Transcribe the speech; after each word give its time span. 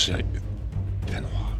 sérieux? 0.00 0.24
Il 1.06 1.12
fait 1.12 1.20
noir. 1.20 1.56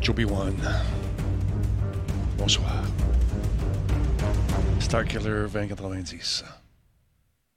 Joby 0.00 0.24
One. 0.24 0.54
Bonsoir. 2.38 2.84
Starkiller 4.78 5.46
2090. 5.52 6.44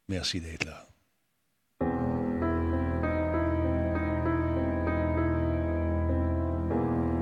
Merci 0.10 0.42
d'être 0.42 0.66
là. 0.66 0.88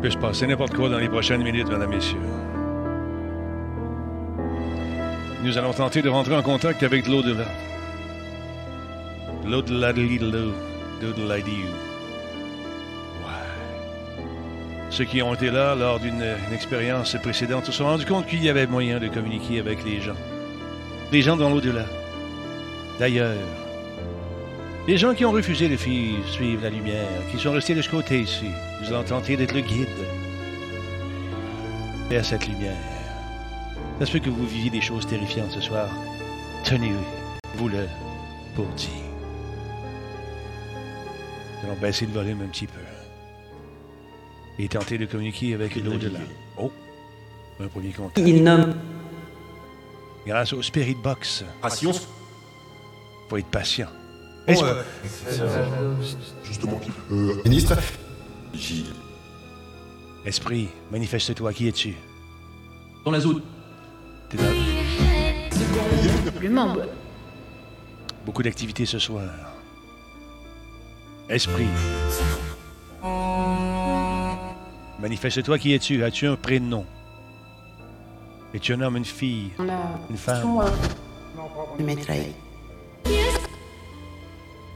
peut 0.06 0.12
se 0.12 0.18
passer 0.18 0.46
n'importe 0.46 0.76
quoi 0.76 0.88
dans 0.88 1.00
les 1.00 1.10
prochaines 1.10 1.42
minutes, 1.42 1.68
mesdames, 1.68 1.90
messieurs. 1.90 2.20
Nous 5.44 5.58
allons 5.58 5.74
tenter 5.74 6.04
de 6.04 6.10
rentrer 6.10 6.36
en 6.36 6.44
contact 6.44 6.84
avec. 6.84 7.08
L'au-delà 7.08 7.46
de 7.46 7.46
l'au-delà 7.46 7.46
de 7.46 7.75
Ouais. 13.24 14.90
Ceux 14.90 15.06
qui 15.06 15.22
ont 15.22 15.34
été 15.34 15.52
là 15.52 15.76
lors 15.76 16.00
d'une 16.00 16.24
une 16.48 16.54
expérience 16.54 17.16
précédente 17.22 17.66
se 17.66 17.72
sont 17.72 17.86
rendus 17.86 18.06
compte 18.06 18.26
qu'il 18.26 18.44
y 18.44 18.50
avait 18.50 18.66
moyen 18.66 19.00
de 19.00 19.08
communiquer 19.08 19.60
avec 19.60 19.84
les 19.86 20.02
gens. 20.02 20.16
Les 21.12 21.22
gens 21.22 21.38
dans 21.38 21.50
l'au-delà. 21.50 21.86
D'ailleurs, 23.00 23.36
les 24.88 24.98
gens 24.98 25.14
qui 25.14 25.26
ont 25.26 25.32
refusé 25.32 25.68
de 25.68 25.78
suivre 25.78 26.64
la 26.64 26.70
lumière, 26.70 27.08
qui 27.32 27.40
sont 27.40 27.52
restés 27.52 27.76
de 27.76 27.82
ce 27.82 27.90
côté 27.90 28.22
ici, 28.22 28.46
nous 28.82 28.94
allons 28.94 29.04
tenter 29.04 29.36
d'être 29.38 29.54
le 29.54 29.62
guide 29.62 29.88
vers 32.10 32.26
cette 32.26 32.48
lumière. 32.48 32.78
Ça 34.00 34.06
se 34.06 34.12
peut 34.12 34.20
que 34.20 34.30
vous 34.30 34.46
viviez 34.46 34.70
des 34.70 34.82
choses 34.82 35.08
terrifiantes 35.08 35.52
ce 35.52 35.62
soir. 35.62 35.90
Tenez-vous-le 36.64 37.88
pour 38.56 38.68
dire. 38.68 39.05
Allons 41.66 41.80
baisser 41.82 42.06
le 42.06 42.12
volume 42.14 42.42
un 42.44 42.48
petit 42.48 42.68
peu. 42.68 42.80
Et 44.60 44.68
tenter 44.68 44.98
de 44.98 45.06
communiquer 45.06 45.54
avec 45.54 45.76
l'au-delà. 45.76 46.20
Oh! 46.58 46.72
Un 47.60 47.68
premier 47.68 47.92
contact. 47.92 48.26
Il 48.28 48.44
nomme. 48.44 48.76
Grâce 50.28 50.54
au 50.54 50.62
Spirit 50.62 50.96
Box. 51.04 51.44
Patience. 51.62 52.08
Faut 53.30 53.38
être 53.38 53.48
patient. 53.48 53.88
Bon, 54.48 54.54
Esprit. 54.54 54.70
euh, 54.70 55.96
Justement. 56.44 56.80
Euh, 57.12 57.42
ministre. 57.44 57.76
Gilles. 58.54 58.94
Esprit, 60.26 60.70
manifeste-toi. 60.92 61.52
Qui 61.54 61.68
es-tu? 61.68 61.96
Dans 63.04 63.12
la 63.12 63.20
zone. 63.20 63.42
T'es 64.30 64.38
membre. 66.50 66.84
Beaucoup 68.26 68.44
d'activités 68.44 68.86
ce 68.86 69.00
soir. 69.00 69.30
Esprit. 71.30 71.68
Manifeste-toi. 75.00 75.58
Qui 75.60 75.74
es-tu? 75.74 76.04
As-tu 76.04 76.28
un 76.28 76.36
prénom? 76.36 76.86
Es-tu 78.54 78.74
un 78.74 78.82
homme, 78.82 78.98
une 78.98 79.06
fille, 79.06 79.52
une 80.10 80.18
femme? 80.18 80.64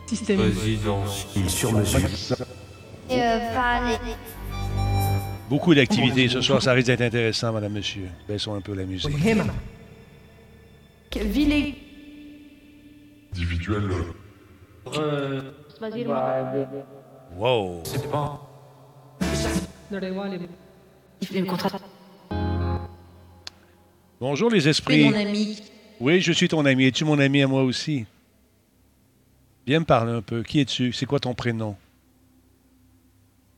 Système. 0.07 0.51
Il 1.35 1.49
sur 1.49 1.71
mesure. 1.71 1.99
Beaucoup 5.49 5.73
d'activités 5.73 6.27
ce 6.27 6.41
soir. 6.41 6.61
Ça 6.61 6.73
risque 6.73 6.87
d'être 6.87 7.01
intéressant, 7.01 7.53
madame, 7.53 7.73
monsieur. 7.73 8.09
Baissons 8.27 8.53
un 8.55 8.61
peu 8.61 8.73
la 8.73 8.83
musique. 8.83 9.15
Quelle 11.09 11.27
ville 11.27 11.53
est. 11.53 11.75
Individuel. 13.33 13.89
Wow! 14.85 15.41
Contrat. 21.45 21.79
Bonjour, 24.19 24.49
les 24.49 24.67
esprits. 24.67 25.07
ami. 25.07 25.61
Oui, 25.99 26.21
je 26.21 26.31
suis 26.31 26.47
ton 26.47 26.65
ami. 26.65 26.85
Es-tu 26.85 27.05
mon 27.05 27.19
ami 27.19 27.41
à 27.41 27.47
moi 27.47 27.63
aussi? 27.63 28.05
Viens 29.65 29.79
me 29.79 29.85
parler 29.85 30.11
un 30.13 30.21
peu. 30.21 30.43
Qui 30.43 30.61
es-tu? 30.61 30.91
C'est 30.93 31.05
quoi 31.05 31.19
ton 31.19 31.33
prénom? 31.33 31.75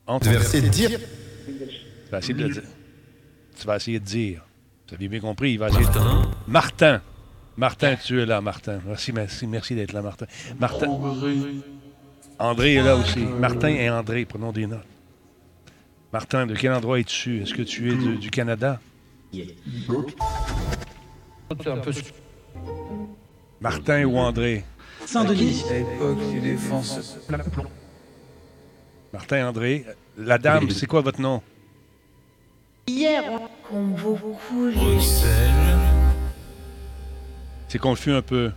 Entre- 0.06 0.28
Verset 0.28 0.60
dire. 0.62 0.98
Tu 1.46 2.10
vas 2.10 2.18
essayer 2.18 2.34
de 2.34 2.44
le 2.46 2.52
dire. 2.52 2.62
Tu 3.58 3.66
vas 3.66 3.76
essayer 3.76 4.00
de 4.00 4.04
dire. 4.04 4.44
Vous 4.88 4.94
avez 4.94 5.08
bien 5.08 5.20
compris, 5.20 5.52
il 5.52 5.58
va 5.58 5.68
essayer 5.68 5.86
de... 5.86 6.50
Martin. 6.50 7.00
Martin, 7.56 7.96
tu 7.96 8.20
es 8.20 8.26
là, 8.26 8.40
Martin. 8.40 8.80
Merci, 8.86 9.12
merci, 9.12 9.46
merci 9.46 9.74
d'être 9.74 9.92
là, 9.92 10.02
Martin. 10.02 10.26
Martin. 10.58 10.86
André 12.42 12.74
est 12.74 12.82
là 12.82 12.96
aussi. 12.96 13.20
Martin 13.20 13.68
et 13.68 13.88
André, 13.88 14.24
prenons 14.24 14.50
des 14.50 14.66
notes. 14.66 14.84
Martin, 16.12 16.44
de 16.44 16.56
quel 16.56 16.72
endroit 16.72 16.98
es-tu? 16.98 17.40
Est-ce 17.40 17.54
que 17.54 17.62
tu 17.62 17.92
es 17.92 17.94
de- 17.94 18.16
du 18.16 18.30
Canada? 18.30 18.80
Martin 23.60 24.04
ou 24.04 24.18
André? 24.18 24.64
Saint-Denis. 25.06 25.64
Martin, 29.12 29.48
André. 29.48 29.86
La 30.18 30.38
dame, 30.38 30.68
c'est 30.70 30.86
quoi 30.86 31.00
votre 31.00 31.20
nom? 31.20 31.40
Hier, 32.88 33.22
Comme 33.70 33.92
beaucoup 33.94 34.68
C'est 37.68 37.78
confus 37.78 38.12
un 38.12 38.22
peu. 38.22 38.50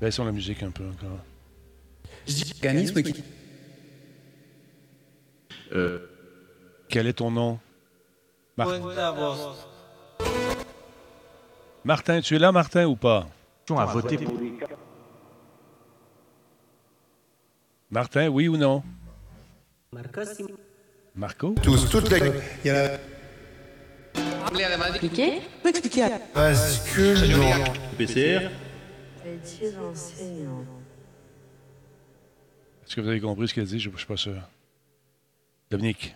Baissons 0.00 0.24
la 0.24 0.32
musique 0.32 0.62
un 0.62 0.70
peu 0.70 0.84
encore. 0.84 1.18
Organisme 2.62 3.02
qui. 3.02 3.22
Quel 6.88 7.06
est 7.06 7.12
ton 7.14 7.30
nom? 7.30 7.58
Mar- 8.56 8.68
Martin, 11.84 12.20
tu 12.20 12.36
es 12.36 12.38
là, 12.38 12.52
Martin, 12.52 12.86
ou 12.86 12.96
pas? 12.96 13.26
à 13.78 13.86
voter 13.86 14.18
pour. 14.18 14.34
Martin, 17.90 18.28
oui 18.28 18.48
ou 18.48 18.56
non? 18.56 18.82
Marco? 21.14 21.54
Tous, 21.62 21.88
toute 21.88 22.08
la. 22.10 22.18
Expliqué 24.88 25.40
Bascule 26.34 27.16
dans. 27.32 27.72
PCR. 27.98 28.50
Est-ce 32.90 32.96
que 32.96 33.02
vous 33.02 33.08
avez 33.08 33.20
compris 33.20 33.46
ce 33.46 33.54
qu'elle 33.54 33.66
dit? 33.68 33.78
Je 33.78 33.88
ne 33.88 33.96
suis 33.96 34.04
pas 34.04 34.16
sûr. 34.16 34.42
Dominique, 35.70 36.12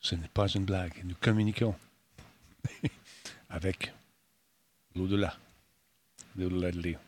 ce 0.00 0.14
n'est 0.14 0.28
pas 0.28 0.46
une 0.48 0.64
blague. 0.64 1.04
Nous 1.04 1.14
communiquons 1.20 1.74
avec 3.50 3.92
l'au-delà. 4.96 5.36
L'au-delà 6.34 6.72
de 6.72 6.80
l'île. 6.80 6.98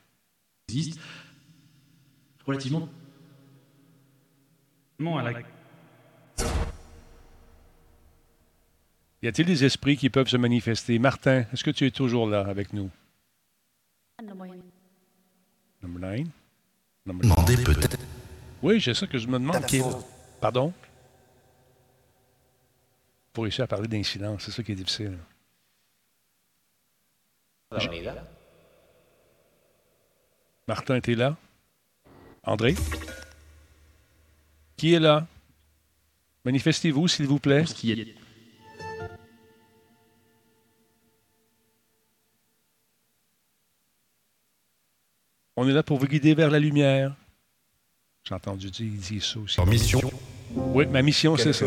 existe 0.69 1.01
relativement 2.45 2.91
non 4.99 5.17
à 5.17 5.23
la 5.23 5.41
Y 9.23 9.29
a-t-il 9.29 9.47
des 9.47 9.65
esprits 9.65 9.97
qui 9.97 10.11
peuvent 10.11 10.29
se 10.29 10.37
manifester? 10.37 10.99
Martin, 10.99 11.47
est-ce 11.55 11.65
que 11.65 11.71
tu 11.71 11.87
es 11.87 11.91
toujours 11.91 12.29
là 12.29 12.43
avec 12.47 12.75
nous? 12.75 12.91
Number 15.83 16.17
nine? 16.17 16.31
Demandez 17.07 17.57
peut-être. 17.63 17.99
Oui, 18.63 18.81
c'est 18.81 18.95
ça 18.95 19.07
que 19.07 19.19
je 19.19 19.27
me 19.27 19.39
demande. 19.39 19.63
Pardon? 20.41 20.73
Pour 23.33 23.45
réussir 23.45 23.65
à 23.65 23.67
parler 23.67 23.89
d'incidence, 23.89 24.45
c'est 24.45 24.53
ça 24.53 24.63
qui 24.63 24.73
est 24.73 24.77
difficile. 24.77 25.19
Martin, 30.67 31.01
t'es 31.01 31.15
là? 31.15 31.37
André? 32.45 32.75
Qui 34.77 34.95
est 34.95 35.01
là? 35.01 35.27
Manifestez-vous, 36.45 37.09
s'il 37.09 37.27
vous 37.27 37.39
plaît. 37.39 37.65
qui 37.65 37.93
est 37.93 38.15
On 45.57 45.69
est 45.69 45.73
là 45.73 45.83
pour 45.83 45.99
vous 45.99 46.07
guider 46.07 46.35
vers 46.35 46.51
la 46.51 46.59
lumière. 46.59 47.15
J'ai 48.25 48.35
entendu 48.35 48.71
dire, 48.71 48.87
il 48.87 48.97
dit 48.99 49.21
ça 49.21 49.39
aussi. 49.39 49.57
Leur 49.59 49.67
mission. 49.67 50.01
Oui, 50.55 50.87
ma 50.87 51.03
mission, 51.03 51.37
c'est 51.37 51.53
ça. 51.53 51.67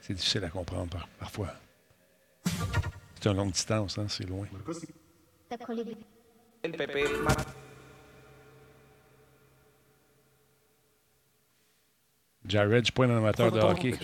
C'est 0.00 0.14
difficile 0.14 0.44
à 0.44 0.48
comprendre 0.50 0.88
par- 0.90 1.08
parfois. 1.18 1.48
C'est 3.20 3.30
une 3.30 3.36
longue 3.36 3.52
distance, 3.52 3.98
hein, 3.98 4.06
c'est 4.08 4.24
loin. 4.28 4.46
Jared, 12.46 12.80
je 12.80 12.84
suis 12.84 12.92
pas 12.92 13.04
un 13.04 13.16
amateur 13.16 13.50
de 13.50 13.58
hockey. 13.60 13.94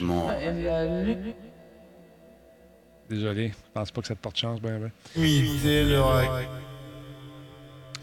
Désolé, 3.11 3.49
je 3.49 3.73
pense 3.75 3.91
pas 3.91 4.01
que 4.03 4.07
ça 4.07 4.15
te 4.15 4.21
porte 4.21 4.39
chance, 4.39 4.61
ben, 4.61 4.79
ben. 4.79 4.93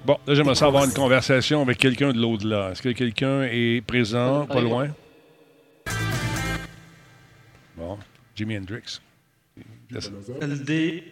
Bon, 0.05 0.17
là, 0.27 0.35
j'aimerais 0.35 0.55
ça 0.55 0.65
avoir 0.65 0.83
une 0.83 0.91
conversation 0.91 1.61
avec 1.61 1.77
quelqu'un 1.77 2.11
de 2.11 2.19
l'au-delà. 2.19 2.71
Est-ce 2.71 2.81
que 2.81 2.89
quelqu'un 2.89 3.43
est 3.43 3.79
présent, 3.87 4.45
pas 4.45 4.59
loin? 4.59 4.89
Bon, 7.77 7.97
Jimi 8.35 8.57
Hendrix. 8.57 8.99
LD. 9.89 11.03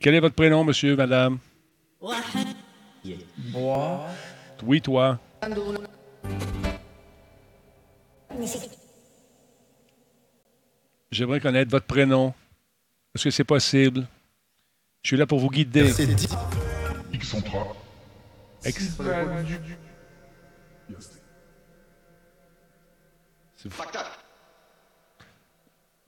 Quel 0.00 0.14
est 0.14 0.20
votre 0.20 0.34
prénom, 0.34 0.64
monsieur, 0.64 0.96
madame? 0.96 1.38
Moi. 3.52 4.06
Oui, 4.64 4.80
toi. 4.80 5.18
J'aimerais 11.10 11.40
connaître 11.40 11.70
votre 11.70 11.86
prénom. 11.86 12.32
Est-ce 13.14 13.24
que 13.24 13.30
c'est 13.30 13.44
possible? 13.44 14.06
Je 15.02 15.08
suis 15.08 15.16
là 15.16 15.26
pour 15.26 15.40
vous 15.40 15.48
guider. 15.48 15.90
C'est 15.92 16.06
dit. 16.06 16.28
Si 23.56 23.68
vous... 23.68 23.82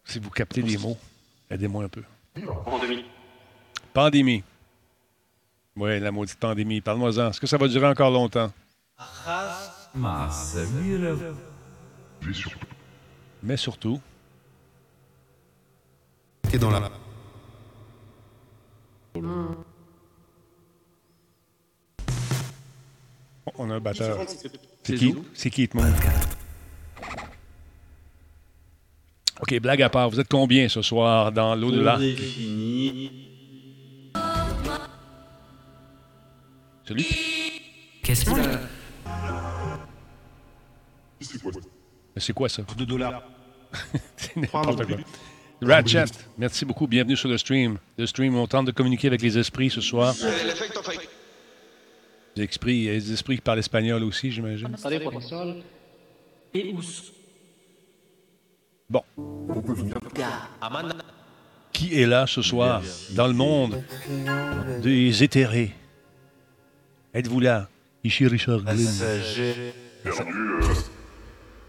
si 0.05 0.19
vous 0.19 0.31
captez 0.31 0.63
les 0.63 0.79
mots, 0.79 0.97
aidez-moi 1.51 1.85
un 1.85 1.89
peu. 1.89 2.03
Pandémie. 2.65 3.05
Pandémie. 3.93 4.45
Oui, 5.77 6.01
la 6.01 6.11
maudite 6.11 6.39
pandémie. 6.39 6.81
Parle-moi-en. 6.81 7.31
Est-ce 7.31 7.41
que 7.41 7.47
ça 7.47 7.57
va 7.59 7.69
durer 7.69 7.89
encore 7.89 8.11
longtemps? 8.11 8.53
Mais 13.43 13.57
surtout, 13.57 14.01
Dans 16.61 16.71
la. 16.71 16.91
on 23.59 23.71
a 23.71 23.75
un 23.75 23.81
batteur. 23.81 24.19
C'est 24.27 24.51
C'est 24.85 24.95
qui? 24.97 25.15
C'est 25.35 25.51
qui, 25.51 25.63
Hitman? 25.65 25.93
OK, 29.41 29.59
blague 29.61 29.83
à 29.83 29.89
part. 29.89 30.11
Vous 30.11 30.21
êtes 30.21 30.29
combien 30.29 30.69
ce 30.69 30.83
soir 30.83 31.33
dans 31.33 31.55
l'au-delà? 31.55 31.97
Celui? 36.85 37.07
Qu'est-ce 38.03 38.25
que 38.25 38.31
Mais 42.15 42.21
C'est 42.21 42.33
quoi 42.33 42.49
ça? 42.49 42.63
2 42.77 42.87
dollars. 42.87 43.23
C'est 44.17 44.37
n'importe 44.37 44.87
quoi. 44.87 44.97
Ratchet, 45.63 46.07
merci 46.37 46.65
beaucoup. 46.65 46.89
Bienvenue 46.89 47.17
sur 47.17 47.29
le 47.29 47.39
stream. 47.39 47.79
Le 47.97 48.07
stream, 48.07 48.37
on 48.37 48.47
tente 48.49 48.67
de 48.67 48.73
communiquer 48.73 49.07
avec 49.07 49.23
les 49.23 49.39
esprits 49.39 49.71
ce 49.71 49.81
soir. 49.81 50.15
Les 52.35 52.45
esprits, 52.45 52.87
les 52.87 53.13
esprits 53.13 53.37
qui 53.37 53.43
parlent 53.43 53.61
espagnol 53.61 54.03
aussi, 54.03 54.33
j'imagine. 54.33 54.75
Bon. 58.91 59.03
Qui 61.73 62.01
est 62.01 62.07
là 62.07 62.27
ce 62.27 62.43
soir 62.43 62.83
dans 63.11 63.29
le 63.29 63.35
monde 63.35 63.83
des 64.83 65.23
éthérés? 65.23 65.73
Êtes-vous 67.15 67.41
là? 67.41 67.69
Ici 68.03 68.27
Richard. 68.27 68.63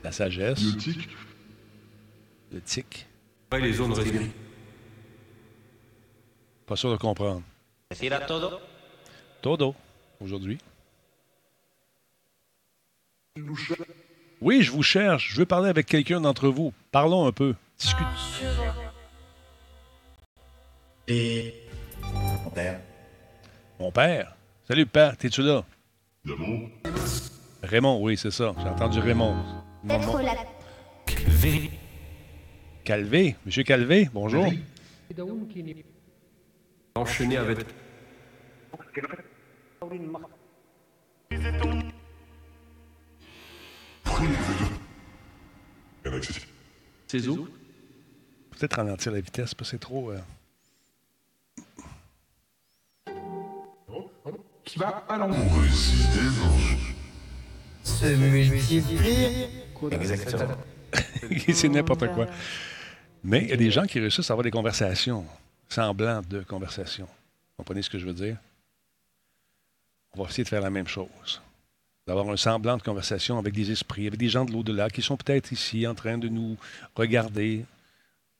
La 0.03 0.11
sagesse. 0.11 0.63
Le 2.51 2.61
tic. 2.61 3.07
Les 3.59 3.73
zones. 3.73 3.93
Pas 6.65 6.75
sûr 6.75 6.91
de 6.91 6.97
comprendre. 6.97 7.41
Todo, 9.41 9.75
aujourd'hui. 10.21 10.57
Oui, 14.41 14.61
je 14.61 14.71
vous 14.71 14.83
cherche. 14.83 15.33
Je 15.33 15.39
veux 15.39 15.45
parler 15.45 15.69
avec 15.69 15.85
quelqu'un 15.85 16.21
d'entre 16.21 16.47
vous. 16.49 16.73
Parlons 16.91 17.25
un 17.27 17.31
peu. 17.31 17.55
Discute. 17.77 18.05
Et. 21.07 21.53
Mon 22.43 22.49
père. 22.49 22.79
Mon 23.79 23.91
père? 23.91 24.35
Salut, 24.67 24.85
père. 24.85 25.17
T'es-tu 25.17 25.41
là? 25.41 25.63
Raymond, 27.63 27.99
oui, 28.01 28.17
c'est 28.17 28.31
ça. 28.31 28.53
J'ai 28.57 28.69
entendu 28.69 28.99
Raymond. 28.99 29.35
Maman. 29.83 30.19
Calvé. 32.83 33.35
Monsieur 33.45 33.63
Calvé, 33.63 34.09
bonjour. 34.13 34.45
Enchaîné 36.95 37.37
avec. 37.37 37.59
Peut-être 48.51 48.75
ralentir 48.75 49.11
la 49.11 49.19
vitesse, 49.21 49.53
parce 49.53 49.69
que 49.71 49.75
c'est 49.77 49.79
trop. 49.79 50.11
euh, 50.11 50.19
Se 57.83 58.05
multiplier. 58.15 59.49
Exactement. 59.91 60.55
c'est 61.53 61.69
n'importe 61.69 62.07
quoi. 62.13 62.27
Mais 63.23 63.43
il 63.43 63.49
y 63.49 63.53
a 63.53 63.57
des 63.57 63.71
gens 63.71 63.85
qui 63.85 63.99
réussissent 63.99 64.29
à 64.29 64.33
avoir 64.33 64.43
des 64.43 64.51
conversations 64.51 65.25
semblantes 65.69 66.27
de 66.27 66.41
conversations. 66.41 67.05
Vous 67.05 67.57
comprenez 67.57 67.81
ce 67.81 67.89
que 67.89 67.97
je 67.97 68.05
veux 68.05 68.13
dire? 68.13 68.37
On 70.15 70.23
va 70.23 70.29
essayer 70.29 70.43
de 70.43 70.49
faire 70.49 70.61
la 70.61 70.69
même 70.69 70.87
chose. 70.87 71.41
D'avoir 72.05 72.29
un 72.29 72.37
semblant 72.37 72.75
de 72.77 72.83
conversation 72.83 73.37
avec 73.39 73.53
des 73.53 73.71
esprits, 73.71 74.07
avec 74.07 74.19
des 74.19 74.27
gens 74.27 74.43
de 74.43 74.51
l'au-delà 74.51 74.89
qui 74.89 75.01
sont 75.01 75.15
peut-être 75.15 75.51
ici 75.51 75.87
en 75.87 75.95
train 75.95 76.17
de 76.17 76.27
nous 76.27 76.57
regarder, 76.95 77.65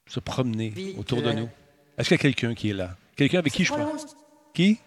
se 0.05 0.19
promener 0.19 0.73
autour 0.97 1.21
de 1.21 1.31
nous. 1.31 1.49
Est-ce 1.97 2.09
qu'il 2.09 2.17
y 2.17 2.19
a 2.19 2.21
quelqu'un 2.21 2.53
qui 2.53 2.71
est 2.71 2.73
là? 2.73 2.97
Quelqu'un 3.15 3.39
avec 3.39 3.53
qui 3.53 3.63
je 3.63 3.71
parle? 3.71 3.97
Qui? 4.53 4.79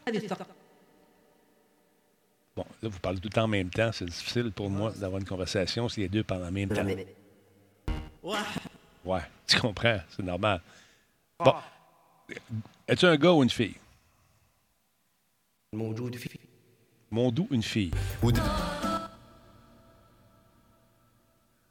Bon, 2.55 2.65
là, 2.83 2.89
vous 2.89 2.99
parlez 3.01 3.19
tout 3.19 3.29
le 3.29 3.35
temps 3.35 3.45
en 3.45 3.49
même 3.49 3.71
temps. 3.71 3.91
C'est 3.93 4.05
difficile 4.05 4.53
pour 4.53 4.69
moi 4.69 4.93
d'avoir 4.93 5.21
une 5.21 5.27
conversation 5.27 5.89
si 5.89 6.01
les 6.01 6.09
deux 6.09 6.23
parlent 6.23 6.45
en 6.45 6.53
même 6.53 6.69
temps. 6.69 6.87
Ouais, 9.07 9.23
tu 9.47 9.59
comprends, 9.61 10.01
c'est 10.11 10.23
normal. 10.23 10.61
Bon. 11.39 11.55
Es-tu 12.89 13.07
un 13.07 13.17
gars 13.17 13.33
ou 13.33 13.43
une 13.43 13.51
fille? 13.51 13.77
Mon 15.73 15.95
joue 15.97 16.11
de 16.11 16.17
fille? 16.19 16.41
Mon 17.11 17.31
doux, 17.31 17.47
une 17.51 17.63
fille? 17.63 17.93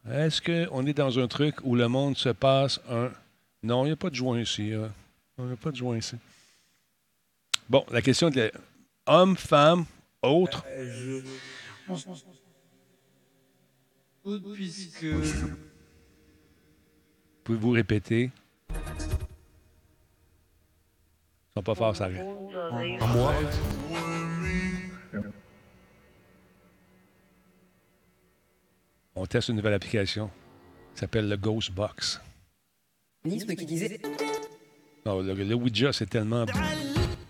Est-ce 0.09 0.41
qu'on 0.41 0.85
est 0.85 0.93
dans 0.93 1.19
un 1.19 1.27
truc 1.27 1.55
où 1.63 1.75
le 1.75 1.87
monde 1.87 2.17
se 2.17 2.29
passe 2.29 2.79
un. 2.89 3.11
Non, 3.63 3.83
il 3.83 3.87
n'y 3.87 3.93
a 3.93 3.95
pas 3.95 4.09
de 4.09 4.15
joint 4.15 4.39
ici. 4.39 4.71
hein. 4.73 4.91
Il 5.37 5.45
n'y 5.45 5.53
a 5.53 5.55
pas 5.57 5.71
de 5.71 5.75
joint 5.75 5.97
ici. 5.97 6.15
Bon, 7.67 7.83
la 7.91 8.01
question 8.01 8.29
de 8.29 8.51
homme, 9.07 9.35
femme, 9.35 9.85
autre. 10.21 10.63
Puisque. 14.53 15.05
Pouvez-vous 17.45 17.69
répéter? 17.71 18.31
Ils 18.71 18.75
sont 21.55 21.63
pas 21.63 21.75
forts, 21.75 21.95
ça. 21.95 22.09
En 22.09 23.07
moi? 23.07 23.33
On 29.15 29.25
teste 29.25 29.49
une 29.49 29.55
nouvelle 29.57 29.73
application 29.75 30.29
qui 30.93 30.99
s'appelle 31.01 31.29
le 31.29 31.37
Ghost 31.37 31.71
Box. 31.71 32.19
Nisme 33.23 33.55
qui 33.55 33.65
disait. 33.65 33.99
Non, 35.05 35.21
le, 35.21 35.33
le 35.33 35.53
Ouija, 35.55 35.93
c'est 35.93 36.07
tellement 36.09 36.45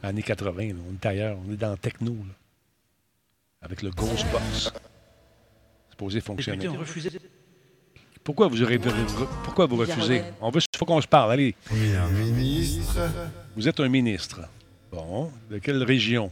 années 0.02 0.24
80. 0.24 0.68
là. 0.70 0.74
On 0.90 0.94
est 0.94 1.06
ailleurs. 1.06 1.38
On 1.46 1.52
est 1.52 1.58
dans 1.58 1.72
le 1.72 1.78
techno. 1.78 2.14
là. 2.14 2.34
Avec 3.62 3.82
le 3.82 3.92
Ghost 3.92 4.26
Box. 4.32 4.72
C'est 4.72 5.92
supposé 5.92 6.22
fonctionner. 6.22 6.68
Pourquoi 8.26 8.48
vous, 8.48 8.64
aurez- 8.64 8.80
pourquoi 9.44 9.68
vous 9.68 9.76
refusez? 9.76 10.24
On 10.42 10.50
veut, 10.50 10.60
faut 10.76 10.86
qu'on 10.86 11.00
se 11.00 11.08
parle. 11.08 11.34
Allez, 11.34 11.56
ministre. 12.12 13.00
vous 13.56 13.68
êtes 13.68 13.80
un 13.80 13.88
ministre. 13.88 14.42
Bon, 14.92 15.32
de 15.48 15.60
quelle 15.60 15.84
région? 15.84 16.32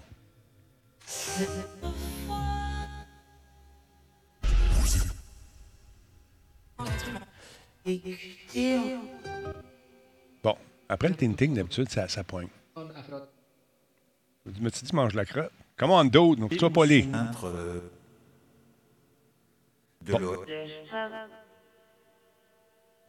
Bon, 10.43 10.55
après 10.89 11.09
le 11.09 11.15
ting-ting, 11.15 11.53
d'habitude, 11.53 11.89
ça, 11.89 12.07
ça 12.07 12.23
pointe. 12.23 12.49
Tu 12.75 14.61
me 14.61 14.69
dit, 14.71 14.95
mange 14.95 15.13
la 15.13 15.25
crotte? 15.25 15.51
Comment 15.77 15.99
on 15.99 16.05
d'autres? 16.05 16.41
Donc, 16.41 16.49
tu 16.51 16.57
vas 16.57 16.71
pas 16.71 16.85
aller. 16.85 17.07
Entre. 17.13 17.53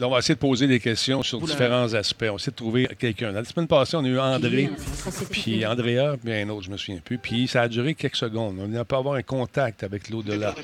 là, 0.00 0.08
on 0.08 0.10
va 0.10 0.18
essayer 0.18 0.34
de 0.34 0.40
poser 0.40 0.66
des 0.66 0.80
questions 0.80 1.22
sur 1.22 1.40
différents 1.40 1.92
aspects. 1.94 2.24
On 2.24 2.30
va 2.30 2.34
essayer 2.36 2.52
de 2.52 2.56
trouver 2.56 2.88
quelqu'un. 2.98 3.32
La 3.32 3.44
semaine 3.44 3.68
passée, 3.68 3.96
on 3.96 4.04
a 4.04 4.08
eu 4.08 4.18
André, 4.18 4.70
c'est 4.78 5.28
puis 5.28 5.64
Andrea, 5.66 6.16
puis 6.22 6.32
un 6.32 6.48
autre, 6.48 6.62
je 6.62 6.70
me 6.70 6.76
souviens 6.76 7.00
plus. 7.00 7.18
Puis 7.18 7.46
ça 7.46 7.62
a 7.62 7.68
duré 7.68 7.94
quelques 7.94 8.16
secondes. 8.16 8.58
On 8.58 8.66
n'a 8.66 8.84
pas 8.84 8.98
avoir 8.98 9.14
un 9.14 9.22
contact 9.22 9.84
avec 9.84 10.08
l'au-delà. 10.08 10.54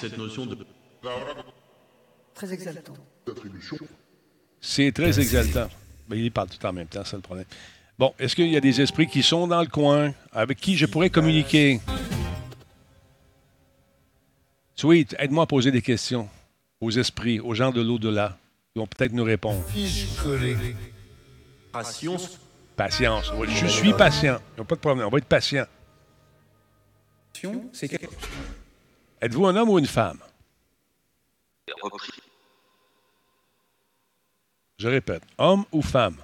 Cette 0.00 0.16
notion 0.16 0.46
de 0.46 0.56
très 2.34 2.52
exaltant. 2.52 2.94
C'est 4.60 4.92
très 4.92 5.18
exaltant. 5.20 5.68
Ben, 6.08 6.16
il 6.16 6.30
parle 6.30 6.48
tout 6.48 6.64
en 6.64 6.72
même 6.72 6.86
temps, 6.86 7.02
c'est 7.04 7.16
le 7.16 7.22
problème. 7.22 7.46
Bon, 7.98 8.14
est-ce 8.18 8.34
qu'il 8.34 8.48
y 8.48 8.56
a 8.56 8.60
des 8.60 8.80
esprits 8.80 9.06
qui 9.06 9.22
sont 9.22 9.46
dans 9.46 9.60
le 9.60 9.66
coin, 9.66 10.14
avec 10.32 10.58
qui 10.58 10.76
je 10.76 10.86
pourrais 10.86 11.10
communiquer? 11.10 11.80
Sweet, 14.76 15.14
aide-moi 15.18 15.44
à 15.44 15.46
poser 15.46 15.70
des 15.70 15.82
questions 15.82 16.28
aux 16.82 16.90
esprits, 16.90 17.38
aux 17.40 17.54
gens 17.54 17.70
de 17.70 17.80
l'au-delà. 17.80 18.36
Ils 18.74 18.80
vont 18.80 18.86
peut-être 18.86 19.12
nous 19.12 19.24
répondre. 19.24 19.62
Patience. 22.76 23.32
Oui, 23.36 23.48
Je 23.48 23.66
suis 23.66 23.92
patient. 23.92 24.38
Il 24.52 24.54
n'y 24.56 24.62
a 24.62 24.64
pas 24.64 24.74
de 24.74 24.80
problème. 24.80 25.06
On 25.06 25.10
va 25.10 25.18
être 25.18 25.26
patient. 25.26 25.64
C'est 27.72 27.88
quelque 27.88 28.06
Êtes-vous 29.20 29.46
un 29.46 29.56
homme 29.56 29.70
ou 29.70 29.78
une 29.78 29.86
femme? 29.86 30.18
Je 34.78 34.88
répète, 34.88 35.22
homme 35.38 35.64
ou 35.70 35.80
femme? 35.80 36.16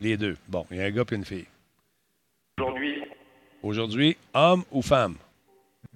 Les 0.00 0.16
deux. 0.18 0.36
Bon, 0.46 0.66
il 0.70 0.76
y 0.76 0.80
a 0.80 0.84
un 0.84 0.90
gars 0.90 1.04
et 1.10 1.14
une 1.14 1.24
fille. 1.24 1.46
Aujourd'hui. 2.58 3.02
Aujourd'hui, 3.62 4.16
homme 4.34 4.64
ou 4.70 4.82
femme? 4.82 5.16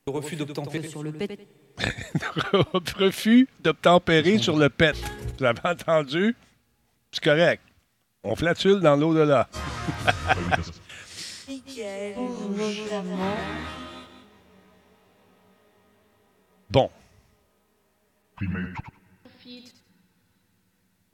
refus 0.06 0.36
d'obtempérer. 0.36 0.88
Sur 0.88 1.02
le 1.02 1.12
pet. 1.12 1.46
Refus 2.98 3.48
d'obtempérer 3.60 4.38
sur 4.38 4.56
le 4.56 4.68
pet. 4.68 4.94
Vous 5.38 5.44
avez 5.44 5.60
entendu? 5.64 6.36
C'est 7.10 7.22
correct. 7.24 7.62
On 8.22 8.36
flatule 8.36 8.80
dans 8.80 8.96
l'au-delà. 8.96 9.48
Bon. 16.70 16.90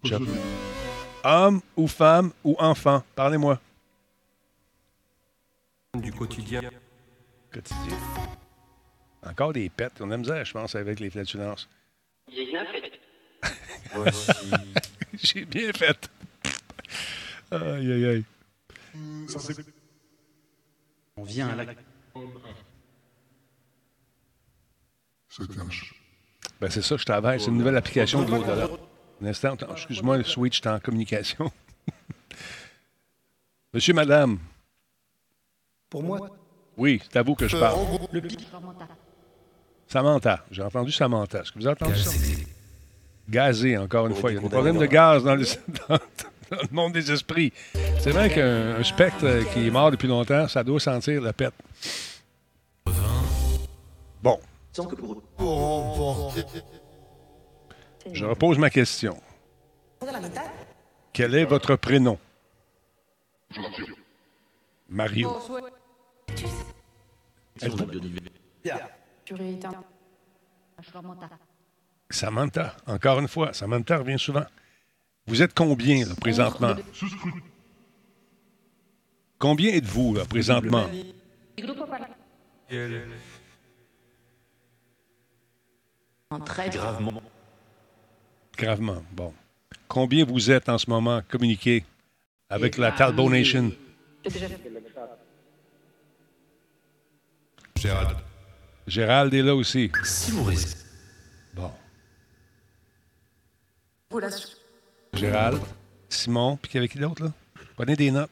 Je- 0.05 0.15
Homme 1.25 1.61
ou 1.77 1.89
femme 1.89 2.31
ou 2.45 2.55
enfant? 2.59 3.03
Parlez-moi. 3.17 3.59
Du 5.95 6.13
quotidien. 6.13 6.63
Quotidien. 7.53 7.97
Encore 9.23 9.53
des 9.53 9.69
pets. 9.69 10.01
On 10.01 10.11
a 10.11 10.17
misère, 10.17 10.45
je 10.45 10.53
pense, 10.53 10.75
avec 10.75 11.01
les 11.01 11.11
flatulences. 11.11 11.69
Voici. 13.95 14.33
J'ai 15.15 15.45
bien 15.45 15.73
fait. 15.73 16.11
Aïe, 17.51 17.93
aïe, 17.93 18.07
aïe. 18.07 18.25
on 21.17 21.23
vient 21.23 21.49
à 21.49 21.57
la 21.57 21.65
Ben, 26.61 26.71
c'est 26.71 26.83
ça 26.83 26.95
que 26.97 27.01
je 27.01 27.07
travaille. 27.07 27.41
C'est 27.41 27.47
une 27.47 27.59
nouvelle 27.59 27.77
application 27.77 28.23
de 28.23 28.31
l'au-delà. 28.31 28.69
Un 29.23 29.27
instant, 29.27 29.57
excuse-moi, 29.71 30.19
le 30.19 30.25
switch 30.25 30.61
est 30.61 30.67
en 30.67 30.79
communication. 30.79 31.51
Monsieur, 33.73 33.95
madame, 33.95 34.39
Pour 35.91 36.03
moi, 36.03 36.29
oui, 36.77 37.01
c'est 37.05 37.19
à 37.19 37.23
vous 37.23 37.35
que 37.35 37.49
je 37.49 37.57
parle. 37.57 37.79
Samantha, 39.89 40.45
j'ai 40.51 40.63
entendu 40.63 40.93
Samantha. 40.93 41.41
Est-ce 41.41 41.53
que 41.53 41.59
vous 41.59 41.67
avez 41.67 41.73
entendu 41.83 41.99
ça? 41.99 42.11
Gazé, 43.29 43.77
encore 43.77 44.07
une 44.07 44.15
fois. 44.15 44.31
Il 44.31 44.35
y 44.35 44.39
a 44.39 44.41
des 44.41 44.49
problèmes 44.49 44.79
de 44.79 44.87
gaz 44.87 45.25
dans 45.25 45.35
le, 45.35 45.45
dans- 45.89 45.99
dans 46.51 46.63
le 46.63 46.69
monde 46.71 46.93
des 46.93 47.11
esprits. 47.11 47.53
C'est 48.01 48.11
vrai 48.13 48.31
qu'un 48.31 48.77
un 48.77 48.83
spectre 48.85 49.27
qui 49.53 49.67
est 49.67 49.71
mort 49.71 49.91
depuis 49.91 50.09
longtemps, 50.09 50.47
ça 50.49 50.63
doit 50.65 50.81
sentir 50.81 51.21
la 51.21 51.33
pète. 51.33 51.53
Bon, 54.23 54.39
je 58.13 58.25
repose 58.25 58.59
ma 58.59 58.71
question. 58.71 59.21
Quel 61.13 61.35
est 61.35 61.45
votre 61.45 61.77
prénom? 61.77 62.19
Mario. 64.89 65.31
Samantha, 72.11 72.77
encore 72.87 73.19
une 73.19 73.29
fois, 73.29 73.53
Samantha 73.53 73.99
revient 73.99 74.19
souvent. 74.19 74.47
Vous 75.27 75.43
êtes 75.43 75.53
combien, 75.55 76.07
là, 76.07 76.15
présentement? 76.19 76.75
Combien 79.39 79.73
êtes-vous, 79.75 80.15
là, 80.15 80.25
présentement? 80.25 80.87
Gravement. 86.71 87.23
Gravement, 88.57 89.03
bon. 89.13 89.35
Combien 89.87 90.25
vous 90.25 90.51
êtes 90.51 90.69
en 90.69 90.79
ce 90.79 90.89
moment 90.91 91.23
communiqué 91.29 91.85
avec 92.51 92.77
la 92.77 92.93
Talbot 92.93 93.31
Nation? 93.31 93.73
Gérald. 97.77 98.28
Gérald 98.89 99.35
est 99.35 99.43
là 99.43 99.55
aussi. 99.55 99.91
Si 100.03 100.31
vous 100.31 100.45
restez. 100.45 100.79
Bon. 101.55 101.71
Gérald, 105.13 105.61
Simon, 106.09 106.57
puis 106.57 106.79
avec 106.79 106.93
qui 106.93 106.99
d'autre, 106.99 107.25
là? 107.25 107.33
Prenez 107.77 107.97
des 107.97 108.11
notes. 108.11 108.31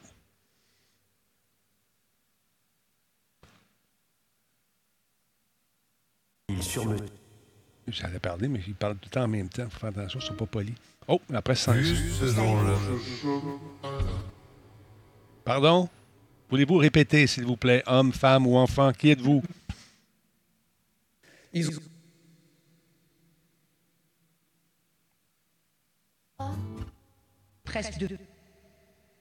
Sur 6.59 6.85
me. 6.85 6.97
J'allais 7.87 8.19
parler, 8.19 8.47
mais 8.47 8.59
ils 8.67 8.73
parlent 8.73 8.95
tout 8.95 9.05
le 9.05 9.11
temps 9.11 9.23
en 9.23 9.27
même 9.27 9.49
temps. 9.49 9.69
faut 9.69 9.79
faire 9.79 9.89
attention, 9.89 10.19
ils 10.19 10.23
ne 10.23 10.27
sont 10.27 10.33
pas 10.33 10.45
polis. 10.47 10.75
Oh, 11.07 11.21
après. 11.33 11.55
Faisons-le. 11.55 12.75
Pardon? 15.45 15.87
Voulez-vous 16.49 16.77
répéter, 16.77 17.27
s'il 17.27 17.45
vous 17.45 17.57
plaît, 17.57 17.83
homme, 17.85 18.11
femme 18.11 18.47
ou 18.47 18.57
enfant? 18.57 18.91
Qui 18.91 19.11
êtes-vous? 19.11 19.43
Ils 21.57 21.69
Presque 27.63 27.97
deux. 27.97 28.17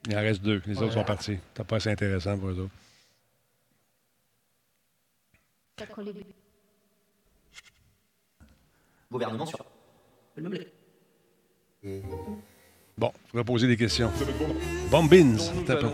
Il 0.09 0.16
en 0.16 0.20
reste 0.20 0.42
deux. 0.42 0.62
Les 0.66 0.81
autres 0.83 0.92
sont 0.94 1.05
partis. 1.05 1.38
C'est 1.57 1.64
pas 1.66 1.77
assez 1.77 1.90
intéressant 1.90 2.38
pour 2.38 2.49
eux 2.51 2.61
autres. 2.61 2.72
Gouvernement 9.11 9.46
sur. 9.46 9.64
Bon, 12.99 13.12
il 13.25 13.31
faudrait 13.31 13.44
poser 13.44 13.66
des 13.66 13.77
questions. 13.77 14.11
Bombins. 14.90 15.37
T'as 15.66 15.77
pas- 15.77 15.92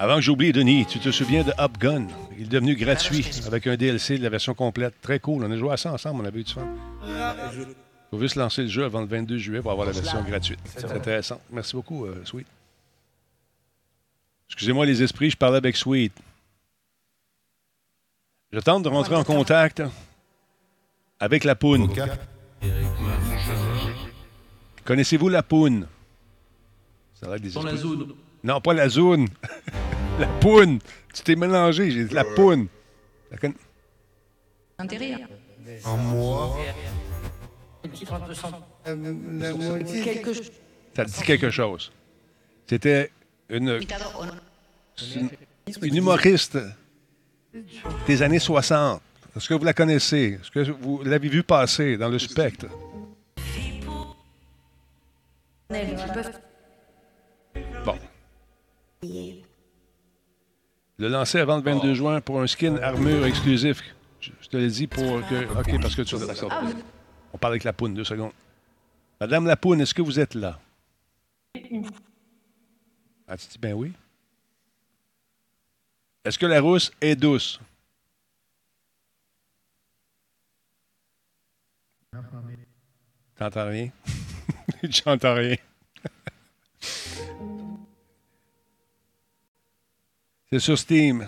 Avant 0.00 0.14
que 0.16 0.20
j'oublie, 0.20 0.52
Denis, 0.52 0.86
tu 0.86 1.00
te 1.00 1.10
souviens 1.10 1.42
de 1.42 1.52
Up 1.58 1.76
Gun? 1.78 2.06
Il 2.36 2.44
est 2.44 2.48
devenu 2.48 2.76
gratuit 2.76 3.26
avec 3.46 3.66
un 3.66 3.76
DLC 3.76 4.16
de 4.18 4.22
la 4.22 4.28
version 4.28 4.54
complète. 4.54 4.94
Très 5.02 5.18
cool. 5.18 5.42
On 5.44 5.50
a 5.50 5.56
joué 5.56 5.72
à 5.72 5.76
ça 5.76 5.92
ensemble, 5.92 6.22
on 6.22 6.24
avait 6.24 6.40
eu 6.40 6.44
du 6.44 6.52
fun. 6.52 6.66
Il 7.04 8.16
faut 8.16 8.20
juste 8.20 8.36
lancer 8.36 8.62
le 8.62 8.68
jeu 8.68 8.84
avant 8.84 9.00
le 9.00 9.06
22 9.08 9.36
juillet 9.38 9.60
pour 9.60 9.72
avoir 9.72 9.86
la 9.86 9.92
version 9.92 10.22
gratuite. 10.22 10.60
C'est 10.66 10.90
intéressant. 10.90 11.40
Merci 11.50 11.74
beaucoup, 11.74 12.06
euh, 12.06 12.22
Sweet. 12.24 12.46
Excusez-moi 14.50 14.86
les 14.86 15.02
esprits, 15.02 15.30
je 15.30 15.36
parlais 15.36 15.58
avec 15.58 15.76
Sweet. 15.76 16.12
Je 18.52 18.60
tente 18.60 18.84
de 18.84 18.88
rentrer 18.88 19.16
en 19.16 19.24
contact 19.24 19.82
avec 21.20 21.42
la 21.44 21.54
poune. 21.56 21.90
Connaissez-vous 24.84 25.28
la 25.28 25.42
poune? 25.42 25.86
Ça 27.14 27.26
a 27.26 27.30
l'air 27.30 27.40
des 27.40 27.50
Dans 27.50 27.62
la 27.62 27.72
esprits. 27.72 27.88
zone. 27.88 28.12
Non, 28.44 28.60
pas 28.60 28.72
la 28.74 28.88
zone. 28.88 29.28
la 30.18 30.26
poune. 30.26 30.78
Tu 31.14 31.22
t'es 31.22 31.36
mélangé, 31.36 31.90
j'ai 31.90 32.04
dit 32.04 32.14
la 32.14 32.24
poune. 32.24 32.66
La 33.30 33.36
con- 33.38 33.54
En 35.84 35.96
moi. 35.96 36.56
Ça 40.94 41.04
te 41.04 41.10
dit 41.10 41.22
quelque 41.22 41.50
chose. 41.50 41.92
C'était 42.66 43.10
une, 43.48 43.78
une, 45.16 45.30
une 45.82 45.96
humoriste 45.96 46.58
des 48.06 48.22
années 48.22 48.38
60. 48.38 49.00
Est-ce 49.36 49.48
que 49.48 49.54
vous 49.54 49.64
la 49.64 49.72
connaissez? 49.72 50.38
Est-ce 50.40 50.50
que 50.50 50.70
vous 50.70 51.02
l'avez 51.04 51.28
vue 51.28 51.42
passer 51.42 51.96
dans 51.96 52.08
le 52.08 52.18
spectre? 52.18 52.66
Le 59.02 59.42
lancer 61.08 61.38
avant 61.38 61.56
le 61.56 61.62
22 61.62 61.94
juin 61.94 62.20
pour 62.20 62.40
un 62.40 62.46
skin 62.46 62.76
armure 62.78 63.26
exclusif. 63.26 63.82
Je, 64.20 64.30
je 64.40 64.48
te 64.48 64.56
l'ai 64.56 64.68
dit 64.68 64.86
pour 64.86 65.04
que. 65.28 65.60
OK, 65.60 65.80
parce 65.80 65.94
que 65.94 66.02
tu. 66.02 66.16
On 67.32 67.38
parle 67.38 67.52
avec 67.52 67.64
la 67.64 67.72
poune, 67.72 67.94
deux 67.94 68.04
secondes. 68.04 68.32
Madame 69.20 69.46
la 69.46 69.56
poune, 69.56 69.80
est-ce 69.80 69.94
que 69.94 70.02
vous 70.02 70.18
êtes 70.18 70.34
là? 70.34 70.58
Ah, 73.26 73.36
tu 73.36 73.46
dis 73.48 73.58
ben 73.58 73.74
oui. 73.74 73.92
Est-ce 76.24 76.38
que 76.38 76.46
la 76.46 76.60
rousse 76.60 76.90
est 77.00 77.16
douce? 77.16 77.60
T'entends 83.36 83.68
rien? 83.68 83.90
J'entends 84.82 85.34
rien. 85.34 85.56
C'est 90.52 90.60
sur 90.60 90.78
Steam. 90.78 91.26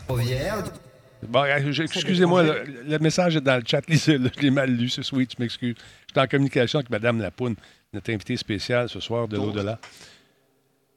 Bon, 1.22 1.42
euh, 1.44 1.72
excusez-moi, 1.82 2.42
le, 2.42 2.64
le 2.64 2.98
message 2.98 3.36
est 3.36 3.40
dans 3.42 3.56
le 3.56 3.62
chat, 3.66 3.86
lisez-le. 3.88 4.30
Je 4.34 4.40
l'ai 4.40 4.50
mal 4.50 4.70
lu, 4.70 4.88
c'est 4.88 5.02
sweet, 5.02 5.32
je 5.36 5.42
m'excuse. 5.42 5.76
Je 6.06 6.12
suis 6.12 6.20
en 6.20 6.26
communication 6.26 6.78
avec 6.78 6.88
Madame 6.88 7.20
Lapoune, 7.20 7.56
notre 7.92 8.10
invitée 8.10 8.38
spéciale 8.38 8.88
ce 8.88 9.00
soir 9.00 9.28
de 9.28 9.36
l'au-delà. 9.36 9.78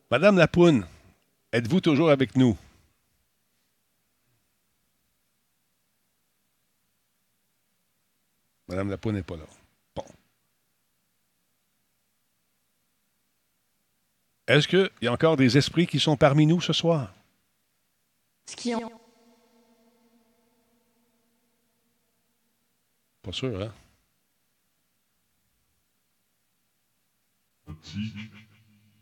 Madame 0.09 0.37
Lapoune, 0.37 0.85
êtes-vous 1.51 1.81
toujours 1.81 2.09
avec 2.09 2.37
nous? 2.37 2.57
Madame 8.69 8.89
Lapoune 8.89 9.15
n'est 9.15 9.23
pas 9.23 9.35
là. 9.35 9.43
Bon. 9.95 10.05
Est-ce 14.47 14.67
qu'il 14.69 14.89
y 15.01 15.07
a 15.07 15.11
encore 15.11 15.35
des 15.35 15.57
esprits 15.57 15.85
qui 15.87 15.99
sont 15.99 16.15
parmi 16.15 16.45
nous 16.45 16.61
ce 16.61 16.71
soir? 16.71 17.13
Ce 18.45 18.55
qui 18.55 18.75
en... 18.75 18.91
Pas 23.21 23.31
sûr, 23.31 23.61
hein? 23.61 23.73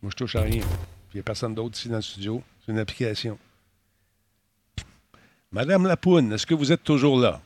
Moi, 0.02 0.12
je 0.12 0.16
touche 0.16 0.36
à 0.36 0.42
rien. 0.42 0.64
Il 1.12 1.16
n'y 1.16 1.20
a 1.20 1.24
personne 1.24 1.56
d'autre 1.56 1.78
ici 1.78 1.90
dans 1.90 1.98
le 1.98 2.02
studio. 2.02 2.44
C'est 2.66 2.72
une 2.72 2.80
application. 2.80 3.38
Madame 5.52 5.86
Lapoune, 5.86 6.32
est-ce 6.34 6.46
que 6.46 6.54
vous 6.54 6.72
êtes 6.72 6.84
toujours 6.84 7.20
là? 7.20 7.42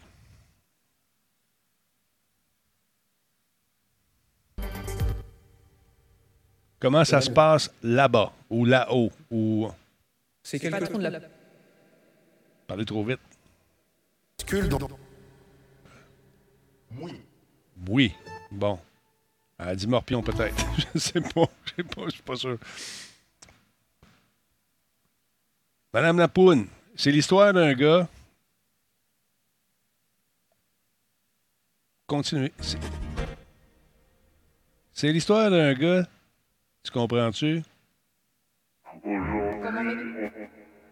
Comment 6.80 7.04
ça 7.04 7.20
se 7.22 7.32
passe 7.32 7.72
là-bas 7.82 8.32
ou 8.50 8.66
là-haut 8.66 9.12
ou 9.32 9.68
C'est 10.44 10.62
Le 10.62 10.70
patron 10.70 11.00
de 11.00 11.08
la... 11.08 11.20
parlez 12.68 12.86
trop 12.86 13.04
vite? 13.04 13.20
Dans- 14.70 14.80
Oui. 17.90 18.14
Bon. 18.52 18.80
Elle 19.58 19.76
dit 19.78 19.88
morpion 19.88 20.22
peut-être. 20.22 20.56
Je 20.94 21.00
sais 21.00 21.22
pas. 21.22 21.46
Je 21.66 21.74
sais 21.76 21.84
pas. 21.84 22.06
Je 22.06 22.10
suis 22.12 22.24
pas 22.24 22.36
sûr. 22.36 22.58
Madame 25.94 26.18
Lapoune, 26.20 26.68
c'est 26.96 27.12
l'histoire 27.12 27.54
d'un 27.54 27.74
gars. 27.74 28.08
Continuez. 32.08 32.52
C'est- 32.60 32.78
C'est 34.94 35.12
l'histoire 35.12 35.50
d'un 35.50 35.74
gars. 35.74 36.08
Tu 36.84 36.92
comprends-tu? 36.92 37.64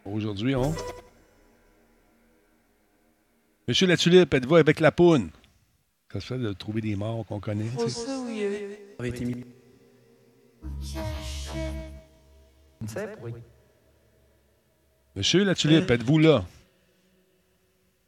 Aujourd'hui, 0.06 0.56
on. 0.56 0.74
Monsieur 3.65 3.88
la 3.88 3.95
tulipe, 3.95 4.34
êtes-vous 4.34 4.58
avec 4.58 4.82
la 4.82 4.91
poune? 4.91 5.30
Ça 6.12 6.19
se 6.19 6.28
fait 6.28 6.38
de 6.38 6.52
trouver 6.52 6.82
des 6.82 6.95
morts 6.97 7.26
qu'on 7.26 7.39
connaît. 7.39 7.63
mis. 7.63 9.45
Monsieur 15.15 15.43
la 15.45 15.56
tulipe, 15.56 15.89
êtes-vous 15.89 16.19
là? 16.19 16.45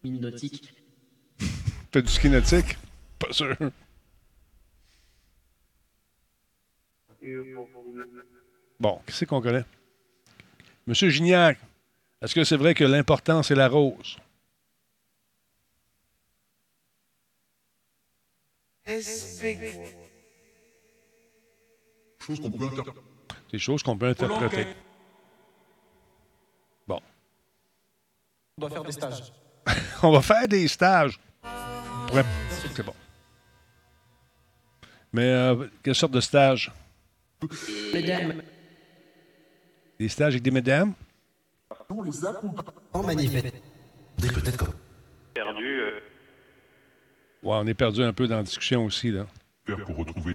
Mini 0.04 0.20
nautique. 0.20 0.74
T'as 1.90 2.02
du 2.02 2.10
ski 2.10 2.30
nautique? 2.30 2.78
Pas 3.18 3.32
sûr. 3.32 3.56
Bon, 8.80 9.00
qui 9.08 9.14
c'est 9.14 9.26
qu'on 9.26 9.42
connaît? 9.42 9.64
Monsieur 10.86 11.10
Gignac, 11.10 11.58
est-ce 12.22 12.36
que 12.36 12.44
c'est 12.44 12.58
vrai 12.58 12.74
que 12.74 12.84
l'important, 12.84 13.42
c'est 13.42 13.56
la 13.56 13.70
rose? 13.70 14.18
Qu'on 18.86 18.94
peut 22.52 22.70
Des 23.52 23.60
choses 23.60 23.82
qu'on 23.82 23.98
peut 23.98 24.10
interpréter. 24.10 24.68
Bon. 26.88 27.02
On 28.58 28.62
doit 28.62 28.70
faire 28.70 28.84
des 28.84 28.92
stages. 28.92 29.34
On 30.04 30.12
va 30.12 30.22
faire 30.22 30.48
des 30.48 30.68
stages. 30.68 31.20
Ouais, 32.14 32.24
c'est 32.76 32.86
bon. 32.86 32.94
Mais 35.12 35.30
euh, 35.30 35.68
quelle 35.82 35.96
sorte 35.96 36.14
de 36.14 36.22
stage? 36.22 36.72
Mesdames, 37.92 38.44
Des 40.00 40.10
stages 40.10 40.34
avec 40.34 40.44
des 40.44 40.52
mesdames? 40.52 40.94
En 42.94 43.02
manifeste. 43.02 43.56
Peut-être 44.18 44.58
comme. 44.58 44.74
Ouais, 47.46 47.56
on 47.62 47.68
est 47.68 47.74
perdu 47.76 48.04
un 48.04 48.12
peu 48.12 48.28
dans 48.28 48.38
la 48.38 48.44
discussion 48.44 48.84
aussi, 48.86 49.12
là. 49.12 49.26
pour 49.86 49.96
retrouver. 49.98 50.34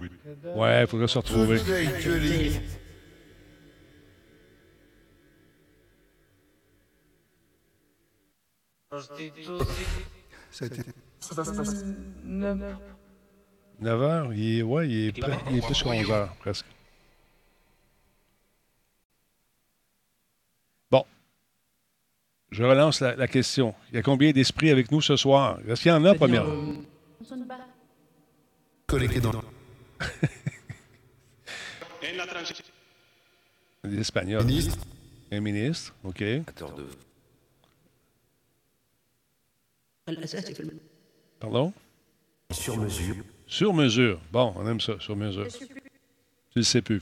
Ouais, 0.55 0.81
il 0.81 0.87
faudrait 0.87 1.07
se 1.07 1.17
retrouver. 1.17 1.57
D'actualité. 1.57 2.61
C'était 10.51 10.83
9 13.79 14.01
heures, 14.01 14.33
il 14.33 14.59
est, 14.59 14.61
ouais, 14.61 14.87
il 14.89 15.07
est, 15.07 15.11
près- 15.19 15.37
il 15.49 15.57
est 15.57 15.65
plus 15.65 15.81
que 15.83 15.87
11 15.89 16.11
heures, 16.11 16.35
presque. 16.39 16.65
Bon. 20.91 21.03
Je 22.51 22.63
relance 22.63 22.99
la, 23.01 23.15
la 23.15 23.27
question. 23.27 23.73
Il 23.91 23.95
y 23.95 23.99
a 23.99 24.03
combien 24.03 24.31
d'esprits 24.31 24.69
avec 24.69 24.91
nous 24.91 25.01
ce 25.01 25.15
soir? 25.15 25.57
Est-ce 25.67 25.81
qu'il 25.81 25.89
y 25.89 25.93
en 25.93 26.03
a, 26.05 26.13
c'est-à-dire, 26.13 26.43
euh, 27.31 27.55
collecté 28.87 29.19
dans. 29.21 29.31
Des 33.83 33.99
Espagnols. 33.99 34.45
Ministre. 34.45 34.77
Un 35.31 35.39
ministre, 35.39 35.93
OK. 36.03 36.23
Pardon? 41.39 41.73
Sur 42.51 42.77
mesure. 42.77 43.15
Sur 43.47 43.73
mesure. 43.73 44.19
Bon, 44.31 44.53
on 44.57 44.67
aime 44.67 44.81
ça, 44.81 44.99
sur 44.99 45.15
mesure. 45.15 45.47
Tu 45.47 45.67
le 46.55 46.63
sais 46.63 46.81
plus. 46.81 47.01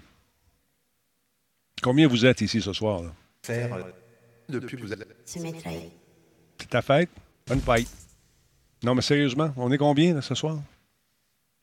Combien 1.81 2.07
vous 2.07 2.25
êtes 2.25 2.41
ici 2.41 2.61
ce 2.61 2.73
soir? 2.73 3.01
là? 3.01 3.13
Faire. 3.43 3.85
Depuis 4.47 4.77
que 4.77 4.81
vous 4.83 4.93
êtes. 4.93 5.07
C'est 5.25 6.69
ta 6.69 6.81
fête? 6.81 7.09
Bonne 7.47 7.61
fête. 7.61 7.87
Non, 8.83 8.95
mais 8.95 9.01
sérieusement, 9.01 9.51
on 9.57 9.71
est 9.71 9.77
combien 9.77 10.13
là, 10.13 10.21
ce 10.21 10.35
soir? 10.35 10.57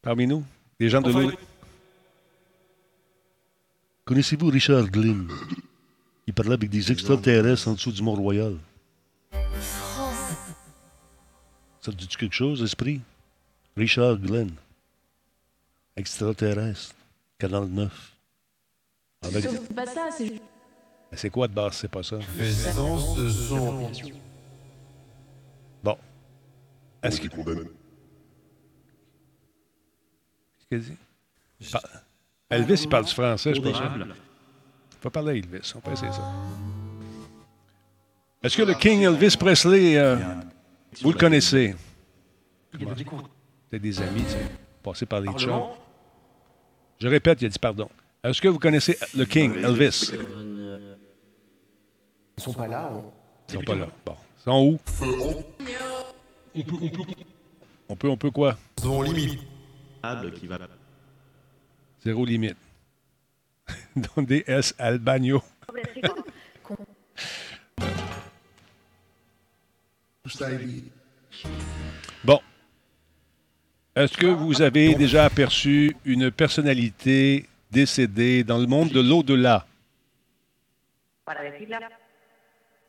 Parmi 0.02 0.26
nous? 0.26 0.44
Des 0.78 0.88
gens 0.90 1.00
de 1.00 1.10
l'eau. 1.10 1.32
Connaissez-vous 4.04 4.46
Richard 4.48 4.84
Glynn? 4.88 5.28
Il 6.26 6.34
parlait 6.34 6.52
avec 6.54 6.70
des 6.70 6.92
extraterrestres 6.92 7.68
en 7.68 7.72
dessous 7.74 7.92
du 7.92 8.02
Mont-Royal. 8.02 8.56
Ça 11.80 11.92
te 11.92 11.96
dit 11.96 12.08
quelque 12.08 12.34
chose, 12.34 12.62
esprit? 12.62 13.00
Richard 13.76 14.16
Glenn. 14.18 14.50
Extraterrestre. 15.96 16.94
Canal 17.38 17.66
9. 17.66 18.12
Avec- 19.22 19.44
c'est 19.44 19.74
pas 19.74 19.86
ça, 19.86 20.08
c'est 20.16 20.26
juste... 20.28 20.42
C'est 21.12 21.30
quoi 21.30 21.48
de 21.48 21.54
base? 21.54 21.74
C'est 21.74 21.88
pas 21.90 22.02
ça. 22.02 22.18
Présence 22.36 23.16
de 23.16 23.30
son. 23.30 23.90
Est-ce 27.02 27.20
qu'il 27.20 27.30
condamné. 27.30 27.62
Qu'est-ce 30.70 30.88
qu'il 30.88 30.96
dit? 30.96 31.72
Elvis, 32.50 32.82
il 32.82 32.88
parle 32.88 33.04
du 33.04 33.12
français, 33.12 33.54
je 33.54 33.60
pense. 33.60 33.80
meubles. 33.80 34.14
Faut 35.00 35.10
parler 35.10 35.32
à 35.32 35.34
Elvis, 35.34 35.72
on 35.76 35.80
peut 35.80 35.92
essayer 35.92 36.12
ça. 36.12 36.32
Est-ce 38.42 38.56
que 38.56 38.62
le 38.62 38.74
King 38.74 39.02
Elvis 39.02 39.36
Presley, 39.38 39.96
euh, 39.98 40.16
vous 41.02 41.12
le 41.12 41.18
connaissez? 41.18 41.74
C'est 43.70 43.78
des 43.78 44.00
amis, 44.00 44.22
tu 44.22 44.30
sais, 44.30 44.50
passés 44.82 45.06
par 45.06 45.20
les 45.20 45.32
chums. 45.32 45.62
Je 46.98 47.08
répète, 47.08 47.42
il 47.42 47.46
a 47.46 47.48
dit 47.48 47.58
pardon. 47.58 47.88
Est-ce 48.22 48.40
que 48.40 48.48
vous 48.48 48.58
connaissez 48.58 48.96
le 49.16 49.24
King, 49.24 49.54
Elvis? 49.56 50.12
Ils 52.38 52.42
sont 52.42 52.52
pas 52.52 52.66
là. 52.66 52.90
on- 52.92 53.12
Ils 53.48 53.54
sont 53.54 53.62
pas 53.62 53.74
là. 53.74 53.86
Bon. 54.04 54.16
Ils 54.38 54.42
sont 54.42 54.62
où? 54.64 54.78
On 57.88 57.96
peut, 57.96 58.08
on 58.08 58.16
peut 58.16 58.30
quoi? 58.30 58.56
Zone 58.80 59.12
limite. 59.12 59.40
Table 60.02 60.32
qui 60.32 60.46
va. 60.46 60.58
Zéro 62.02 62.24
limite. 62.24 62.56
Donde 63.96 64.42
es 64.46 64.74
al 64.78 64.98
baño? 64.98 65.42
Bon. 72.24 72.40
Est-ce 73.94 74.16
que 74.16 74.26
vous 74.26 74.62
avez 74.62 74.94
déjà 74.94 75.24
aperçu 75.24 75.96
une 76.04 76.30
personnalité 76.30 77.48
décédée 77.70 78.44
dans 78.44 78.58
le 78.58 78.66
monde 78.66 78.90
de 78.90 79.00
l'au-delà? 79.00 79.66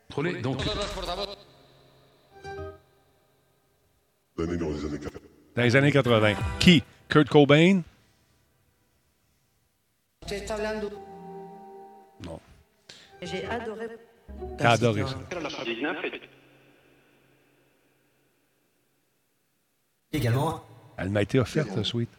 Contrôlé. 0.08 0.40
Donc, 0.40 0.58
Dans 4.38 4.44
les 4.44 4.84
années 4.84 4.98
80. 5.00 5.18
Dans 5.56 5.62
les 5.62 5.76
années 5.76 5.92
80. 5.92 6.34
Qui? 6.60 6.84
Kurt 7.08 7.28
Cobain? 7.28 7.82
Non. 12.24 12.40
J'ai 13.20 13.44
adoré. 13.46 13.86
T'as 14.58 14.70
adoré 14.72 15.02
ça. 15.02 15.18
Également, 20.12 20.64
Elle 20.96 21.10
m'a 21.10 21.22
été 21.22 21.40
offerte, 21.40 21.74
la 21.76 21.84
suite. 21.84 22.10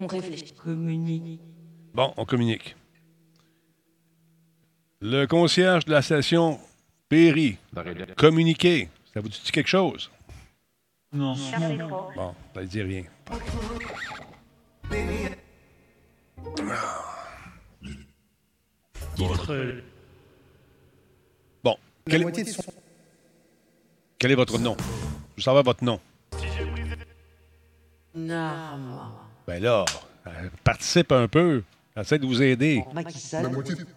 On 0.00 0.06
réfléchit. 0.06 0.54
Bon, 1.94 2.12
on 2.16 2.24
communique. 2.24 2.74
Le 5.00 5.26
concierge 5.26 5.84
de 5.84 5.92
la 5.92 6.02
station 6.02 6.58
Perry, 7.08 7.56
communiqué. 8.16 8.88
Ça 9.12 9.20
vous 9.20 9.28
dit 9.28 9.40
quelque 9.52 9.68
chose? 9.68 10.10
Non. 11.12 11.34
Bon, 12.14 12.34
ça 12.54 12.60
ne 12.60 12.66
dit 12.66 12.82
rien. 12.82 13.02
Bon, 21.64 21.76
quel, 22.08 22.22
de 24.20 24.30
est 24.30 24.34
votre 24.34 24.58
nom? 24.58 24.76
Je 24.78 24.84
veux 25.36 25.42
savoir 25.42 25.64
votre 25.64 25.82
nom. 25.82 26.00
Ben 28.14 29.62
là, 29.62 29.84
euh, 30.26 30.30
participe 30.62 31.10
un 31.10 31.26
peu. 31.26 31.64
Essaie 31.96 32.18
de 32.20 32.26
vous 32.26 32.40
aider. 32.40 32.84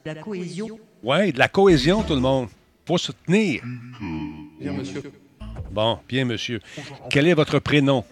La 0.04 0.16
cohésion. 0.16 0.80
Ouais, 1.04 1.32
de 1.32 1.38
la 1.38 1.48
cohésion, 1.48 2.02
tout 2.02 2.16
le 2.16 2.22
monde. 2.22 2.50
Faut 2.88 2.98
se 2.98 3.12
tenir. 3.12 3.64
Bien, 4.60 4.74
monsieur. 4.74 5.04
Bon, 5.72 6.00
bien, 6.08 6.26
monsieur. 6.26 6.60
Quel 7.10 7.28
est 7.28 7.34
votre 7.34 7.60
prénom? 7.60 8.06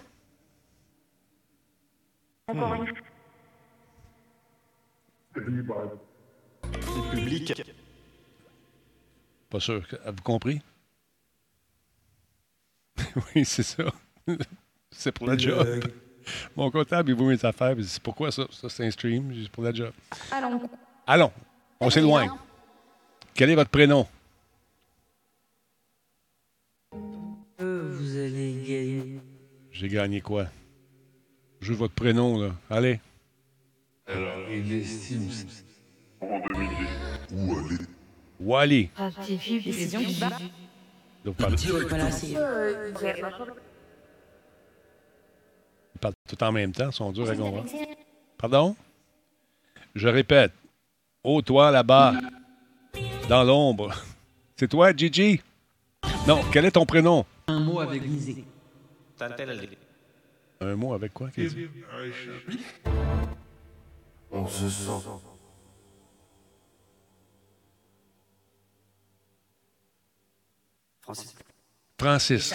Public. 7.12 7.63
Pas 9.49 9.60
sûr. 9.60 9.84
Avez-vous 10.04 10.23
compris? 10.23 10.62
oui, 13.36 13.45
c'est 13.45 13.63
ça. 13.63 13.84
c'est 14.91 15.12
pour 15.12 15.27
la 15.27 15.38
job. 15.38 15.84
Mon 16.56 16.69
comptable, 16.69 17.10
il 17.10 17.15
vaut 17.15 17.27
mes 17.27 17.43
affaires. 17.45 17.73
puis 17.73 17.84
il 17.84 17.86
dit, 17.86 17.89
C'est 17.89 18.04
pourquoi 18.04 18.32
ça? 18.32 18.43
Ça, 18.51 18.69
c'est 18.69 18.86
un 18.86 18.91
stream. 18.91 19.34
C'est 19.43 19.51
pour 19.51 19.63
la 19.63 19.73
job. 19.73 19.91
Allons. 20.32 20.62
Allons, 21.08 21.32
on 21.80 21.89
s'éloigne. 21.89 22.32
Quel 23.34 23.49
est 23.49 23.56
votre 23.56 23.69
prénom? 23.69 24.08
J'ai 29.82 29.89
gagné 29.89 30.22
quoi? 30.22 30.46
Je 31.60 31.72
veux 31.72 31.78
votre 31.80 31.96
prénom, 31.96 32.39
là. 32.39 32.52
Allez. 32.70 33.00
Où 37.32 37.56
aller? 37.56 37.80
Wally. 38.39 38.89
Décision 39.65 40.02
du 40.02 40.13
bas. 40.20 40.38
Donc, 41.26 41.36
parle, 41.36 41.56
ils 41.56 41.74
parlent 46.00 46.13
tout 46.30 46.44
en 46.44 46.52
même 46.52 46.74
temps, 46.74 46.89
ils 46.91 46.94
sont 46.94 47.12
durs 47.12 47.32
à 47.32 47.36
comprendre. 47.36 47.65
Pardon? 48.38 48.76
Je 49.96 50.08
répète. 50.08 50.52
Oh, 51.24 51.41
toi, 51.41 51.72
là-bas, 51.72 52.13
dans 53.28 53.44
l'ombre. 53.44 53.96
C'est 54.58 54.67
toi, 54.67 54.96
Gigi? 54.96 55.41
Non, 56.28 56.39
quel 56.54 56.65
est 56.65 56.72
ton 56.72 56.86
prénom? 56.86 57.26
Un 57.48 57.62
mot 57.62 57.80
avec 57.80 58.04
Lisée. 58.04 58.46
Un 60.60 60.75
mot 60.75 60.93
avec 60.93 61.13
quoi? 61.13 61.29
qu'est-ce 61.31 61.55
que- 61.55 61.69
On 64.31 64.47
se 64.47 64.69
sent. 64.69 64.91
Francis. 71.01 71.36
Francis. 71.97 72.53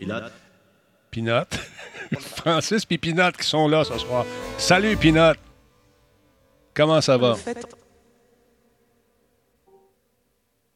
Là, 0.00 0.30
Pinot. 1.10 1.44
Francis 2.20 2.86
et 2.90 2.98
Pinot 2.98 3.32
qui 3.32 3.46
sont 3.46 3.68
là 3.68 3.84
ce 3.84 3.98
soir. 3.98 4.24
Salut, 4.58 4.96
Pinot. 4.96 5.34
Comment 6.74 7.00
ça 7.00 7.16
va? 7.18 7.36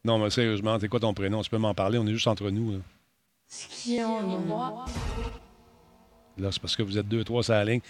Non, 0.03 0.19
mais 0.19 0.29
sérieusement, 0.29 0.77
c'est 0.79 0.87
quoi 0.87 0.99
ton 0.99 1.13
prénom? 1.13 1.41
Tu 1.41 1.49
peux 1.49 1.57
m'en 1.57 1.73
parler, 1.73 1.97
on 1.97 2.05
est 2.05 2.11
juste 2.13 2.27
entre 2.27 2.49
nous. 2.51 2.73
Là, 2.73 2.77
Ce 3.47 3.67
qui 3.67 4.03
en 4.03 4.21
moi. 4.21 4.85
Là, 6.37 6.51
c'est 6.51 6.61
parce 6.61 6.75
que 6.75 6.83
vous 6.83 6.97
êtes 6.97 7.07
deux, 7.07 7.23
trois 7.23 7.43
sur 7.43 7.53
la 7.53 7.63
ligne. 7.65 7.81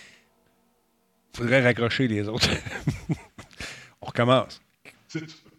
faudrait 1.35 1.63
raccrocher 1.63 2.07
les 2.07 2.27
autres. 2.27 2.49
on 4.01 4.05
recommence. 4.05 4.61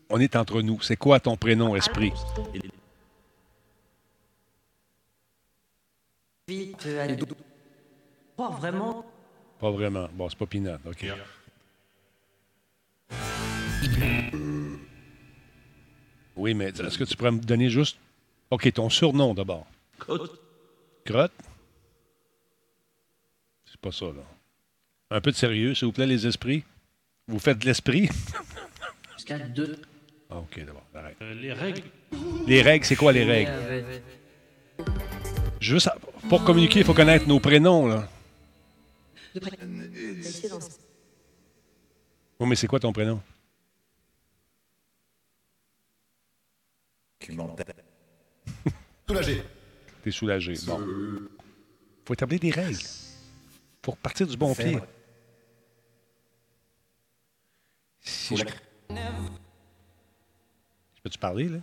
On 0.08 0.20
est 0.20 0.36
entre 0.36 0.62
nous. 0.62 0.80
C'est 0.82 0.96
quoi 0.96 1.18
ton 1.18 1.36
prénom, 1.36 1.74
esprit? 1.74 2.12
Vite, 6.48 6.86
allez. 7.00 7.16
Oh, 8.38 8.50
vraiment 8.50 9.04
Pas 9.58 9.70
vraiment. 9.70 10.08
Bon, 10.12 10.28
c'est 10.28 10.38
pas 10.38 10.46
Pinot. 10.46 10.78
OK. 10.86 11.06
Oui, 16.36 16.54
mais 16.54 16.66
est-ce 16.66 16.98
que 16.98 17.04
tu 17.04 17.16
pourrais 17.16 17.32
me 17.32 17.40
donner 17.40 17.70
juste. 17.70 17.98
OK, 18.50 18.70
ton 18.72 18.90
surnom 18.90 19.34
d'abord? 19.34 19.66
Crotte. 19.98 20.40
Crotte? 21.04 21.32
C'est 23.64 23.80
pas 23.80 23.92
ça, 23.92 24.06
là. 24.06 24.22
Un 25.10 25.20
peu 25.20 25.30
de 25.30 25.36
sérieux, 25.36 25.74
s'il 25.74 25.86
vous 25.86 25.92
plaît, 25.92 26.06
les 26.06 26.26
esprits. 26.26 26.64
Vous 27.28 27.38
faites 27.38 27.58
de 27.58 27.64
l'esprit? 27.66 28.08
Jusqu'à 29.16 29.38
deux. 29.38 29.80
Ah, 30.30 30.38
OK, 30.38 30.58
d'abord, 30.64 30.84
arrête. 30.94 31.16
Euh, 31.22 31.34
les 31.34 31.52
règles. 31.52 31.82
Les 32.46 32.62
règles, 32.62 32.84
c'est 32.84 32.96
quoi 32.96 33.12
les 33.12 33.24
règles? 33.24 33.52
Juste 35.60 35.88
à- 35.88 35.96
pour 36.28 36.44
communiquer, 36.44 36.80
il 36.80 36.84
faut 36.84 36.94
connaître 36.94 37.26
nos 37.28 37.38
prénoms, 37.40 37.86
là. 37.86 38.08
Oui, 42.38 42.46
mais 42.48 42.56
c'est 42.56 42.66
quoi 42.66 42.80
ton 42.80 42.92
prénom? 42.92 43.20
Soulagé. 49.08 49.42
T'es 50.06 50.12
soulagé. 50.12 50.54
Bon. 50.68 50.78
faut 52.04 52.14
établir 52.14 52.38
des 52.38 52.52
règles. 52.52 52.78
Faut 53.84 53.90
repartir 53.90 54.24
du 54.24 54.36
bon 54.36 54.54
pied. 54.54 54.78
Si 57.98 58.36
je... 58.36 58.44
Peux-tu 61.02 61.18
parler, 61.18 61.48
là? 61.48 61.58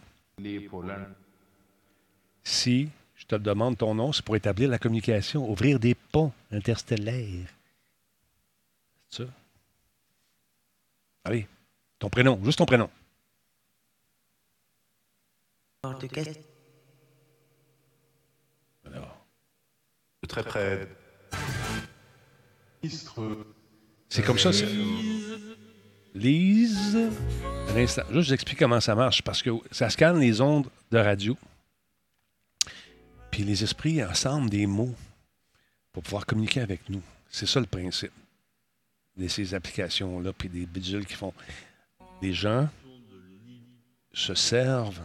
Si 2.44 2.90
je 3.16 3.26
te 3.26 3.36
demande 3.36 3.78
ton 3.78 3.96
nom, 3.96 4.12
c'est 4.12 4.26
pour 4.26 4.36
établir 4.36 4.70
la 4.70 4.78
communication, 4.78 5.50
ouvrir 5.50 5.80
des 5.80 5.96
ponts 5.96 6.34
interstellaires. 6.52 7.48
C'est 9.10 9.24
ça? 9.24 9.30
Allez, 11.24 11.48
ton 11.98 12.10
prénom, 12.10 12.44
juste 12.44 12.58
ton 12.58 12.66
prénom. 12.66 12.90
Porte 15.82 16.10
caisse. 16.10 16.40
Alors, 18.86 19.26
De 20.24 20.28
très 20.28 20.44
près. 20.44 20.88
c'est 24.10 24.24
comme 24.24 24.40
ça, 24.40 24.54
c'est... 24.54 24.66
Lise. 26.16 26.98
Un 27.68 27.76
instant. 27.76 28.04
Juste, 28.04 28.10
je 28.10 28.14
vous 28.30 28.34
explique 28.34 28.60
comment 28.60 28.80
ça 28.80 28.96
marche. 28.96 29.22
Parce 29.22 29.44
que 29.44 29.50
ça 29.70 29.90
scanne 29.90 30.20
les 30.20 30.40
ondes 30.40 30.70
de 30.92 30.98
radio. 30.98 31.38
Puis 33.32 33.44
les 33.44 33.64
esprits 33.64 34.02
ensemble 34.02 34.50
des 34.50 34.66
mots 34.66 34.96
pour 35.92 36.04
pouvoir 36.04 36.26
communiquer 36.26 36.62
avec 36.62 36.90
nous. 36.90 37.02
C'est 37.30 37.46
ça 37.46 37.60
le 37.60 37.66
principe. 37.66 38.14
de 39.18 39.28
ces 39.28 39.54
applications-là, 39.54 40.32
puis 40.32 40.48
des 40.48 40.66
bidules 40.66 41.06
qui 41.06 41.16
font. 41.16 41.34
Les 42.22 42.32
gens 42.32 42.70
se 44.14 44.34
servent 44.36 45.02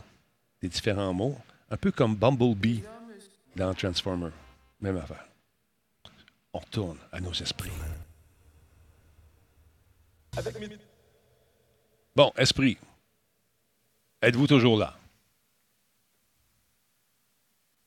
des 0.63 0.69
différents 0.69 1.13
mots, 1.13 1.37
un 1.71 1.77
peu 1.77 1.91
comme 1.91 2.15
Bumblebee 2.15 2.85
dans 3.57 3.75
Transformer. 3.75 4.31
Même 4.81 4.97
affaire. 4.97 5.25
On 6.53 6.59
retourne 6.59 6.99
à 7.13 7.21
nos 7.21 7.33
esprits. 7.33 7.71
Bon, 12.15 12.33
esprit. 12.37 12.79
Êtes-vous 14.23 14.47
toujours 14.47 14.79
là? 14.79 14.97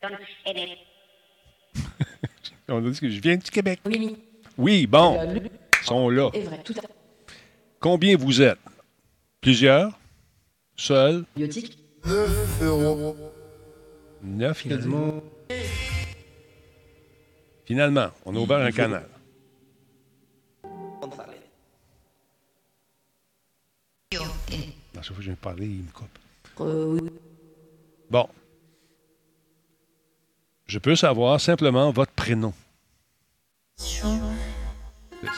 On 2.68 2.86
a 2.86 2.90
dit 2.90 3.00
que 3.00 3.10
je 3.10 3.20
viens 3.20 3.38
du 3.38 3.50
Québec. 3.52 3.80
Oui, 3.86 4.18
Oui, 4.58 4.88
bon, 4.88 5.20
ils 5.36 5.86
sont 5.86 6.10
là. 6.10 6.30
Combien 7.80 8.16
vous 8.16 8.42
êtes? 8.42 8.60
Plusieurs? 9.42 9.98
Seuls? 10.76 11.26
Biotique 11.36 11.78
9 12.06 12.62
euros. 12.64 13.16
Neuf, 14.24 14.66
il 14.66 14.74
a 14.74 14.78
dit. 14.78 14.88
Finalement, 17.72 18.10
on 18.26 18.36
a 18.36 18.40
ouvert 18.40 18.58
un 18.58 18.72
canal. 18.74 19.08
À 24.12 24.18
chaque 25.02 25.06
fois 25.06 25.16
que 25.16 25.22
je 25.22 25.28
viens 25.28 25.36
de 25.36 25.38
parler, 25.38 25.68
il 25.68 25.84
me 25.84 25.92
coupe. 25.94 26.20
Euh. 26.60 27.00
Bon. 28.10 28.28
Je 30.66 30.80
peux 30.80 30.98
savoir 30.98 31.40
simplement 31.40 31.92
votre 31.92 32.12
prénom. 32.12 32.54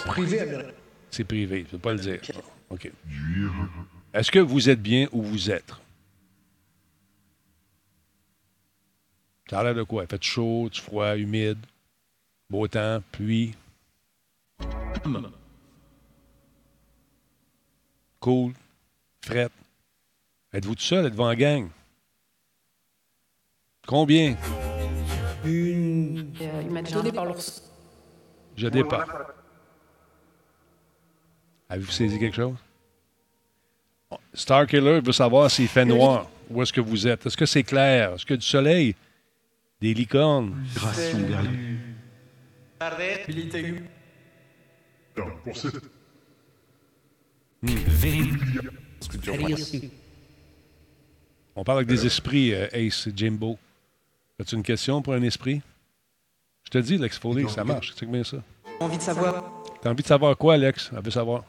Privé 0.07 0.39
américain. 0.39 0.71
C'est 1.11 1.25
privé, 1.25 1.59
je 1.59 1.65
ne 1.65 1.69
peux 1.69 1.77
pas 1.77 1.93
le 1.93 1.99
dire. 1.99 2.19
OK. 2.71 2.91
Est-ce 4.11 4.31
que 4.31 4.39
vous 4.39 4.71
êtes 4.71 4.81
bien 4.81 5.07
où 5.11 5.21
vous 5.21 5.51
êtes? 5.51 5.71
Ça 9.51 9.59
a 9.59 9.63
l'air 9.65 9.75
de 9.75 9.83
quoi? 9.83 10.05
Il 10.05 10.09
fait 10.09 10.23
chaud, 10.23 10.67
froid, 10.73 11.15
humide, 11.15 11.59
beau 12.49 12.67
temps, 12.67 13.01
pluie. 13.11 13.53
Cool, 18.19 18.53
frette. 19.21 19.51
Êtes-vous 20.53 20.75
tout 20.75 20.81
seul? 20.81 21.05
Êtes-vous 21.07 21.23
en 21.23 21.33
gang? 21.33 21.69
Combien? 23.85 24.35
Une. 25.43 26.33
Euh. 26.39 27.33
Je 28.55 28.67
départ. 28.67 29.07
Avez-vous 31.69 31.91
saisi 31.91 32.19
quelque 32.19 32.35
chose? 32.35 32.55
Star 34.33 34.67
Killer 34.67 35.01
veut 35.01 35.11
savoir 35.11 35.49
s'il 35.49 35.67
fait 35.67 35.85
noir. 35.85 36.29
Où 36.49 36.61
est-ce 36.61 36.71
que 36.71 36.81
vous 36.81 37.07
êtes? 37.07 37.25
Est-ce 37.25 37.35
que 37.35 37.45
c'est 37.45 37.63
clair? 37.63 38.13
Est-ce 38.13 38.25
que 38.25 38.35
du 38.35 38.45
soleil? 38.45 38.95
Des 39.81 39.93
licornes? 39.93 40.63
Grâce 40.75 41.13
pour 45.43 45.57
cette. 45.57 45.81
On 51.55 51.63
parle 51.63 51.79
avec 51.79 51.87
des 51.87 52.05
esprits, 52.05 52.53
euh, 52.53 52.67
Ace 52.73 53.07
et 53.07 53.13
Jimbo. 53.15 53.57
As-tu 54.39 54.55
une 54.55 54.63
question 54.63 55.01
pour 55.01 55.13
un 55.13 55.21
esprit? 55.21 55.61
Je 56.63 56.71
te 56.71 56.77
dis, 56.79 56.97
Lex 56.97 57.19
Foley, 57.19 57.47
ça 57.47 57.63
marche. 57.63 57.93
C'est 57.95 58.05
bien 58.05 58.23
ça. 58.23 58.37
Envie 58.79 58.97
de 58.97 59.01
savoir? 59.01 59.63
T'as 59.81 59.91
envie 59.91 60.01
de 60.01 60.07
savoir 60.07 60.35
quoi, 60.35 60.55
Alex? 60.55 60.89
Elle 60.95 61.03
veut 61.03 61.11
savoir. 61.11 61.43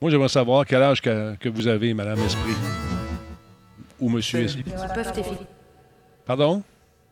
Moi, 0.00 0.10
j'aimerais 0.10 0.28
savoir 0.28 0.66
quel 0.66 0.82
âge 0.82 1.00
que, 1.00 1.36
que 1.36 1.48
vous 1.48 1.66
avez, 1.66 1.94
Madame 1.94 2.18
Esprit. 2.20 2.54
Ou 4.00 4.08
Monsieur 4.08 4.40
Esprit. 4.40 4.64
Peuvent 4.64 5.12
t'efficace. 5.12 5.46
Pardon? 6.24 6.62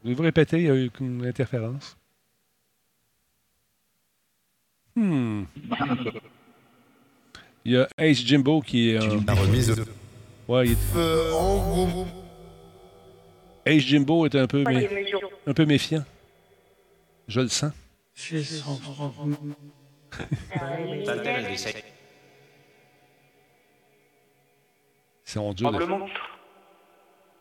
Voulez-vous 0.03 0.23
répéter? 0.23 0.59
Il 0.59 0.65
y 0.67 0.71
a 0.71 0.75
eu 0.75 0.91
une 1.01 1.25
interférence. 1.27 1.97
Hmm. 4.97 5.45
Il 7.65 7.73
y 7.73 7.77
a 7.77 7.87
Ace 7.99 8.19
Jimbo 8.25 8.61
qui 8.63 8.91
est. 8.91 9.01
euh, 9.03 9.19
La 9.27 9.35
remise. 9.35 9.75
ouais, 10.49 10.67
il 10.67 10.73
est- 10.73 10.97
Euh. 10.97 12.05
Ace 13.67 13.83
Jimbo 13.83 14.25
est 14.27 14.35
un 14.37 14.47
peu, 14.47 14.63
mé- 14.63 14.89
un 15.47 15.53
peu 15.53 15.67
méfiant. 15.67 16.05
Je 17.29 17.41
le 17.41 17.49
sens. 17.49 17.73
J'ai 18.15 18.43
130 18.43 19.37
C'est 25.25 25.39
on 25.41 25.53
dur. 25.53 25.73
de- 25.73 25.79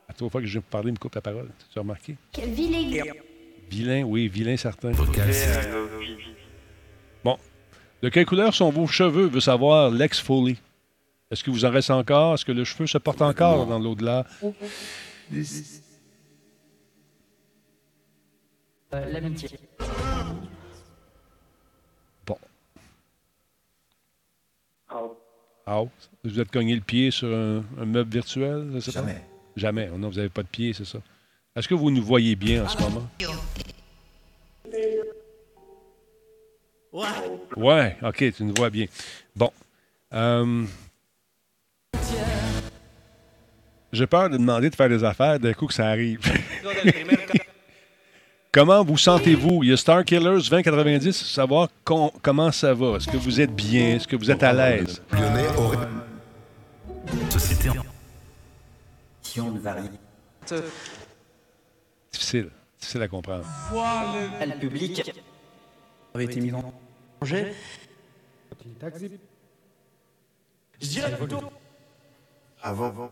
À 0.10 0.14
trois 0.14 0.30
fois 0.30 0.42
que 0.42 0.48
je 0.48 0.54
viens 0.54 0.62
de 0.62 0.66
parler, 0.66 0.90
il 0.90 0.94
me 0.94 0.98
coupe 0.98 1.16
la 1.16 1.22
parole. 1.22 1.50
Tu 1.72 1.78
as 1.80 1.82
remarqué? 1.82 2.16
Quel 2.32 2.50
vilain. 2.50 3.04
Vilain, 3.70 4.04
oui, 4.04 4.28
vilain 4.28 4.58
certain. 4.58 4.92
De 8.02 8.10
quelle 8.10 8.26
couleur 8.26 8.54
sont 8.54 8.70
vos 8.70 8.88
cheveux, 8.88 9.28
veut 9.28 9.40
savoir 9.40 9.90
Lex 9.90 10.20
Foley? 10.20 10.58
Est-ce 11.32 11.44
que 11.44 11.50
vous 11.50 11.66
en 11.66 11.72
reste 11.72 11.90
encore? 11.90 12.36
Est-ce 12.36 12.46
que 12.46 12.52
le 12.52 12.64
cheveu 12.64 12.86
se 12.88 12.98
porte 12.98 13.22
encore 13.22 13.66
dans 13.66 13.80
l'au-delà? 13.80 14.26
Euh, 18.94 19.10
L'amitié. 19.12 19.50
Bon. 22.26 22.38
Ah, 25.68 25.82
vous 26.24 26.40
êtes 26.40 26.52
cogné 26.52 26.76
le 26.76 26.82
pied 26.82 27.10
sur 27.12 27.28
un, 27.28 27.64
un 27.82 27.86
meuble 27.86 28.12
virtuel? 28.12 28.70
je 28.76 28.80
sais 28.80 28.92
pas? 28.92 29.00
Jamais. 29.00 29.22
Jamais. 29.56 29.90
Oh 29.94 29.98
non, 29.98 30.10
vous 30.10 30.16
n'avez 30.18 30.30
pas 30.30 30.44
de 30.44 30.48
pied, 30.48 30.74
c'est 30.74 30.86
ça. 30.86 31.00
Est-ce 31.56 31.68
que 31.68 31.74
vous 31.74 31.90
nous 31.90 32.04
voyez 32.04 32.36
bien 32.36 32.66
en 32.66 32.68
ce 32.70 32.78
moment? 32.78 33.08
Ouais, 37.58 37.98
OK, 38.02 38.34
tu 38.36 38.44
nous 38.44 38.54
vois 38.56 38.70
bien. 38.70 38.86
Bon. 39.36 39.52
Euh, 40.14 40.66
J'ai 43.92 44.08
peur 44.08 44.30
de 44.30 44.38
demander 44.38 44.70
de 44.70 44.76
faire 44.76 44.90
des 44.90 45.04
affaires 45.04 45.40
d'un 45.40 45.54
coup 45.54 45.68
que 45.68 45.74
ça 45.74 45.88
arrive. 45.88 46.20
comment 48.52 48.84
vous 48.84 48.98
sentez-vous? 48.98 49.64
Il 49.64 49.70
y 49.70 49.74
a 49.74 49.78
Star 49.78 50.04
Killers 50.04 50.40
2090, 50.50 51.12
savoir 51.26 51.70
com- 51.84 52.12
comment 52.22 52.52
ça 52.52 52.74
va? 52.74 52.98
Est-ce 52.98 53.08
que 53.08 53.18
vous 53.18 53.40
êtes 53.40 53.54
bien? 53.54 53.96
Est-ce 53.96 54.08
que 54.08 54.16
vous 54.16 54.30
êtes 54.32 54.44
à 54.44 54.54
l'aise? 54.54 55.02
Lyonnais 55.12 55.48
aurait. 55.58 55.88
Société 57.30 57.70
en 57.70 59.52
de 59.52 59.60
varier. 59.60 59.90
Difficile. 62.12 62.50
Difficile 62.80 63.02
à 63.02 63.08
comprendre. 63.08 63.46
Le 63.74 64.60
public. 64.60 65.12
avait 66.14 66.26
été 66.26 66.40
mis 66.40 66.54
en. 66.54 66.74
Je 70.82 70.88
dirais 70.88 71.16
plutôt. 71.18 71.42
Avant. 72.62 73.12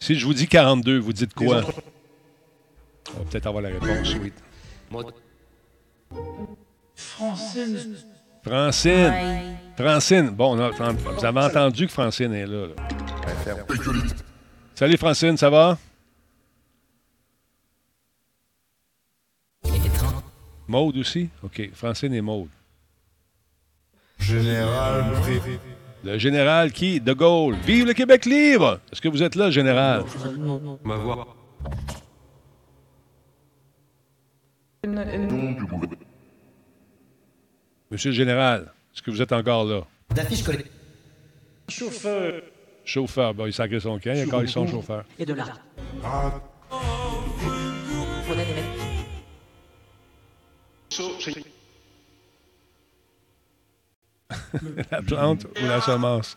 Si 0.00 0.14
je 0.18 0.24
vous 0.26 0.34
dis 0.34 0.46
42, 0.46 0.98
vous 0.98 1.12
dites 1.12 1.34
quoi? 1.34 1.62
On 3.14 3.18
va 3.20 3.24
peut-être 3.30 3.46
avoir 3.46 3.62
la 3.62 3.70
réponse, 3.70 4.14
oui. 4.20 4.32
Francine. 6.94 7.96
Francine. 8.44 9.12
Francine. 9.76 10.30
Bon, 10.30 10.56
on 10.56 10.60
a 10.60 10.70
entendu- 10.70 10.98
vous 11.04 11.24
avez 11.24 11.40
entendu 11.40 11.86
que 11.86 11.92
Francine 11.92 12.32
est 12.34 12.46
là. 12.46 12.66
là. 12.68 12.74
Salut 14.74 14.96
Francine, 14.96 15.36
ça 15.36 15.50
va? 15.50 15.78
Maude 20.68 20.98
aussi? 20.98 21.30
OK. 21.42 21.70
Francine 21.72 22.12
et 22.12 22.20
Maude. 22.20 22.48
Général. 24.18 25.04
Le 26.04 26.18
général 26.18 26.72
qui? 26.72 27.00
De 27.00 27.12
Gaulle. 27.12 27.56
Vive 27.64 27.86
le 27.86 27.94
Québec 27.94 28.26
libre! 28.26 28.80
Est-ce 28.92 29.00
que 29.00 29.08
vous 29.08 29.22
êtes 29.22 29.34
là, 29.34 29.50
général? 29.50 30.04
Ma 30.84 30.96
voix. 30.96 31.34
Monsieur 37.90 38.10
le 38.10 38.16
général, 38.16 38.72
est-ce 38.94 39.02
que 39.02 39.10
vous 39.10 39.20
êtes 39.22 39.32
encore 39.32 39.64
là? 39.64 39.80
Chauffeur. 41.68 42.42
Chauffeur. 42.84 43.34
Bon, 43.34 43.46
il 43.46 43.52
sacré 43.52 43.80
son 43.80 43.98
camp, 43.98 44.12
il 44.14 44.20
a 44.20 44.24
encore 44.24 44.48
son 44.48 44.66
chauffeur. 44.66 45.04
Et 45.18 45.26
de 45.26 45.34
l'art. 45.34 45.58
Faudrait 46.70 47.57
La 54.90 55.02
plante 55.02 55.44
ou 55.44 55.66
la 55.66 55.80
semence? 55.80 56.36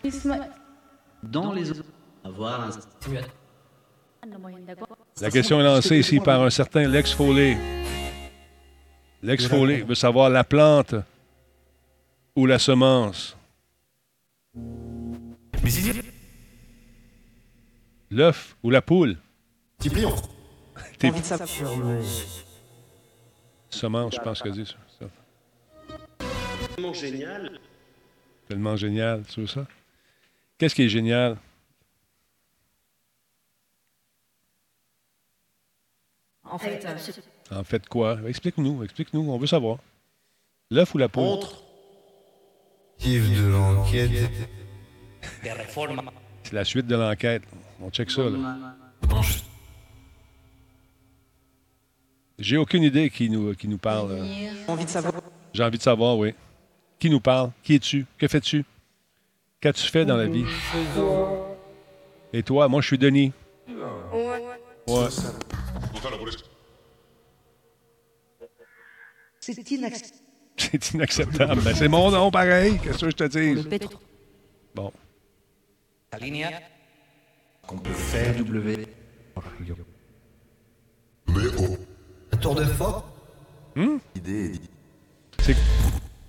Dans 1.24 1.54
les 1.54 1.72
eaux. 1.72 1.84
Avoir 2.24 2.62
un 2.62 2.70
La 5.20 5.32
question 5.32 5.60
est 5.60 5.64
lancée 5.64 6.00
ici 6.00 6.20
par 6.20 6.42
un 6.42 6.50
certain 6.50 6.88
Lex 6.88 7.14
Foley. 7.14 7.58
Lex 9.24 9.48
Foley 9.48 9.82
veut 9.82 9.96
savoir 9.96 10.30
la 10.30 10.44
plante 10.44 10.96
ou 12.36 12.46
la 12.46 12.60
semence? 12.60 13.38
L'œuf 18.10 18.56
ou 18.62 18.70
la 18.70 18.82
poule? 18.82 19.18
T'es-. 21.00 21.12
Semence, 23.72 24.16
je 24.16 24.20
pense 24.22 24.42
que 24.42 24.54
c'est 24.54 24.66
ça. 24.66 25.08
Tellement 26.76 26.94
génial. 26.94 27.60
Tellement 28.48 28.76
génial, 28.76 29.24
tu 29.28 29.42
veux 29.42 29.48
ça? 29.48 29.66
Qu'est-ce 30.58 30.76
qui 30.76 30.84
est 30.84 30.90
génial? 30.90 31.38
En 36.44 36.58
fait, 36.58 36.86
euh, 36.86 37.60
En 37.60 37.64
fait, 37.64 37.88
quoi? 37.88 38.18
Explique-nous, 38.28 38.84
explique-nous, 38.84 39.22
on 39.32 39.38
veut 39.38 39.48
savoir. 39.48 39.78
L'œuf 40.70 40.94
ou 40.94 40.98
la 40.98 41.08
poule? 41.08 41.24
Contre. 41.24 41.64
Yves 43.00 43.38
de 43.42 43.48
l'enquête. 43.48 44.30
C'est 46.44 46.54
la 46.54 46.66
suite 46.66 46.88
de 46.88 46.96
l'enquête. 46.96 47.44
On 47.82 47.90
check 47.90 48.12
ça, 48.12 48.24
là. 48.24 48.58
Mange. 49.10 49.44
J'ai 52.42 52.58
aucune 52.58 52.82
idée 52.82 53.10
qui 53.12 53.30
nous, 53.30 53.54
qui 53.54 53.68
nous 53.68 53.78
parle. 53.78 54.12
euh. 54.14 54.52
Envie 54.68 54.86
de 54.86 54.90
savoir. 54.90 55.14
J'ai 55.54 55.64
envie 55.64 55.78
de 55.78 55.84
savoir, 55.84 56.18
oui. 56.18 56.34
Qui 56.98 57.10
nous 57.10 57.20
parle? 57.20 57.52
Qui 57.62 57.76
es-tu? 57.76 58.06
Que 58.18 58.28
fais-tu? 58.28 58.66
Qu'as-tu 59.60 59.88
fait 59.88 60.06
dans 60.06 60.18
la 60.18 60.26
vie? 60.26 60.46
Et 62.34 62.42
toi? 62.42 62.68
Moi, 62.68 62.82
je 62.82 62.88
suis 62.88 62.98
Denis. 62.98 63.32
Ouais. 64.88 65.08
C'est 69.40 69.72
inacceptable. 69.72 70.24
C'est 70.58 70.94
inacceptable. 70.94 71.62
Mais 71.64 71.76
c'est 71.76 71.88
mon 71.88 72.10
nom, 72.10 72.32
pareil. 72.32 72.80
Qu'est-ce 72.84 73.06
que 73.06 73.12
je 73.12 73.16
te 73.16 73.24
dis? 73.26 73.80
Bon. 74.74 74.92
Qu'on 77.68 77.78
peut 77.78 77.94
faire 77.94 78.36
W. 78.36 78.88
Léo. 81.28 81.78
Un 81.78 81.91
tour 82.42 82.56
de 82.56 82.66
force. 82.66 83.04
Hmm? 83.76 83.98
Idée 84.16 84.56
est 84.56 84.62
C'est... 85.40 85.56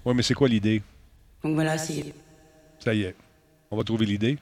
Ouais, 0.04 0.14
mais 0.14 0.22
c'est 0.22 0.34
quoi 0.34 0.48
l'idée? 0.48 0.82
Donc 1.42 1.54
voilà, 1.54 1.78
c'est. 1.78 2.14
Ça 2.78 2.94
y 2.94 3.02
est. 3.02 3.16
On 3.70 3.76
va 3.76 3.84
trouver 3.84 4.06
l'idée. 4.06 4.38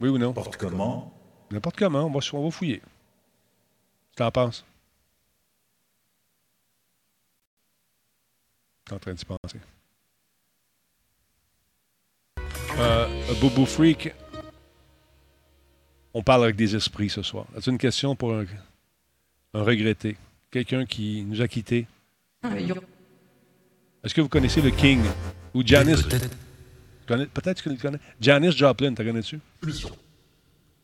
Oui 0.00 0.08
ou 0.08 0.18
non? 0.18 0.32
Porte 0.32 0.56
comment 0.56 1.12
N'importe 1.50 1.76
comment, 1.76 2.04
on 2.04 2.10
va, 2.10 2.20
on 2.32 2.44
va 2.44 2.50
fouiller. 2.50 2.80
Tu 2.80 4.16
t'en 4.16 4.30
penses? 4.30 4.64
T'es 8.84 8.94
en 8.94 8.98
train 8.98 9.14
d'y 9.14 9.24
penser. 9.24 9.60
Euh, 12.78 13.34
Bobo 13.40 13.64
Freak, 13.64 14.12
on 16.12 16.22
parle 16.22 16.44
avec 16.44 16.56
des 16.56 16.76
esprits 16.76 17.08
ce 17.08 17.22
soir. 17.22 17.46
As-tu 17.56 17.70
une 17.70 17.78
question 17.78 18.14
pour 18.14 18.34
un, 18.34 18.44
un 19.56 19.62
regretté? 19.62 20.16
Quelqu'un 20.50 20.84
qui 20.84 21.24
nous 21.26 21.40
a 21.40 21.48
quittés? 21.48 21.86
Est-ce 24.04 24.14
que 24.14 24.20
vous 24.20 24.28
connaissez 24.28 24.60
le 24.60 24.70
King? 24.70 25.02
Ou 25.54 25.66
Janis? 25.66 26.02
Peut-être. 27.06 27.62
Que 27.62 27.68
tu 27.68 27.70
le 27.70 27.76
connais. 27.76 27.98
Janis 28.20 28.52
Joplin, 28.52 28.92
t'as 28.94 29.04
connais-tu? 29.04 29.40
Punition. 29.60 29.90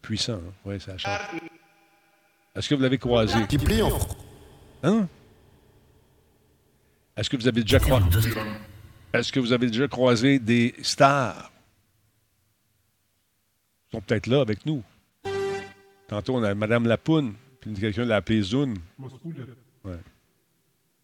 Puissant, 0.00 0.34
hein? 0.34 0.52
Oui, 0.64 0.80
ça 0.80 0.96
change. 0.96 1.18
Est-ce 2.54 2.68
que 2.68 2.74
vous 2.74 2.82
l'avez 2.82 2.98
croisé? 2.98 3.34
Hein? 4.82 5.08
Est-ce 7.16 7.28
que 7.30 7.36
vous 7.36 7.48
avez 7.48 7.62
déjà 7.62 7.78
croisé? 7.78 8.30
Est-ce 9.12 9.32
que 9.32 9.40
vous 9.40 9.52
avez 9.52 9.66
déjà 9.66 9.88
croisé 9.88 10.38
des 10.38 10.74
stars? 10.82 11.52
Ils 13.88 13.96
sont 13.96 14.00
peut-être 14.00 14.26
là 14.26 14.40
avec 14.40 14.64
nous. 14.64 14.82
Tantôt, 16.08 16.36
on 16.36 16.42
a 16.42 16.54
Madame 16.54 16.86
Lapoune, 16.86 17.34
puis 17.62 17.72
quelqu'un 17.74 18.04
l'a 18.04 18.16
appelée 18.16 18.42
Zoun. 18.42 18.74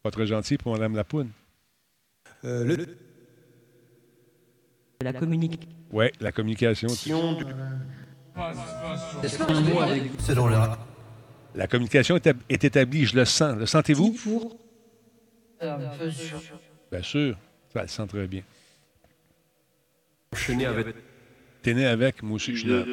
Pas 0.03 0.11
très 0.11 0.27
gentil 0.27 0.59
pour 0.59 0.73
Madame 0.73 0.95
Lapoune. 0.97 1.31
Euh, 2.45 2.65
le. 2.65 2.87
La 5.03 5.13
communique. 5.13 5.69
Ouais, 5.93 6.13
la 6.21 6.33
communication. 6.33 6.89
Selon 6.89 7.39
leur. 10.49 10.79
La 11.55 11.67
communication 11.67 12.17
est, 12.17 12.27
ab- 12.27 12.41
est 12.49 12.65
établie, 12.65 13.07
je 13.07 13.17
le 13.17 13.25
sens. 13.25 13.57
Le 13.57 13.67
sentez-vous? 13.67 14.13
Bien 16.91 17.03
sûr. 17.03 17.37
Ça 17.73 17.83
le 17.83 17.89
sent 17.89 18.07
très 18.09 18.27
bien. 18.27 18.43
Je 20.35 20.39
suis 20.41 20.57
né 20.57 20.67
avec. 20.67 20.95
T'es 21.63 21.75
né 21.75 21.87
avec, 21.87 22.23
moi 22.23 22.37
aussi, 22.37 22.55
je 22.55 22.61
suis 22.61 22.69
né. 22.69 22.85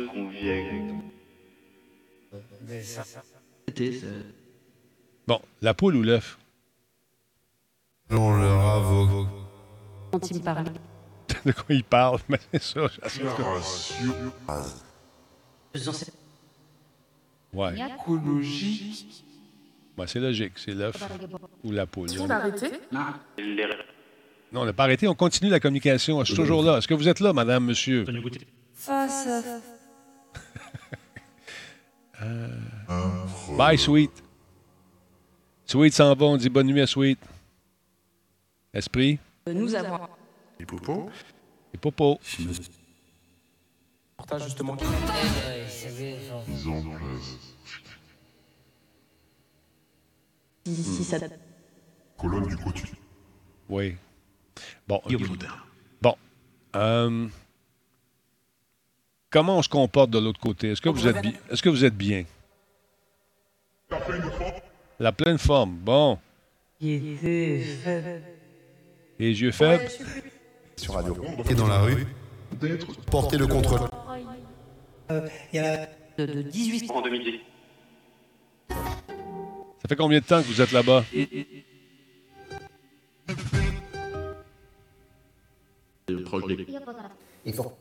Bon, 5.27 5.41
la 5.61 5.73
poule 5.73 5.95
ou 5.95 6.03
l'œuf? 6.03 6.37
Selon 8.09 8.37
leur 8.37 8.59
avocat. 8.65 9.29
quand 10.11 10.31
il 10.31 10.37
me 10.37 10.43
parle. 10.43 10.65
De 11.45 11.51
quoi 11.51 11.65
il 11.69 11.83
parle? 11.83 12.19
Mais 12.29 12.39
c'est 12.51 12.63
ça. 12.63 12.81
Ouais, 17.53 17.75
Écologique. 17.77 19.23
Ouais, 19.97 20.07
c'est 20.07 20.19
logique. 20.19 20.53
C'est 20.57 20.73
l'œuf 20.73 20.95
ou 21.63 21.71
la 21.71 21.85
poule. 21.85 22.09
On 22.19 22.25
va 22.25 22.35
arrêter 22.37 22.71
Non, 22.91 24.61
on 24.61 24.65
n'a 24.65 24.73
pas 24.73 24.83
arrêté. 24.83 25.07
On 25.07 25.15
continue 25.15 25.49
la 25.49 25.59
communication. 25.59 26.19
Je 26.23 26.33
suis 26.33 26.35
toujours 26.35 26.63
là. 26.63 26.77
Est-ce 26.77 26.87
que 26.87 26.93
vous 26.93 27.07
êtes 27.07 27.19
là, 27.19 27.33
madame, 27.33 27.65
monsieur? 27.65 28.05
Face. 28.73 29.27
Bye, 33.57 33.77
Sweet. 33.77 34.11
Sweet 35.65 35.93
s'en 35.93 36.13
va. 36.15 36.25
On 36.25 36.37
dit 36.37 36.49
bonne 36.49 36.67
nuit 36.67 36.81
à 36.81 36.87
Sweet. 36.87 37.19
Esprit? 38.73 39.19
Nous 39.47 39.73
avons. 39.75 39.99
Et 40.59 40.65
Popo. 40.65 41.09
et 41.73 41.77
Popo. 41.77 42.19
Portage 44.17 44.43
justement. 44.43 44.77
Si 50.65 51.03
ça. 51.03 51.17
Colonne 52.17 52.47
du 52.47 52.57
côté. 52.57 52.83
Oui. 53.69 53.95
Bon. 54.87 55.01
Bon. 56.01 56.15
Euh, 56.75 57.27
comment 59.29 59.57
on 59.57 59.61
se 59.61 59.69
comporte 59.69 60.09
de 60.09 60.19
l'autre 60.19 60.39
côté? 60.39 60.71
Est-ce 60.71 60.81
que 60.81 60.89
vous 60.89 61.07
êtes 61.07 61.21
bien? 61.21 61.33
Est-ce 61.49 61.61
que 61.61 61.69
vous 61.69 61.83
êtes 61.85 61.95
bien? 61.95 62.25
La 63.89 63.99
pleine 63.99 64.21
forme. 64.21 64.51
La 64.99 65.11
pleine 65.11 65.37
forme. 65.37 65.75
Bon. 65.77 66.17
Les 66.81 67.63
yeux 69.19 69.51
faibles? 69.51 69.87
Sur 70.75 70.95
radio. 70.95 71.15
Et 71.49 71.55
dans 71.55 71.67
la 71.67 71.81
rue. 71.81 72.07
D'être. 72.59 72.87
Porter 73.05 73.37
le 73.37 73.47
contrôle. 73.47 73.81
de, 75.09 76.25
de 76.25 76.41
18 76.41 76.91
En 76.91 77.01
2010. 77.01 77.39
Ça 78.69 78.75
fait 79.89 79.95
combien 79.95 80.19
de 80.19 80.25
temps 80.25 80.41
que 80.41 80.47
vous 80.47 80.61
êtes 80.61 80.71
là-bas? 80.71 81.03
Il 87.45 87.53
faut. 87.53 87.73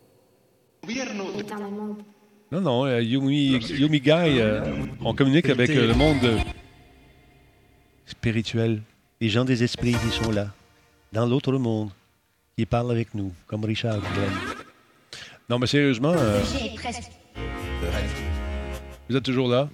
Non, 2.54 2.60
non, 2.60 2.86
euh, 2.86 3.02
Yumi, 3.02 3.58
Yumi 3.58 3.98
Guy, 3.98 4.38
euh, 4.38 4.60
on 5.00 5.12
communique 5.12 5.48
avec 5.48 5.70
euh, 5.70 5.88
le 5.88 5.94
monde 5.94 6.38
spirituel. 8.06 8.80
Les 9.20 9.28
gens 9.28 9.44
des 9.44 9.64
esprits 9.64 9.94
qui 9.94 10.10
sont 10.10 10.30
là, 10.30 10.52
dans 11.12 11.26
l'autre 11.26 11.52
monde, 11.54 11.90
qui 12.56 12.64
parlent 12.64 12.92
avec 12.92 13.12
nous, 13.12 13.32
comme 13.48 13.64
Richard 13.64 13.98
Glenn. 13.98 14.32
Non, 15.50 15.58
mais 15.58 15.66
sérieusement, 15.66 16.14
euh, 16.16 16.40
vous 19.08 19.16
êtes 19.16 19.24
toujours 19.24 19.48
là? 19.48 19.68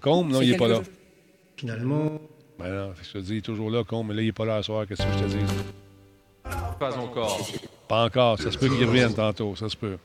Combe, 0.00 0.28
non, 0.28 0.42
il 0.42 0.50
n'est 0.50 0.56
pas 0.56 0.66
là. 0.66 0.80
Finalement. 1.56 2.20
Ben 2.58 2.68
non, 2.68 2.94
je 3.00 3.12
te 3.12 3.18
dis, 3.18 3.34
il 3.34 3.38
est 3.38 3.42
toujours 3.42 3.70
là, 3.70 3.84
Combe, 3.84 4.08
mais 4.08 4.14
là, 4.14 4.22
il 4.22 4.26
n'est 4.26 4.32
pas 4.32 4.44
là 4.44 4.56
à 4.56 4.62
soir, 4.64 4.88
qu'est-ce 4.88 5.04
que 5.04 5.12
je 5.12 5.18
te 5.22 5.28
dis? 5.28 5.54
Pas 6.80 6.98
encore. 6.98 7.46
Pas 7.88 8.04
encore, 8.04 8.38
ça 8.40 8.50
se 8.50 8.58
peut 8.58 8.68
qu'il 8.68 8.84
revienne 8.84 9.14
tantôt, 9.14 9.54
ça 9.56 9.68
se 9.68 9.76
peut. 9.76 9.98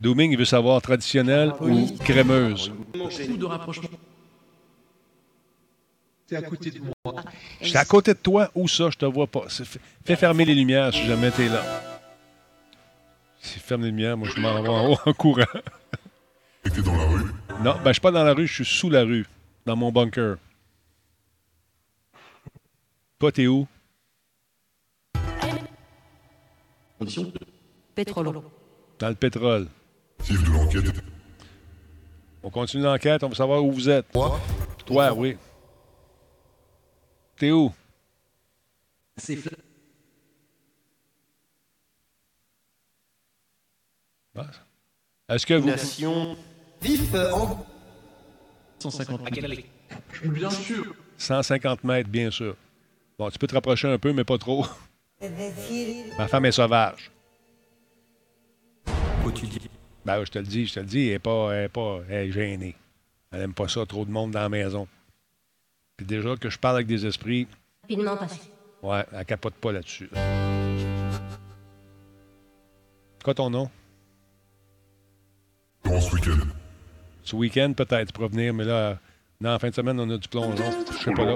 Dooming, 0.00 0.32
il 0.32 0.38
veut 0.38 0.44
savoir 0.44 0.80
traditionnel 0.80 1.52
ou 1.60 1.86
crémeuse? 1.98 2.72
De 2.94 3.44
rapprochement. 3.44 3.88
T'es 6.26 6.36
à 6.36 6.42
côté 6.42 6.70
de 6.70 6.78
moi. 6.78 7.22
Je 7.60 7.66
suis 7.68 7.76
à 7.76 7.84
côté 7.84 8.14
de 8.14 8.18
toi, 8.18 8.50
où 8.54 8.68
ça, 8.68 8.88
je 8.90 8.96
te 8.96 9.04
vois 9.04 9.26
pas. 9.26 9.46
Fais- 10.04 10.16
fermer 10.16 10.44
les 10.44 10.54
lumières 10.54 10.94
si 10.94 11.04
jamais 11.04 11.30
t'es 11.32 11.48
là. 11.48 11.62
Si 13.40 13.58
ferme 13.58 13.82
les 13.82 13.88
lumières, 13.88 14.16
moi 14.16 14.28
je 14.34 14.40
m'en 14.40 14.62
vais 14.62 14.68
en 14.68 14.92
haut 14.92 14.98
en 15.06 15.12
courant. 15.12 15.42
Et 16.64 16.70
t'es 16.70 16.82
dans 16.82 16.94
la 16.96 17.04
rue? 17.06 17.24
Non, 17.62 17.74
ben 17.82 17.86
je 17.86 17.92
suis 17.94 18.00
pas 18.00 18.10
dans 18.10 18.22
la 18.22 18.32
rue, 18.32 18.46
je 18.46 18.62
suis 18.62 18.78
sous 18.78 18.90
la 18.90 19.02
rue, 19.02 19.26
dans 19.66 19.76
mon 19.76 19.90
bunker. 19.90 20.36
Pas 23.18 23.32
t'es 23.32 23.46
où? 23.48 23.66
Pétrole. 27.94 28.42
Dans 28.98 29.08
le 29.08 29.14
pétrole. 29.14 29.68
Motif 30.18 30.44
de 30.44 30.50
l'enquête. 30.50 31.02
On 32.42 32.50
continue 32.50 32.82
l'enquête, 32.82 33.22
on 33.22 33.28
veut 33.28 33.34
savoir 33.34 33.64
où 33.64 33.72
vous 33.72 33.88
êtes. 33.88 34.14
Moi, 34.14 34.40
Toi, 34.86 35.12
oui. 35.14 35.36
T'es 37.36 37.50
où? 37.52 37.72
C'est 39.16 39.38
Ah. 44.34 44.46
Est-ce 45.28 45.46
que 45.46 45.54
vous... 45.54 45.66
Nation. 45.66 46.36
Vif 46.80 47.14
euh, 47.14 47.32
en 47.32 47.66
150 48.78 49.26
À 49.26 49.30
quelle 49.30 49.44
allée 49.44 49.66
Bien 50.24 50.50
sûr. 50.50 50.94
150 51.18 51.84
mètres, 51.84 52.08
bien 52.08 52.30
sûr. 52.30 52.56
Bon, 53.18 53.28
tu 53.30 53.38
peux 53.38 53.46
te 53.46 53.54
rapprocher 53.54 53.88
un 53.88 53.98
peu, 53.98 54.12
mais 54.12 54.24
pas 54.24 54.38
trop. 54.38 54.64
Ma 56.18 56.28
femme 56.28 56.46
est 56.46 56.52
sauvage. 56.52 57.10
Ben, 60.04 60.18
oui, 60.18 60.24
je 60.26 60.30
te 60.30 60.38
le 60.38 60.44
dis, 60.46 60.66
je 60.66 60.74
te 60.74 60.80
le 60.80 60.86
dis, 60.86 61.08
elle 61.08 61.14
est 61.14 61.18
pas, 61.18 61.52
elle 61.52 61.64
est 61.64 61.68
pas, 61.68 62.00
elle 62.08 62.28
est 62.28 62.32
gênée. 62.32 62.74
Elle 63.30 63.42
aime 63.42 63.52
pas 63.54 63.68
ça, 63.68 63.84
trop 63.86 64.04
de 64.04 64.10
monde 64.10 64.30
dans 64.30 64.40
la 64.40 64.48
maison. 64.48 64.88
Puis 65.96 66.06
déjà 66.06 66.34
que 66.36 66.48
je 66.48 66.58
parle 66.58 66.76
avec 66.76 66.86
des 66.86 67.04
esprits, 67.04 67.46
Rapidement 67.82 68.16
passé. 68.16 68.40
ouais, 68.82 69.04
elle 69.12 69.24
capote 69.26 69.54
pas 69.54 69.72
là-dessus. 69.72 70.08
quoi 73.22 73.34
ton 73.34 73.50
nom? 73.50 73.70
Ce 75.84 76.14
week-end. 76.14 76.46
Ce 77.22 77.36
week-end, 77.36 77.72
peut-être, 77.76 78.06
tu 78.08 78.12
pourras 78.14 78.28
venir, 78.28 78.54
mais 78.54 78.64
là, 78.64 78.98
dans 79.40 79.50
la 79.50 79.58
fin 79.58 79.68
de 79.68 79.74
semaine, 79.74 80.00
on 80.00 80.08
a 80.08 80.16
du 80.16 80.28
plongeon. 80.28 80.64
Je 80.92 81.04
sais 81.04 81.12
pas 81.12 81.24
là. 81.24 81.34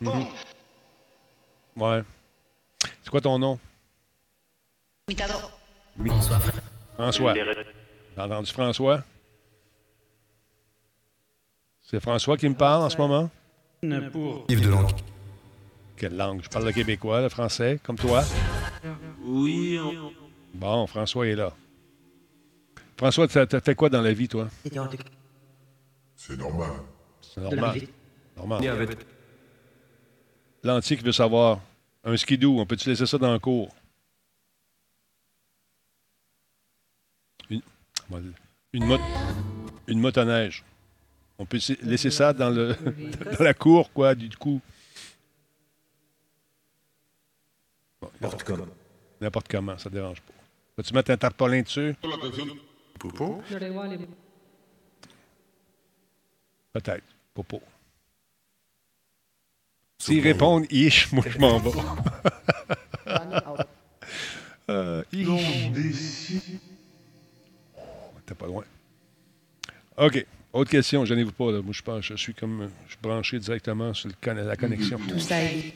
Mhm. 0.00 0.26
Ouais. 1.76 2.02
C'est 3.02 3.10
quoi 3.10 3.20
ton 3.20 3.38
nom? 3.38 3.58
François. 6.06 6.38
François. 6.94 7.34
T'as 8.14 8.26
entendu 8.26 8.50
François? 8.52 9.04
C'est 11.82 12.00
François 12.00 12.36
qui 12.36 12.48
me 12.48 12.54
parle 12.54 12.82
en 12.84 12.90
ce 12.90 12.96
moment? 12.96 13.30
de. 14.60 14.94
Quelle 15.96 16.16
langue? 16.16 16.42
Je 16.42 16.48
parle 16.48 16.64
le 16.66 16.72
québécois, 16.72 17.20
le 17.20 17.28
français, 17.28 17.78
comme 17.82 17.96
toi. 17.96 18.22
Oui, 19.24 19.78
on- 19.80 20.12
Bon, 20.54 20.86
François 20.86 21.26
est 21.26 21.34
là. 21.34 21.52
François, 22.96 23.26
t'as 23.26 23.60
fait 23.60 23.74
quoi 23.74 23.88
dans 23.88 24.02
la 24.02 24.12
vie, 24.12 24.28
toi? 24.28 24.48
C'est 26.16 26.36
normal. 26.36 26.70
C'est 27.20 27.40
normal. 27.40 27.80
normal. 28.36 28.60
L'antique 30.62 31.02
veut 31.02 31.12
savoir. 31.12 31.60
Un 32.04 32.16
skidoo, 32.16 32.58
on 32.58 32.66
peut-tu 32.66 32.88
laisser 32.88 33.06
ça 33.06 33.18
dans 33.18 33.32
le 33.32 33.38
cours? 33.38 33.72
Une, 37.48 37.62
une, 38.72 38.84
moto, 38.84 39.02
une 39.86 40.00
motoneige. 40.00 40.64
On 41.38 41.46
peut 41.46 41.58
laisser 41.82 42.10
ça 42.10 42.32
dans, 42.32 42.50
le, 42.50 42.74
dans 43.38 43.44
la 43.44 43.54
cour, 43.54 43.92
quoi, 43.92 44.14
du 44.14 44.28
coup. 44.36 44.60
Bon, 48.00 48.10
Porte 48.20 48.42
comme. 48.42 48.66
N'importe 49.20 49.48
comment, 49.48 49.78
ça 49.78 49.88
ne 49.88 49.94
dérange 49.94 50.20
pas. 50.20 50.32
Peux-tu 50.74 50.94
mettre 50.94 51.12
un 51.12 51.16
tarpaulin 51.16 51.62
dessus? 51.62 51.94
Popo 52.98 53.42
Peut-être. 56.72 57.04
Popo. 57.34 57.62
S'ils 60.02 60.20
répondent 60.20 60.66
ish, 60.68 61.12
moi 61.12 61.22
je 61.28 61.38
m'en 61.38 61.60
vais. 61.60 61.70
euh, 64.68 65.04
ish. 65.12 66.32
T'es 68.26 68.34
pas 68.34 68.46
loin. 68.46 68.64
OK. 69.96 70.26
Autre 70.52 70.70
question, 70.72 71.04
gênez-vous 71.04 71.30
pas. 71.30 71.52
Là. 71.52 71.62
Moi, 71.62 71.72
je 71.72 71.82
pense, 71.82 72.04
je 72.04 72.16
suis 72.16 72.34
comme. 72.34 72.68
Je 72.86 72.94
suis 72.94 72.98
branché 73.00 73.38
directement 73.38 73.94
sur 73.94 74.08
le 74.08 74.14
con- 74.20 74.34
la 74.34 74.56
connexion. 74.56 74.98
Tout 75.08 75.20
ça 75.20 75.40
est 75.40 75.72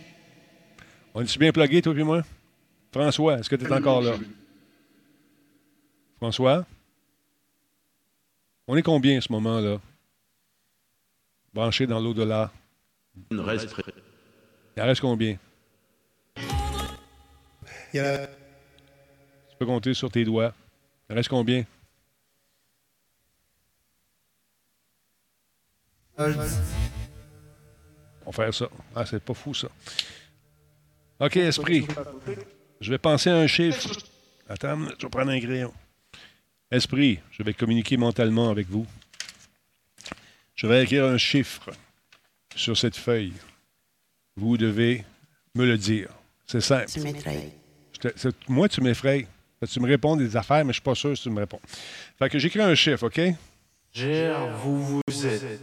On 1.14 1.22
est-tu 1.22 1.38
bien 1.38 1.52
plugué, 1.52 1.80
toi 1.80 1.94
et 1.96 2.02
moi? 2.02 2.22
François, 2.90 3.38
est-ce 3.38 3.48
que 3.48 3.54
tu 3.54 3.64
es 3.64 3.72
encore 3.72 4.02
là? 4.02 4.16
François? 6.16 6.66
On 8.66 8.76
est 8.76 8.82
combien 8.82 9.18
à 9.18 9.20
ce 9.20 9.30
moment-là? 9.30 9.80
Branché 11.54 11.86
dans 11.86 12.00
l'au-delà? 12.00 12.50
on 13.30 13.44
reste. 13.44 13.72
Il 14.76 14.82
en 14.82 14.86
reste 14.86 15.00
combien? 15.00 15.38
Il 16.36 17.96
y 17.96 17.98
a 17.98 18.26
Tu 18.26 19.56
peux 19.58 19.64
compter 19.64 19.94
sur 19.94 20.10
tes 20.10 20.24
doigts. 20.24 20.52
Il 21.08 21.14
en 21.14 21.16
reste 21.16 21.30
combien? 21.30 21.64
On 26.18 26.28
va 28.26 28.32
faire 28.32 28.52
ça. 28.54 28.68
Ah, 28.94 29.06
c'est 29.06 29.22
pas 29.22 29.34
fou, 29.34 29.54
ça. 29.54 29.68
OK, 31.20 31.36
esprit. 31.36 31.86
Je 32.80 32.90
vais 32.90 32.98
penser 32.98 33.30
à 33.30 33.36
un 33.36 33.46
chiffre. 33.46 33.96
Attends, 34.48 34.78
je 34.98 35.06
vais 35.06 35.10
prendre 35.10 35.30
un 35.30 35.40
crayon. 35.40 35.72
Esprit, 36.70 37.20
je 37.30 37.42
vais 37.42 37.54
communiquer 37.54 37.96
mentalement 37.96 38.50
avec 38.50 38.68
vous. 38.68 38.86
Je 40.54 40.66
vais 40.66 40.84
écrire 40.84 41.04
un 41.04 41.18
chiffre 41.18 41.70
sur 42.54 42.76
cette 42.76 42.96
feuille. 42.96 43.32
Vous 44.36 44.56
devez 44.56 45.04
me 45.54 45.64
le 45.66 45.78
dire. 45.78 46.08
C'est 46.46 46.60
simple. 46.60 46.88
te- 48.00 48.08
c'est- 48.16 48.48
moi, 48.48 48.68
tu 48.68 48.80
que 49.60 49.66
Tu 49.66 49.80
me 49.80 49.86
réponds 49.86 50.16
des 50.16 50.36
affaires, 50.36 50.64
mais 50.64 50.72
je 50.72 50.76
suis 50.76 50.82
pas 50.82 50.94
sûr 50.94 51.16
si 51.16 51.22
tu 51.24 51.30
me 51.30 51.40
réponds. 51.40 51.60
Fait 52.18 52.28
que 52.28 52.38
j'écris 52.38 52.60
un 52.60 52.74
chiffre, 52.74 53.06
OK? 53.06 53.20
Gère, 53.92 54.56
vous 54.58 55.00
vous 55.06 55.26
êtes. 55.26 55.60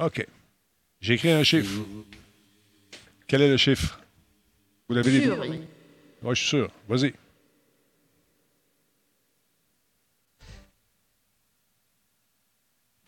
OK. 0.00 0.26
J'écris 1.00 1.30
un 1.30 1.42
chiffre. 1.44 1.80
Quel 3.26 3.42
est 3.42 3.48
le 3.50 3.56
chiffre? 3.56 4.00
Vous 4.88 4.94
l'avez 4.94 5.10
dit? 5.20 5.28
Oui, 6.22 6.34
je 6.34 6.40
suis 6.40 6.48
sûr. 6.48 6.70
Vas-y. 6.88 7.14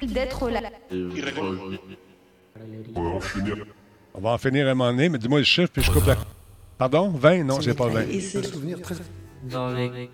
D'être 0.03 0.51
là. 0.51 0.61
On 2.95 3.03
va 3.03 3.11
en 3.11 3.21
finir. 3.21 3.57
On 4.15 4.21
va 4.21 4.31
en 4.31 4.39
finir 4.39 4.67
à 4.67 4.71
un 4.71 4.75
moment 4.75 4.91
donné, 4.91 5.09
mais 5.09 5.19
dis-moi 5.19 5.39
le 5.39 5.45
chiffre, 5.45 5.71
puis 5.73 5.83
je 5.83 5.91
coupe 5.91 6.07
la... 6.07 6.17
Pardon? 6.77 7.11
20? 7.11 7.45
Non, 7.45 7.61
c'est 7.61 7.75
pas 7.75 7.89
20. 7.89 8.03
Et 8.09 8.21
c'est 8.21 8.43
souvenir 8.43 8.81
très. 8.81 8.97
Dans 9.45 9.71
les. 9.71 10.11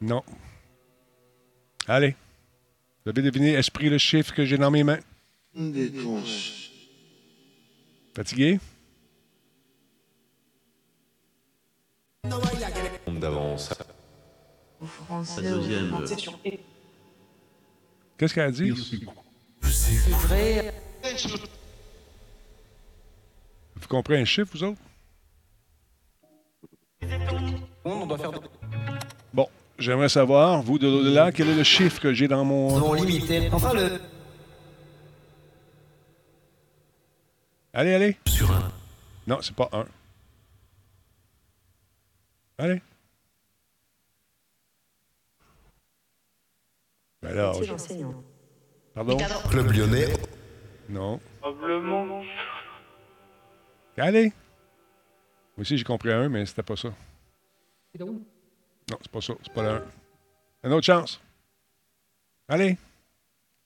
Non. 0.00 0.22
Allez. 1.88 2.14
Vous 3.04 3.10
avez 3.10 3.22
deviné, 3.22 3.54
esprit, 3.54 3.88
le 3.88 3.98
chiffre 3.98 4.32
que 4.34 4.44
j'ai 4.44 4.58
dans 4.58 4.70
mes 4.70 4.84
mains. 4.84 5.00
Fatigué? 8.14 8.60
d'avance. 13.22 13.72
La 15.36 15.42
deuxième. 15.42 15.94
euh, 15.94 16.50
Qu'est-ce 18.22 18.34
qu'elle 18.34 18.44
a 18.44 18.52
dit? 18.52 18.70
Vous 23.74 23.88
comprenez 23.88 24.20
un 24.20 24.24
chiffre, 24.24 24.48
vous 24.52 24.62
autres? 24.62 24.80
On 27.84 28.06
doit 28.06 28.18
faire 28.18 28.30
Bon, 29.34 29.48
j'aimerais 29.76 30.08
savoir, 30.08 30.62
vous 30.62 30.78
de 30.78 30.86
l'au-delà, 30.86 31.32
quel 31.32 31.48
est 31.48 31.56
le 31.56 31.64
chiffre 31.64 32.00
que 32.00 32.12
j'ai 32.12 32.28
dans 32.28 32.44
mon... 32.44 32.78
Nous 32.78 32.94
limité. 32.94 33.48
Enfin, 33.50 33.74
le. 33.74 34.00
Allez, 37.72 37.94
allez. 37.94 38.16
sur 38.28 38.52
un. 38.52 38.70
Non, 39.26 39.38
c'est 39.42 39.56
pas 39.56 39.68
un. 39.72 39.86
Allez. 42.56 42.82
Ben 47.22 47.34
là, 47.34 47.52
je- 47.62 47.72
Pardon? 48.94 49.16
Club 49.50 49.70
lyonnais. 49.72 50.06
Non. 50.88 51.20
Allez. 53.96 54.24
Moi 55.56 55.60
aussi, 55.62 55.78
j'ai 55.78 55.84
compris 55.84 56.12
un, 56.12 56.28
mais 56.28 56.44
c'était 56.46 56.62
pas 56.62 56.76
ça. 56.76 56.92
Non, 58.90 58.98
c'est 59.00 59.10
pas 59.10 59.20
ça. 59.20 59.34
C'est 59.42 59.52
pas 59.52 59.62
le 59.62 59.68
un. 59.68 59.84
Une 60.64 60.72
autre 60.72 60.86
chance. 60.86 61.20
Allez. 62.48 62.76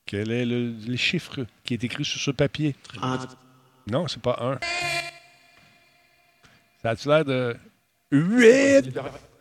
Quel 0.04 0.30
est 0.30 0.44
le, 0.44 0.70
le 0.86 0.96
chiffre 0.96 1.46
qui 1.64 1.74
est 1.74 1.82
écrit 1.84 2.04
sur 2.04 2.20
ce 2.20 2.30
papier? 2.30 2.76
Ah, 3.02 3.18
Non, 3.90 4.06
c'est 4.06 4.20
pas 4.22 4.36
un. 4.40 4.58
Ça 6.82 6.90
a-tu 6.90 7.08
l'air 7.08 7.24
de 7.24 7.56
8? 8.12 8.92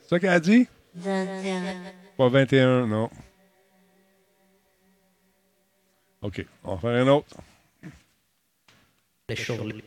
C'est 0.01 0.09
ça 0.09 0.20
qu'elle 0.20 0.30
a 0.30 0.39
dit? 0.39 0.68
21. 0.95 1.76
Pas 2.18 2.30
21, 2.30 2.88
non. 2.88 3.09
OK, 6.26 6.43
on 6.63 6.76
va 6.76 6.82
faire 6.82 7.05
un 7.05 7.07
autre. 7.11 7.36
Les. 9.30 9.84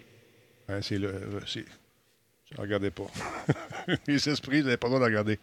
Hein, 0.68 0.82
c'est 0.82 0.99
le. 0.99 1.09
euh, 1.09 1.41
c'est- 1.47 1.64
Regardez 2.57 2.91
pas. 2.91 3.07
Les 4.07 4.28
esprits, 4.28 4.61
vous 4.61 4.66
n'avez 4.66 4.76
pas 4.76 4.86
le 4.86 4.93
droit 4.95 5.01
de 5.01 5.05
regarder. 5.05 5.39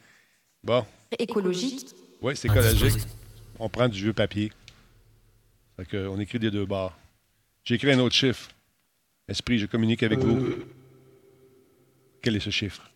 Bon. 0.64 0.86
Écologique. 1.20 1.90
Oui, 2.22 2.36
c'est 2.36 2.48
écologique. 2.48 3.04
On 3.60 3.70
prend 3.70 3.88
du 3.90 4.02
vieux 4.02 4.14
papier. 4.14 4.52
Fait 5.78 5.86
que, 5.86 6.08
on 6.08 6.20
écrit 6.20 6.40
des 6.40 6.50
deux 6.50 6.66
barres. 6.66 6.98
J'ai 7.64 7.76
écrit 7.76 7.92
un 7.92 8.00
autre 8.00 8.16
chiffre. 8.16 8.50
Esprit, 9.28 9.60
je 9.60 9.66
communique 9.66 10.02
avec 10.04 10.20
vous. 10.20 10.56
Quel 12.22 12.36
est 12.38 12.40
ce 12.40 12.50
chiffre? 12.50 12.90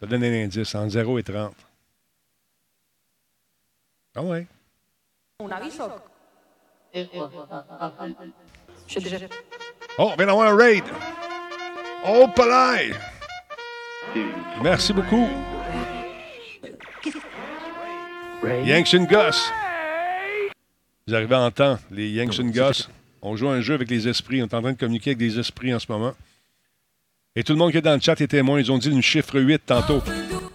Ça 0.00 0.06
donne 0.06 0.24
un 0.24 0.44
indice 0.44 0.74
entre 0.74 0.90
0 0.90 1.18
et 1.18 1.22
30. 1.22 1.54
Ah 4.14 4.22
ouais. 4.22 4.46
Un 5.38 5.50
aviso. 5.50 5.90
Je 8.88 9.00
déjà. 9.00 9.18
Oh, 9.98 10.10
on 10.12 10.16
vient 10.16 10.26
d'avoir 10.26 10.50
un 10.50 10.56
raid. 10.56 10.84
Oh, 12.06 12.26
palais! 12.34 12.92
Merci 14.62 14.94
beaucoup. 14.94 15.28
Yanks 18.64 18.94
and 18.94 19.04
Gus. 19.04 19.52
Vous 21.06 21.14
arrivez 21.14 21.34
en 21.34 21.50
temps, 21.50 21.78
les 21.90 22.08
Yanks 22.08 22.40
and 22.40 22.48
Gus. 22.48 22.88
On 23.20 23.36
joue 23.36 23.50
un 23.50 23.60
jeu 23.60 23.74
avec 23.74 23.90
les 23.90 24.08
esprits. 24.08 24.42
On 24.42 24.46
est 24.46 24.54
en 24.54 24.62
train 24.62 24.72
de 24.72 24.78
communiquer 24.78 25.10
avec 25.10 25.18
des 25.18 25.38
esprits 25.38 25.74
en 25.74 25.78
ce 25.78 25.92
moment. 25.92 26.14
Et 27.34 27.44
tout 27.44 27.52
le 27.52 27.58
monde 27.58 27.72
qui 27.72 27.76
est 27.76 27.82
dans 27.82 27.92
le 27.92 28.00
chat 28.00 28.18
est 28.22 28.28
témoin. 28.28 28.58
Ils 28.58 28.72
ont 28.72 28.78
dit 28.78 28.90
une 28.90 29.02
chiffre 29.02 29.38
8 29.38 29.66
tantôt. 29.66 30.02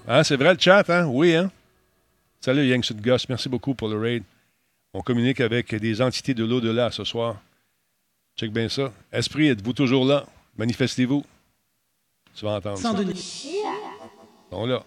Hein, 0.08 0.24
c'est 0.24 0.38
vrai 0.38 0.56
le 0.56 0.60
chat, 0.60 0.90
hein? 0.90 1.06
Oui, 1.06 1.36
hein? 1.36 1.52
Salut 2.40 2.66
Yanks 2.66 2.90
and 2.92 3.00
Gus. 3.00 3.30
Merci 3.30 3.48
beaucoup 3.48 3.76
pour 3.76 3.88
le 3.88 4.00
raid. 4.00 4.24
On 4.94 5.02
communique 5.02 5.40
avec 5.40 5.74
des 5.74 6.02
entités 6.02 6.34
de 6.34 6.44
l'au-delà 6.44 6.92
ce 6.92 7.04
soir. 7.04 7.42
Check 8.36 8.52
bien 8.52 8.68
ça. 8.70 8.92
Esprit, 9.12 9.48
êtes-vous 9.48 9.74
toujours 9.74 10.06
là? 10.06 10.26
Manifestez-vous. 10.58 11.24
Tu 12.36 12.46
vas 12.46 12.56
entendre 12.56 12.78
ça. 12.78 12.92
Saint-Denis. 12.92 13.48
Donc 14.52 14.68
là, 14.68 14.84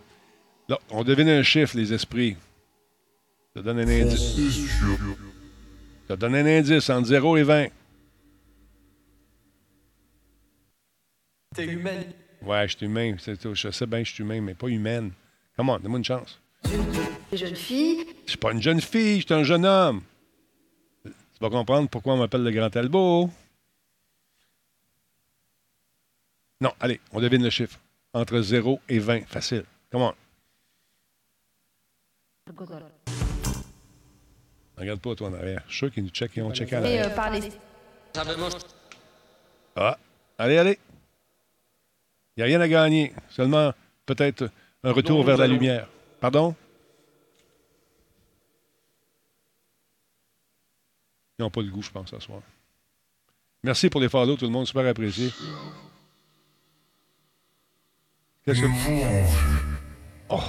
là, 0.68 0.78
on 0.90 1.05
devine 1.05 1.28
un 1.28 1.42
chiffre, 1.42 1.76
les 1.76 1.92
esprits. 1.92 2.36
Ça 3.57 3.62
donne 3.62 3.78
un 3.78 3.88
indice. 3.88 4.36
Ça 6.07 6.16
donne 6.16 6.34
un 6.34 6.46
indice 6.46 6.90
entre 6.90 7.07
0 7.07 7.36
et 7.38 7.42
20. 7.42 7.66
T'es 11.55 11.66
humaine. 11.66 12.12
Ouais, 12.42 12.68
je 12.68 12.76
suis 12.76 12.86
humain. 12.86 13.16
Je 13.18 13.70
sais 13.70 13.86
bien 13.86 14.00
que 14.00 14.09
je 14.09 14.12
suis 14.12 14.22
humain, 14.22 14.40
mais 14.40 14.55
pas 14.55 14.68
humaine. 14.68 15.12
Comment? 15.57 15.78
Donne-moi 15.78 15.98
une 15.98 16.05
chance. 16.05 16.40
Les 17.35 17.39
jeunes 17.39 17.57
filles. 17.57 18.07
Je 18.26 18.30
suis 18.30 18.39
pas 18.39 18.53
une 18.53 18.62
jeune 18.62 18.80
fille, 18.80 19.20
je 19.20 19.24
suis 19.26 19.35
un 19.35 19.43
jeune 19.43 19.66
homme. 19.66 20.03
Tu 21.05 21.11
vas 21.41 21.51
comprendre 21.51 21.89
pourquoi 21.89 22.14
on 22.14 22.18
m'appelle 22.18 22.45
le 22.45 22.53
Grand 22.53 22.70
Talbot. 22.70 23.28
Non, 26.61 26.72
allez, 26.78 27.01
on 27.11 27.20
devine 27.20 27.43
le 27.43 27.51
chiffre. 27.51 27.80
Entre 28.12 28.41
0 28.41 28.80
et 28.89 29.01
20. 29.01 29.26
Facile. 29.26 29.64
Comment? 29.91 30.14
Regarde 34.78 35.01
pas, 35.01 35.16
toi, 35.16 35.28
en 35.30 35.35
arrière. 35.35 35.64
Je 35.66 35.72
suis 35.72 35.78
sûr 35.78 35.91
qu'ils 35.91 36.05
nous 36.05 36.11
checkent 36.11 36.39
et 36.39 36.43
on 36.43 36.55
check 36.55 36.72
à 36.72 36.78
l'arrière. 36.78 37.11
euh. 37.11 37.16
Ah, 39.74 39.99
allez, 40.39 40.59
allez. 40.59 40.78
Il 42.37 42.41
n'y 42.41 42.43
a 42.45 42.47
rien 42.47 42.61
à 42.61 42.68
gagner. 42.68 43.12
Seulement, 43.28 43.72
peut-être, 44.07 44.49
un 44.85 44.93
retour 44.93 45.24
vers 45.24 45.37
la 45.37 45.49
lumière. 45.49 45.89
Pardon? 46.20 46.55
Ils 51.39 51.43
n'ont 51.43 51.51
pas 51.51 51.62
le 51.62 51.70
goût, 51.70 51.82
je 51.82 51.91
pense, 51.91 52.11
ce 52.11 52.18
soir. 52.20 52.41
Merci 53.62 53.89
pour 53.89 54.01
les 54.01 54.09
follow, 54.09 54.37
tout 54.37 54.45
le 54.45 54.51
monde. 54.51 54.66
Super 54.66 54.87
apprécié. 54.87 55.32
Qu'est-ce 58.45 58.61
que... 58.61 58.66
Oh! 60.28 60.41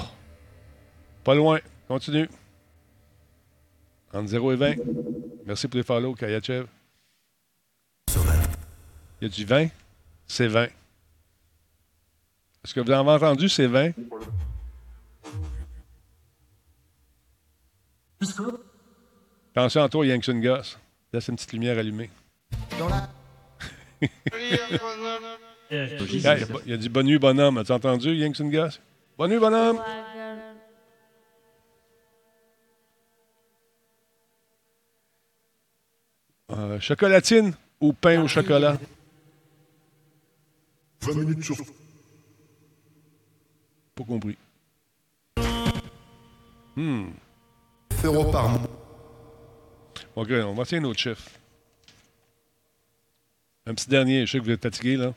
Pas 1.24 1.34
loin. 1.34 1.60
Continue. 1.88 2.30
Entre 4.14 4.28
0 4.28 4.52
et 4.52 4.56
20. 4.56 4.76
Merci 5.46 5.68
pour 5.68 5.78
les 5.78 5.84
follow, 5.84 6.14
Kayachev. 6.14 6.68
Il 9.22 9.24
y 9.24 9.26
a 9.26 9.30
du 9.30 9.46
20? 9.46 9.68
C'est 10.28 10.48
20. 10.48 10.66
Est-ce 12.64 12.74
que 12.74 12.80
vous 12.82 12.92
avez 12.92 13.10
entendu, 13.10 13.48
c'est 13.48 13.68
20? 13.68 13.92
Attention 19.56 19.84
à 19.84 19.90
toi, 19.90 20.06
Yankson 20.06 20.40
Goss. 20.40 20.78
Laisse 21.14 21.28
une 21.30 21.36
petite 21.36 21.54
lumière 21.54 21.78
allumée. 21.78 22.10
Il 24.02 24.10
y, 26.22 26.28
a- 26.28 26.38
il 26.66 26.74
a 26.74 26.78
du 26.78 26.90
bonne 26.90 27.06
nuit, 27.08 27.18
bonhomme. 27.20 27.58
As-tu 27.58 27.72
entendu, 27.72 28.14
Yankson 28.16 28.50
Goss? 28.50 28.80
Bonne 29.18 29.32
nuit, 29.32 29.40
bonhomme! 29.40 29.80
Euh, 36.52 36.80
chocolatine 36.80 37.54
ou 37.82 37.94
pain 37.94 38.22
au 38.22 38.28
chocolat? 38.28 38.78
20 41.02 41.14
minutes 41.16 41.44
sur... 41.44 41.56
Pas 43.96 44.04
compris. 44.04 44.38
Hmm. 46.76 47.06
Euros 48.04 48.32
par 48.32 48.50
mois. 48.50 48.85
OK, 50.16 50.30
on 50.32 50.54
va 50.54 50.64
essayer 50.64 50.82
un 50.82 50.86
autre 50.86 51.00
chiffre. 51.00 51.30
Un 53.66 53.74
petit 53.74 53.90
dernier. 53.90 54.26
Je 54.26 54.32
sais 54.32 54.40
que 54.40 54.44
vous 54.44 54.52
êtes 54.52 54.62
fatigué, 54.62 54.96
là. 54.96 55.14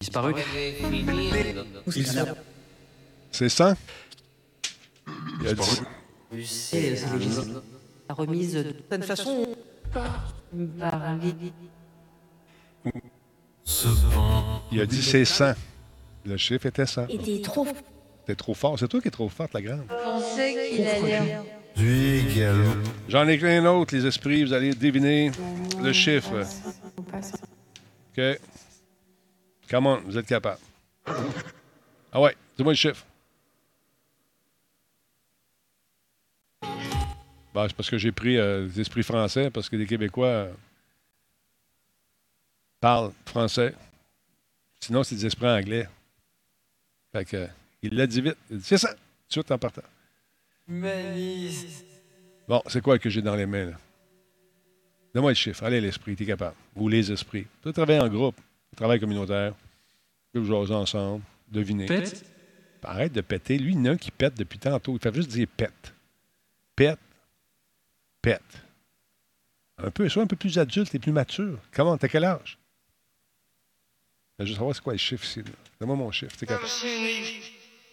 Disparu. 0.00 0.34
C'est 3.30 3.48
100? 3.48 3.74
Il 5.40 5.48
a 5.48 5.54
dit... 5.54 5.80
La 8.08 8.14
remise 8.14 8.54
de 8.54 8.72
toute 8.72 9.04
façon. 9.04 9.46
Par. 9.92 10.34
Il 14.72 14.80
a 14.80 14.86
dit 14.86 15.02
c'est 15.02 15.24
100. 15.24 15.54
Le 16.24 16.36
chiffre 16.36 16.66
était 16.66 16.86
100. 16.86 17.06
était 17.08 17.40
trop. 17.40 17.66
T'es 18.26 18.34
trop 18.34 18.54
fort. 18.54 18.78
C'est 18.78 18.88
toi 18.88 19.00
qui 19.00 19.08
es 19.08 19.10
trop 19.10 19.28
forte, 19.28 19.52
la 19.54 19.62
grande. 19.62 19.86
pensais 19.86 20.70
qu'il 20.70 20.86
allait. 20.86 21.38
J'en 21.76 23.26
ai 23.28 23.56
un 23.56 23.66
autre, 23.66 23.94
les 23.94 24.06
esprits. 24.06 24.44
Vous 24.44 24.52
allez 24.52 24.74
deviner 24.74 25.30
le 25.82 25.92
chiffre. 25.92 26.44
OK. 28.16 28.40
Comment? 29.68 30.00
Vous 30.04 30.18
êtes 30.18 30.26
capable. 30.26 30.60
Ah 32.12 32.20
ouais, 32.20 32.36
dis-moi 32.56 32.72
le 32.72 32.76
chiffre. 32.76 33.04
Bah, 37.54 37.66
c'est 37.68 37.76
parce 37.76 37.90
que 37.90 37.98
j'ai 37.98 38.12
pris 38.12 38.36
euh, 38.36 38.66
les 38.66 38.80
esprits 38.80 39.02
français, 39.02 39.50
parce 39.50 39.68
que 39.68 39.76
les 39.76 39.86
Québécois 39.86 40.26
euh, 40.26 40.52
parlent 42.80 43.12
français. 43.26 43.74
Sinon, 44.80 45.02
c'est 45.02 45.16
des 45.16 45.26
esprits 45.26 45.48
anglais. 45.48 45.88
Fait 47.12 47.24
que, 47.24 47.36
euh, 47.36 47.46
il 47.82 47.96
l'a 47.96 48.06
dit 48.06 48.20
vite. 48.20 48.36
Il 48.50 48.58
dit, 48.58 48.64
c'est 48.64 48.78
ça, 48.78 48.90
tout 48.90 48.94
de 48.94 49.32
suite 49.32 49.50
en 49.50 49.58
partant. 49.58 49.82
Bon, 52.48 52.62
c'est 52.68 52.80
quoi 52.80 52.98
que 52.98 53.10
j'ai 53.10 53.22
dans 53.22 53.34
les 53.34 53.46
mains, 53.46 53.66
là? 53.66 53.76
Donne-moi 55.12 55.32
le 55.32 55.34
chiffre. 55.36 55.64
Allez, 55.64 55.80
l'esprit, 55.80 56.14
t'es 56.14 56.24
capable. 56.26 56.54
Ou 56.76 56.88
les 56.88 57.10
esprits. 57.10 57.42
Tu 57.42 57.48
peux 57.62 57.72
travailler 57.72 58.00
en 58.00 58.08
groupe. 58.08 58.36
Travail 58.76 59.00
communautaire. 59.00 59.54
Tu 60.32 60.40
peux 60.40 60.44
jaser 60.46 60.74
ensemble. 60.74 61.24
Deviner. 61.48 61.86
Pète. 61.86 62.24
Arrête 62.84 63.12
de 63.12 63.20
péter. 63.20 63.58
Lui, 63.58 63.72
il 63.72 63.78
y 63.78 63.80
en 63.80 63.86
a 63.86 63.90
un 63.90 63.96
qui 63.96 64.12
pète 64.12 64.34
depuis 64.34 64.58
tantôt. 64.58 64.94
Il 64.94 65.00
fait 65.00 65.12
juste 65.14 65.30
dire 65.30 65.48
pète. 65.56 65.92
Pète. 66.76 66.98
Pète. 68.22 68.40
Un 69.78 69.90
peu, 69.90 70.08
sois 70.08 70.22
un 70.22 70.26
peu 70.26 70.36
plus 70.36 70.58
adulte 70.58 70.94
et 70.94 70.98
plus 70.98 71.12
mature. 71.12 71.58
Comment? 71.72 71.98
T'as 71.98 72.08
quel 72.08 72.24
âge? 72.24 72.58
Je 74.38 74.42
veux 74.44 74.46
juste 74.46 74.58
savoir 74.58 74.74
c'est 74.76 74.82
quoi 74.82 74.92
le 74.92 74.98
chiffre 74.98 75.24
ici. 75.24 75.40
là. 75.42 75.50
Donne-moi 75.80 75.96
mon 75.96 76.10
chiffre. 76.12 76.36
T'es 76.36 76.46
capable. 76.46 76.68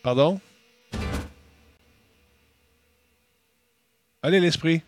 Pardon? 0.04 0.40
Allez, 4.28 4.42
l'esprit. 4.42 4.82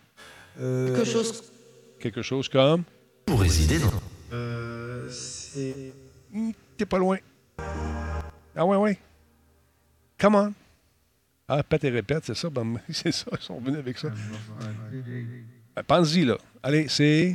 Quelque 0.58 1.04
chose. 1.04 1.50
Quelque 1.98 2.20
chose 2.20 2.46
comme. 2.46 2.84
Pour 3.24 3.40
résider 3.40 3.78
dans. 3.78 3.90
Euh, 4.34 5.08
c'est... 5.08 5.94
Hmm, 6.30 6.50
T'es 6.76 6.84
pas 6.84 6.98
loin. 6.98 7.16
Ah 8.54 8.66
ouais, 8.66 8.76
ouais. 8.76 8.98
Come 10.18 10.34
on. 10.34 10.52
Ah, 11.48 11.62
pète 11.62 11.84
et 11.84 11.88
répète, 11.88 12.26
c'est 12.26 12.34
ça. 12.34 12.50
Ben, 12.50 12.78
c'est 12.90 13.12
ça, 13.12 13.30
ils 13.32 13.42
sont 13.42 13.58
venus 13.60 13.78
avec 13.78 13.96
ça. 13.96 14.10
Ben, 15.74 15.82
Pense-y, 15.84 16.26
là. 16.26 16.36
Allez, 16.62 16.88
c'est. 16.88 17.34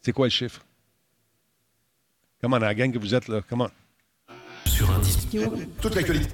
C'est 0.00 0.12
quoi 0.12 0.24
le 0.24 0.30
chiffre? 0.30 0.64
Comment, 2.40 2.56
la 2.56 2.74
gang 2.74 2.90
que 2.90 2.98
vous 2.98 3.14
êtes, 3.14 3.28
là? 3.28 3.42
Comment? 3.46 3.68
Sur 4.64 4.90
un 4.90 5.00
disque. 5.00 5.36
Toute 5.82 5.94
l'actualité. 5.94 6.32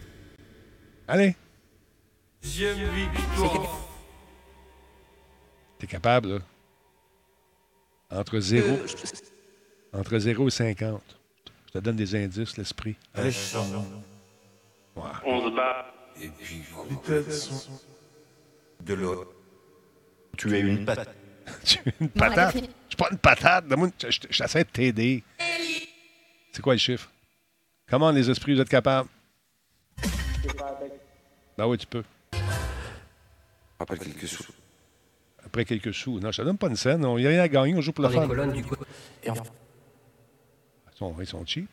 Allez. 1.08 1.34
T'es 5.78 5.86
capable, 5.86 6.34
là? 6.34 6.38
Entre 8.10 8.38
0, 8.38 8.66
Euh, 8.66 8.86
entre 9.92 10.18
0 10.18 10.46
et 10.46 10.50
50. 10.50 11.02
Je 11.66 11.72
te 11.72 11.78
donne 11.78 11.96
des 11.96 12.14
indices, 12.14 12.56
l'esprit. 12.56 12.96
Allez. 13.14 13.30
Ouais. 14.94 15.02
On 15.24 15.50
se 15.50 15.54
bat. 15.54 15.92
Et 16.20 16.28
puis, 16.28 16.62
sont... 17.30 17.70
de 18.80 18.94
l'autre. 18.94 19.30
Tu 20.38 20.54
es 20.56 20.60
une 20.60 20.84
patate. 20.84 21.14
Tu 21.64 21.78
es 21.78 21.92
une 22.00 22.08
patate? 22.08 22.54
Je 22.54 22.60
suis 22.60 22.96
pas 22.96 23.08
une 23.10 23.18
patate. 23.18 23.64
J'essaie 24.30 24.64
de 24.64 24.68
t'aider. 24.70 25.22
C'est 26.52 26.62
quoi 26.62 26.72
le 26.74 26.78
chiffre? 26.78 27.10
Comment 27.88 28.10
les 28.10 28.28
esprits, 28.30 28.54
vous 28.54 28.60
êtes 28.60 28.68
capables? 28.68 29.08
Ben 31.56 31.66
oui, 31.66 31.78
tu 31.78 31.86
peux. 31.86 32.02
Rappelle 33.78 33.98
quelques 33.98 34.26
sous. 34.28 34.44
Après 35.56 35.64
quelques 35.64 35.94
sous. 35.94 36.20
Non, 36.20 36.30
je 36.32 36.42
te 36.42 36.46
donne 36.46 36.58
pas 36.58 36.68
une 36.68 36.76
scène. 36.76 37.00
Il 37.00 37.14
n'y 37.16 37.26
a 37.26 37.30
rien 37.30 37.40
à 37.40 37.48
gagner. 37.48 37.74
On 37.74 37.80
joue 37.80 37.92
pour. 37.92 38.04
Et 38.04 38.08
enfin, 38.08 38.28
Ils 40.92 40.98
sont, 40.98 41.16
ils 41.18 41.26
sont 41.26 41.46
cheap. 41.46 41.66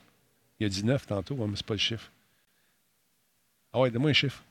Il 0.58 0.64
y 0.64 0.66
a 0.66 0.70
19 0.70 1.06
tantôt, 1.06 1.36
hein, 1.42 1.48
mais 1.50 1.58
c'est 1.58 1.66
pas 1.66 1.74
le 1.74 1.80
chiffre. 1.80 2.10
Ah 3.74 3.82
ouais, 3.82 3.92
donne-moi 3.92 4.12
un 4.12 4.14
chiffre. 4.14 4.42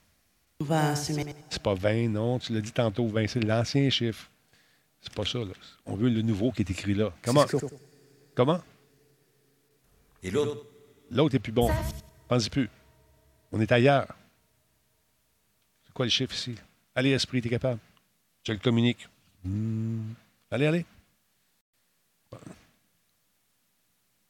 C'est 0.61 1.62
pas 1.62 1.72
20, 1.72 2.09
non. 2.09 2.41
Tu 2.41 2.53
l'as 2.53 2.61
dit 2.61 2.72
tantôt, 2.72 3.07
20, 3.09 3.26
c'est 3.26 3.41
l'ancien 3.41 3.89
chiffre. 3.89 4.28
C'est 5.01 5.14
pas 5.14 5.24
ça, 5.24 5.39
là. 5.39 5.53
On 5.87 5.97
veut 5.97 6.11
le 6.11 6.20
nouveau 6.20 6.53
qui 6.53 6.61
est 6.61 6.70
écrit 6.70 6.93
là. 6.93 7.11
Comment? 7.22 7.47
Comment? 8.35 8.61
Et 10.22 10.30
l'autre? 10.30 10.66
L'autre 11.11 11.37
est 11.37 11.39
plus 11.39 11.53
bon. 11.53 11.70
Pense-y 12.28 12.51
plus. 12.51 12.68
On 13.51 13.62
est 13.62 13.72
ailleurs. 13.72 14.09
C'est 15.87 15.95
quoi 15.95 16.05
le 16.05 16.11
chiffre 16.11 16.35
ici? 16.35 16.55
Allez, 16.95 17.12
esprit, 17.12 17.41
t'es 17.41 17.49
capable. 17.49 17.80
Je 18.47 18.53
le 18.53 18.59
communique. 18.59 19.09
Hmm. 19.45 20.12
Allez, 20.51 20.66
allez. 20.66 20.86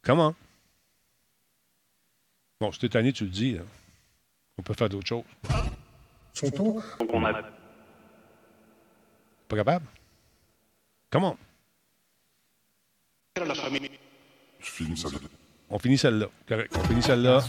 Comment? 0.02 0.34
Bon, 2.60 2.72
si 2.72 2.78
t'es 2.80 2.88
tanné, 2.88 3.12
tu 3.12 3.24
le 3.24 3.30
dis. 3.30 3.54
là. 3.54 3.62
On 4.58 4.62
peut 4.62 4.74
faire 4.74 4.88
d'autres 4.88 5.06
choses. 5.06 5.24
Son 6.32 6.50
tour 6.50 6.82
on 7.12 7.24
a. 7.24 7.42
Pas 9.48 9.56
capable? 9.56 9.86
Comment? 11.10 11.36
On 15.70 15.78
finit 15.78 15.98
celle-là. 15.98 16.26
Correct. 16.46 16.72
On 16.76 16.84
finit 16.84 17.02
celle-là. 17.02 17.44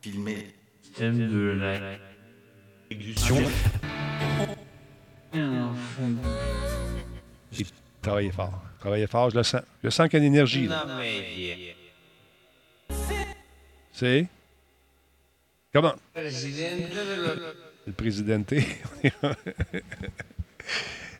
filmé. 0.00 0.54
Thème 0.94 1.18
de 1.18 1.50
la. 1.50 1.98
Travaillez 8.08 8.32
fort. 8.32 8.62
Travaillez 8.80 9.06
fort, 9.06 9.28
je 9.28 9.36
le 9.36 9.42
sens. 9.42 9.60
Je 9.84 9.90
sens 9.90 10.08
qu'il 10.08 10.18
y 10.18 10.22
a 10.22 10.26
une 10.26 10.32
énergie. 10.32 10.66
là. 10.66 10.86
C'est? 13.92 14.26
Comment? 15.70 15.92
Le 16.16 17.92
présidenté. 17.92 18.64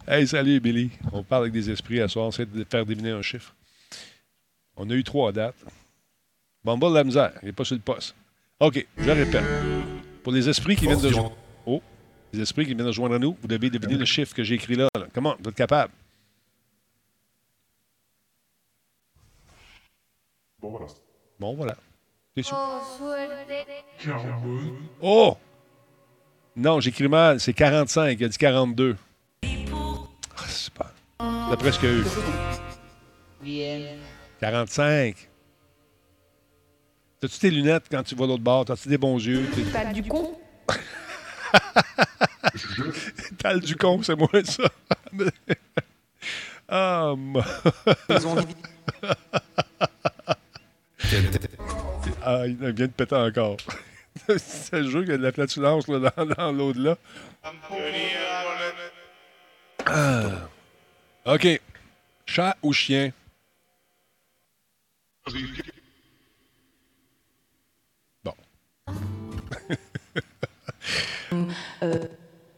hey, 0.08 0.26
salut, 0.26 0.60
Billy. 0.60 0.90
On 1.12 1.22
parle 1.22 1.42
avec 1.42 1.52
des 1.52 1.68
esprits 1.68 2.00
à 2.00 2.08
soir. 2.08 2.24
On 2.24 2.28
essaie 2.30 2.46
de 2.46 2.64
faire 2.64 2.86
deviner 2.86 3.10
un 3.10 3.20
chiffre. 3.20 3.54
On 4.74 4.88
a 4.88 4.94
eu 4.94 5.04
trois 5.04 5.30
dates. 5.30 5.62
Bumble 6.64 6.88
de 6.88 6.94
la 6.94 7.04
misère. 7.04 7.32
Il 7.42 7.46
n'est 7.46 7.52
pas 7.52 7.64
sur 7.64 7.76
le 7.76 7.82
poste. 7.82 8.14
OK, 8.60 8.86
je 8.96 9.10
répète. 9.10 9.44
Pour 10.22 10.32
les 10.32 10.48
esprits 10.48 10.76
qui 10.76 10.86
viennent 10.86 11.00
de 11.00 11.08
Attention. 11.08 11.36
Oh, 11.66 11.82
les 12.32 12.40
esprits 12.40 12.64
qui 12.64 12.72
viennent 12.72 12.86
de 12.86 12.92
joindre 12.92 13.16
à 13.16 13.18
nous, 13.18 13.36
vous 13.42 13.48
devez 13.48 13.68
deviner 13.68 13.96
le 13.96 14.06
chiffre 14.06 14.34
que 14.34 14.42
j'ai 14.42 14.54
écrit 14.54 14.76
là. 14.76 14.88
là. 14.94 15.06
Comment? 15.12 15.36
Vous 15.38 15.50
êtes 15.50 15.54
capable? 15.54 15.92
Bon, 20.60 20.70
voilà. 20.70 20.86
Bon, 21.38 21.54
voilà. 21.54 21.76
T'es 22.34 22.42
sûr? 22.42 22.56
Carbone. 24.04 24.76
Oh! 25.00 25.36
Non, 26.56 26.80
j'écris 26.80 27.08
mal. 27.08 27.38
C'est 27.40 27.52
45. 27.52 28.18
Il 28.18 28.24
a 28.24 28.28
dit 28.28 28.38
42. 28.38 28.96
Ah, 29.44 29.48
c'est 30.48 30.72
pas. 30.74 30.92
T'as 31.18 31.56
presque 31.56 31.84
eu. 31.84 32.04
45. 34.40 35.28
T'as-tu 37.20 37.38
tes 37.38 37.50
lunettes 37.50 37.86
quand 37.90 38.02
tu 38.02 38.14
vas 38.14 38.26
l'autre 38.26 38.42
bord? 38.42 38.64
T'as-tu 38.64 38.88
des 38.88 38.98
bons 38.98 39.18
yeux? 39.18 39.48
T'es- 39.54 39.62
T'as 39.72 39.92
du 39.92 40.02
con 40.04 40.38
T'as 43.38 43.54
le 43.54 43.60
du 43.60 43.76
con, 43.76 44.02
c'est 44.02 44.14
moi 44.16 44.28
ça. 44.44 44.64
ah, 46.68 47.14
moi. 47.16 47.44
Ah, 52.22 52.46
il 52.46 52.56
vient 52.56 52.72
de 52.72 52.86
péter 52.86 53.14
encore. 53.14 53.56
c'est 54.36 54.80
le 54.80 54.90
jeu 54.90 55.00
qu'il 55.00 55.10
y 55.10 55.14
a 55.14 55.18
de 55.18 55.22
la 55.22 55.32
flatulence 55.32 55.88
là, 55.88 56.12
dans, 56.16 56.26
dans 56.26 56.52
l'au-delà. 56.52 56.98
Ah. 59.86 60.48
OK. 61.24 61.60
Chat 62.26 62.56
ou 62.62 62.72
chien? 62.72 63.12
Bon. 68.24 68.34
euh, 71.82 72.08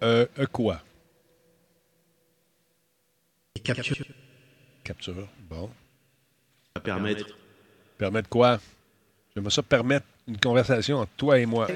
euh, 0.03 0.47
quoi? 0.47 0.83
Capture. 3.63 4.05
Capture. 4.83 5.29
Bon. 5.49 5.71
À 6.75 6.81
permettre. 6.81 7.40
Permettre 8.01 8.31
quoi? 8.31 8.59
J'aimerais 9.35 9.51
ça 9.51 9.63
permettre 9.63 10.07
une 10.27 10.41
conversation 10.41 11.01
entre 11.01 11.13
toi 11.19 11.39
et 11.39 11.45
moi. 11.45 11.67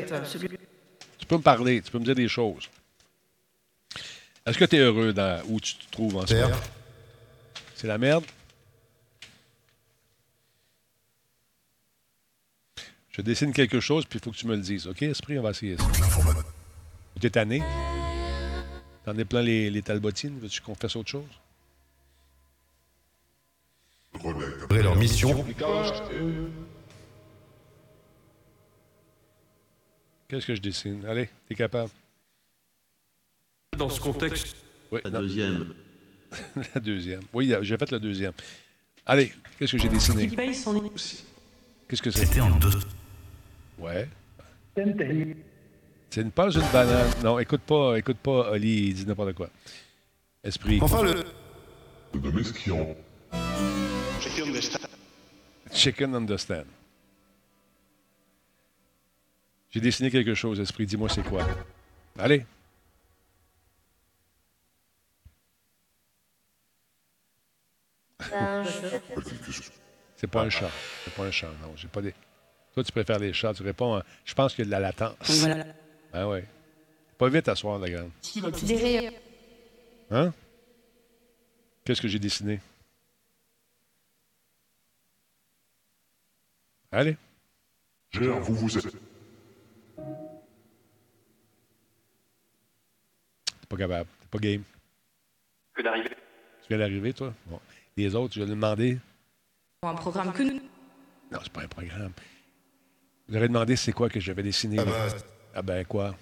Tu 1.18 1.26
peux 1.26 1.36
me 1.36 1.42
parler, 1.42 1.82
tu 1.82 1.90
peux 1.90 1.98
me 1.98 2.04
dire 2.04 2.14
des 2.14 2.28
choses. 2.28 2.70
Est-ce 4.46 4.56
que 4.56 4.64
tu 4.64 4.76
es 4.76 4.78
heureux 4.78 5.12
dans 5.12 5.42
où 5.48 5.60
tu 5.60 5.74
te 5.74 5.90
trouves 5.90 6.16
en 6.16 6.26
ce 6.26 6.32
moment? 6.32 6.56
C'est 7.74 7.88
la 7.88 7.98
merde? 7.98 8.24
Je 13.10 13.20
dessine 13.20 13.52
quelque 13.52 13.80
chose, 13.80 14.06
puis 14.06 14.18
il 14.18 14.24
faut 14.24 14.30
que 14.30 14.36
tu 14.36 14.46
me 14.46 14.56
le 14.56 14.62
dises. 14.62 14.86
OK, 14.86 15.02
esprit, 15.02 15.38
on 15.38 15.42
va 15.42 15.50
essayer 15.50 15.76
ça. 15.76 15.84
Tu 17.20 17.26
es 17.26 17.30
tanné? 17.30 17.62
T'en 19.04 19.16
es 19.18 19.26
plein 19.26 19.42
les, 19.42 19.68
les 19.68 19.82
talbotines? 19.82 20.38
Veux-tu 20.38 20.62
qu'on 20.62 20.74
fasse 20.74 20.96
autre 20.96 21.10
chose? 21.10 21.28
Après 24.74 24.82
leur 24.82 24.96
mission. 24.96 25.44
Qu'est-ce 30.26 30.46
que 30.46 30.54
je 30.56 30.60
dessine? 30.60 31.06
Allez, 31.06 31.28
t'es 31.48 31.54
capable. 31.54 31.90
Dans 33.78 33.88
ce 33.88 34.00
contexte, 34.00 34.56
Oui, 34.90 34.98
La 35.04 35.10
non, 35.10 35.20
deuxième. 35.20 35.74
la 36.74 36.80
deuxième. 36.80 37.20
Oui, 37.32 37.54
j'ai 37.62 37.76
fait 37.76 37.90
la 37.92 38.00
deuxième. 38.00 38.32
Allez, 39.06 39.32
qu'est-ce 39.56 39.70
que 39.72 39.78
j'ai 39.78 39.88
dessiné? 39.88 40.28
Qu'est-ce 40.28 42.02
que 42.02 42.10
c'est? 42.10 42.26
c'était 42.26 42.40
en 42.40 42.58
deux. 42.58 42.70
Ouais. 43.78 44.08
C'est 46.10 46.20
une 46.20 46.32
pas 46.32 46.50
une 46.50 46.72
banane. 46.72 47.12
Non, 47.22 47.38
écoute 47.38 47.60
pas, 47.60 47.96
écoute 47.96 48.18
pas, 48.18 48.50
Oli, 48.50 48.88
il 48.88 48.94
dit 48.94 49.06
n'importe 49.06 49.34
quoi. 49.34 49.50
Esprit. 50.42 50.80
Enfin, 50.82 51.04
le. 51.04 51.22
Domesquiant. 52.12 52.96
Chicken 55.72 56.14
understand. 56.14 56.66
J'ai 59.70 59.80
dessiné 59.80 60.10
quelque 60.10 60.34
chose, 60.34 60.60
Esprit. 60.60 60.86
Dis-moi 60.86 61.08
c'est 61.08 61.22
quoi. 61.24 61.46
Allez. 62.18 62.46
C'est 70.16 70.26
pas 70.30 70.42
un 70.42 70.50
chat. 70.50 70.70
C'est 71.04 71.12
pas 71.14 71.24
un 71.24 71.30
chat, 71.30 71.48
non. 71.62 71.72
J'ai 71.76 71.88
pas 71.88 72.00
des. 72.02 72.14
Toi, 72.74 72.84
tu 72.84 72.92
préfères 72.92 73.18
les 73.18 73.32
chats. 73.32 73.54
Tu 73.54 73.62
réponds. 73.62 73.94
à- 73.96 74.04
Je 74.24 74.34
pense 74.34 74.54
qu'il 74.54 74.64
y 74.64 74.66
a 74.66 74.66
de 74.66 74.70
la 74.72 74.80
latence. 74.80 75.16
Voilà. 75.40 75.64
Ah 76.12 76.28
ouais. 76.28 76.44
Pas 77.18 77.28
vite 77.28 77.48
à 77.48 77.54
soir, 77.54 77.78
la 77.78 77.90
grande. 77.90 78.10
Hein? 80.10 80.32
Qu'est-ce 81.84 82.00
que 82.00 82.08
j'ai 82.08 82.18
dessiné? 82.18 82.60
Allez. 86.94 87.16
Gère, 88.12 88.38
vous 88.40 88.54
vous 88.54 88.78
êtes. 88.78 88.86
T'es 88.86 88.92
pas 93.68 93.76
capable. 93.76 94.08
T'es 94.20 94.26
pas 94.30 94.38
game. 94.38 94.62
Que 95.74 95.82
d'arriver. 95.82 96.10
Tu 96.62 96.68
viens 96.68 96.78
d'arriver, 96.78 97.12
toi? 97.12 97.34
Bon. 97.46 97.60
Les 97.96 98.14
autres, 98.14 98.34
je 98.34 98.40
vais 98.40 98.46
leur 98.46 98.54
demander. 98.54 98.98
Pour 99.80 99.90
un 99.90 99.94
programme 99.96 100.32
que 100.32 100.44
nous. 100.44 100.60
Non, 101.32 101.40
c'est 101.42 101.52
pas 101.52 101.62
un 101.62 101.68
programme. 101.68 102.12
Je 103.28 103.34
leur 103.34 103.42
ai 103.42 103.48
demandé 103.48 103.74
c'est 103.74 103.92
quoi 103.92 104.08
que 104.08 104.20
j'avais 104.20 104.44
dessiné. 104.44 104.76
Ah 104.78 104.84
là. 104.84 104.90
bah, 104.92 105.08
Ah 105.56 105.62
ben 105.62 105.84
quoi? 105.84 106.14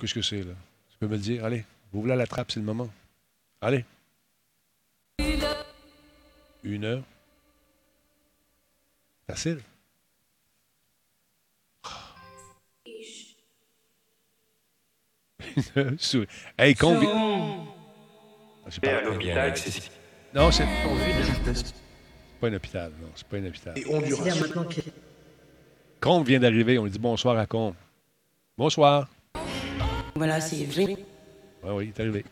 Qu'est-ce 0.00 0.14
que 0.14 0.22
c'est, 0.22 0.42
là? 0.42 0.54
Tu 0.90 0.98
peux 0.98 1.06
me 1.06 1.12
le 1.12 1.18
dire? 1.18 1.44
Allez, 1.44 1.64
ouvre 1.92 2.08
là 2.08 2.16
la 2.16 2.26
trappe, 2.26 2.50
c'est 2.50 2.58
le 2.58 2.66
moment. 2.66 2.90
Allez. 3.60 3.84
Une 6.64 6.84
heure. 6.84 7.02
Facile. 9.28 9.60
hey, 16.58 16.74
combien. 16.74 17.66
J'ai 18.68 18.88
ah, 18.88 18.98
à 18.98 19.00
l'hôpital. 19.02 19.54
Non, 20.34 20.50
c'est. 20.50 20.64
Pas 22.40 22.48
un 22.48 22.54
hôpital, 22.54 22.92
non, 23.00 23.08
c'est 23.14 23.26
pas 23.26 23.36
un 23.36 23.46
hôpital. 23.46 23.78
Et 23.78 23.86
Honduras. 23.86 24.34
Combe 26.00 26.26
vient 26.26 26.40
d'arriver, 26.40 26.78
on 26.78 26.84
lui 26.84 26.90
dit 26.90 26.98
bonsoir 26.98 27.38
à 27.38 27.46
Combe. 27.46 27.74
Bonsoir. 28.58 29.08
Voilà, 30.16 30.40
c'est 30.40 30.64
vrai. 30.64 30.96
Oui, 31.62 31.70
oui, 31.70 31.84
il 31.84 31.88
est 31.88 32.00
arrivé. 32.00 32.24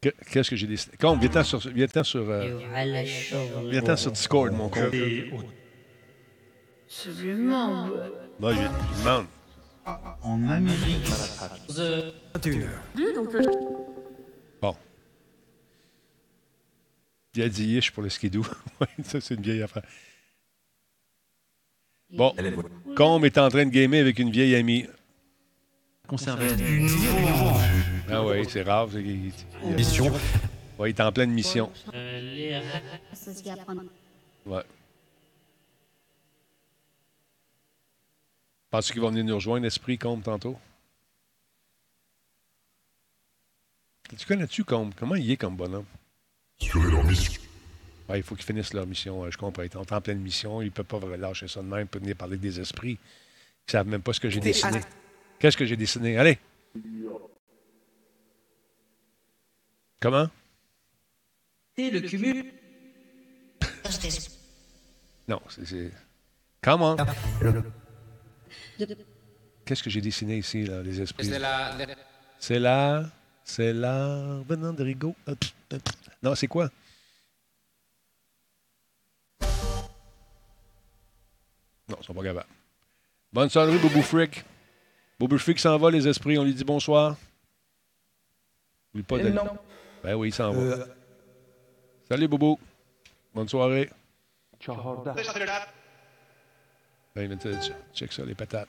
Qu'est-ce 0.00 0.50
que 0.50 0.56
j'ai 0.56 0.66
décidé? 0.66 0.96
Combe, 0.96 1.18
viens-t'en 1.18 1.42
sur, 1.42 1.58
viens 1.58 2.02
sur, 2.04 2.30
euh... 2.30 2.60
viens 3.68 3.96
sur 3.96 4.12
Discord, 4.12 4.52
mon 4.52 4.68
Combe. 4.68 4.94
Absolument. 6.86 7.88
Moi, 8.38 8.52
je 8.52 9.02
demande. 9.02 9.26
En 10.22 10.48
Amérique. 10.48 11.06
Bon. 14.60 14.76
Il 17.34 17.42
a 17.42 17.48
dit 17.48 17.66
Yish 17.66 17.92
pour 17.92 18.02
le 18.02 18.08
skidoo. 18.08 18.44
Oui, 18.80 18.86
ça, 19.04 19.20
c'est 19.20 19.34
une 19.34 19.42
vieille 19.42 19.62
affaire. 19.62 19.84
Bon, 22.10 22.34
Combe 22.96 23.24
est 23.24 23.38
en 23.38 23.48
train 23.48 23.64
de 23.64 23.70
gamer 23.70 24.00
avec 24.00 24.18
une 24.18 24.30
vieille 24.30 24.54
amie. 24.54 24.86
Conservé. 26.06 26.48
Ah 28.10 28.24
oui, 28.24 28.44
c'est 28.48 28.62
rare. 28.62 28.88
mission. 29.76 30.12
ouais, 30.78 30.90
il 30.90 30.96
est 30.96 31.00
en 31.00 31.12
pleine 31.12 31.30
mission. 31.30 31.70
Ouais. 34.46 34.62
Penses-tu 38.70 38.92
qu'ils 38.94 39.02
vont 39.02 39.10
venir 39.10 39.24
nous 39.24 39.34
rejoindre, 39.34 39.66
Esprit, 39.66 39.98
Combe, 39.98 40.22
tantôt? 40.22 40.56
Tu 44.16 44.26
connais-tu 44.26 44.64
Combe? 44.64 44.92
Comment 44.96 45.14
il 45.16 45.30
est 45.30 45.36
comme 45.36 45.56
bonhomme? 45.56 45.86
Leur 46.74 47.04
mission? 47.04 47.40
Ouais, 48.08 48.18
il 48.20 48.22
faut 48.22 48.36
qu'ils 48.36 48.44
finissent 48.44 48.72
leur 48.72 48.86
mission. 48.86 49.24
euh, 49.24 49.30
Je 49.30 49.36
comprends. 49.38 49.62
Ils 49.64 49.72
sont 49.72 49.92
en 49.92 50.00
pleine 50.00 50.20
mission. 50.20 50.62
Ils 50.62 50.66
ne 50.66 50.70
peuvent 50.70 50.86
pas 50.86 51.00
lâcher 51.16 51.48
ça 51.48 51.60
de 51.60 51.66
même. 51.66 51.80
Ils 51.82 51.86
peuvent 51.86 52.02
venir 52.02 52.16
parler 52.16 52.36
des 52.36 52.60
esprits. 52.60 52.92
Ils 52.92 53.68
ne 53.68 53.72
savent 53.72 53.88
même 53.88 54.02
pas 54.02 54.12
ce 54.12 54.20
que 54.20 54.30
j'ai 54.30 54.38
dessiné. 54.40 54.80
Qu'est-ce 55.40 55.56
que 55.56 55.66
j'ai 55.66 55.76
dessiné? 55.76 56.16
Allez! 56.16 56.38
Comment? 60.00 60.28
C'est 61.76 61.90
le 61.90 62.00
cumul. 62.00 62.52
Non, 65.28 65.40
c'est... 65.48 65.64
c'est- 65.66 65.92
Comment? 66.62 66.96
Qu'est-ce 69.64 69.82
que 69.82 69.90
j'ai 69.90 70.00
dessiné 70.00 70.38
ici, 70.38 70.64
là, 70.64 70.82
les 70.82 71.00
esprits? 71.00 71.26
C'est 71.26 71.38
la. 71.38 71.76
C'est 72.38 72.58
là... 72.58 73.04
C'est 73.42 73.72
là... 73.72 74.40
Venant 74.48 74.72
de 74.72 74.82
Rigaud. 74.82 75.14
Non, 76.22 76.34
c'est 76.34 76.48
quoi? 76.48 76.68
Non, 81.88 81.96
ils 82.00 82.04
sont 82.04 82.12
pas 82.12 82.24
capables. 82.24 82.48
Bonne 83.32 83.48
soirée, 83.48 83.78
Boubou 83.78 84.02
Frick. 84.02 84.44
Boubou 85.18 85.38
Frick 85.38 85.60
s'en 85.60 85.78
va, 85.78 85.90
les 85.90 86.08
esprits. 86.08 86.36
On 86.38 86.44
lui 86.44 86.54
dit 86.54 86.64
bonsoir. 86.64 87.16
Oublie 88.92 89.04
pas 89.04 89.18
d'aller. 89.18 89.38
Ben 90.02 90.14
oui, 90.14 90.28
il 90.28 90.34
s'en 90.34 90.52
va. 90.52 90.86
Salut, 92.08 92.26
Boubou. 92.26 92.58
Bonne 93.32 93.48
soirée. 93.48 93.90
Ben, 94.66 94.76
il 97.22 97.28
m'a 97.28 97.36
dit, 97.36 97.72
check 97.94 98.12
ça, 98.12 98.24
les 98.24 98.34
patates. 98.34 98.68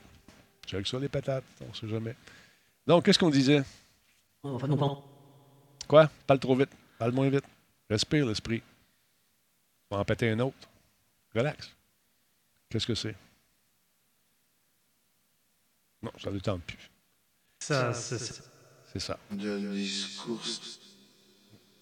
Check 0.65 0.87
ça, 0.87 0.99
les 0.99 1.09
patates. 1.09 1.43
On 1.67 1.73
sait 1.73 1.87
jamais. 1.87 2.15
Donc, 2.85 3.05
qu'est-ce 3.05 3.19
qu'on 3.19 3.29
disait? 3.29 3.63
Enfin, 4.43 4.67
non, 4.67 4.77
pardon. 4.77 5.03
Quoi? 5.87 6.09
Parle 6.25 6.39
trop 6.39 6.55
vite. 6.55 6.69
Parle 6.97 7.11
moins 7.11 7.29
vite. 7.29 7.45
Respire 7.89 8.25
l'esprit. 8.25 8.61
On 9.89 9.95
va 9.95 10.01
en 10.01 10.05
péter 10.05 10.29
un 10.29 10.39
autre. 10.39 10.55
Relax. 11.33 11.71
Qu'est-ce 12.69 12.87
que 12.87 12.95
c'est? 12.95 13.15
Non, 16.01 16.11
ça 16.21 16.29
ne 16.29 16.35
le 16.35 16.41
tente 16.41 16.61
plus. 16.63 16.89
Ça, 17.59 17.93
c'est. 17.93 18.41
C'est 18.93 18.99
ça. 18.99 19.17
De 19.31 19.73
discours. 19.73 20.41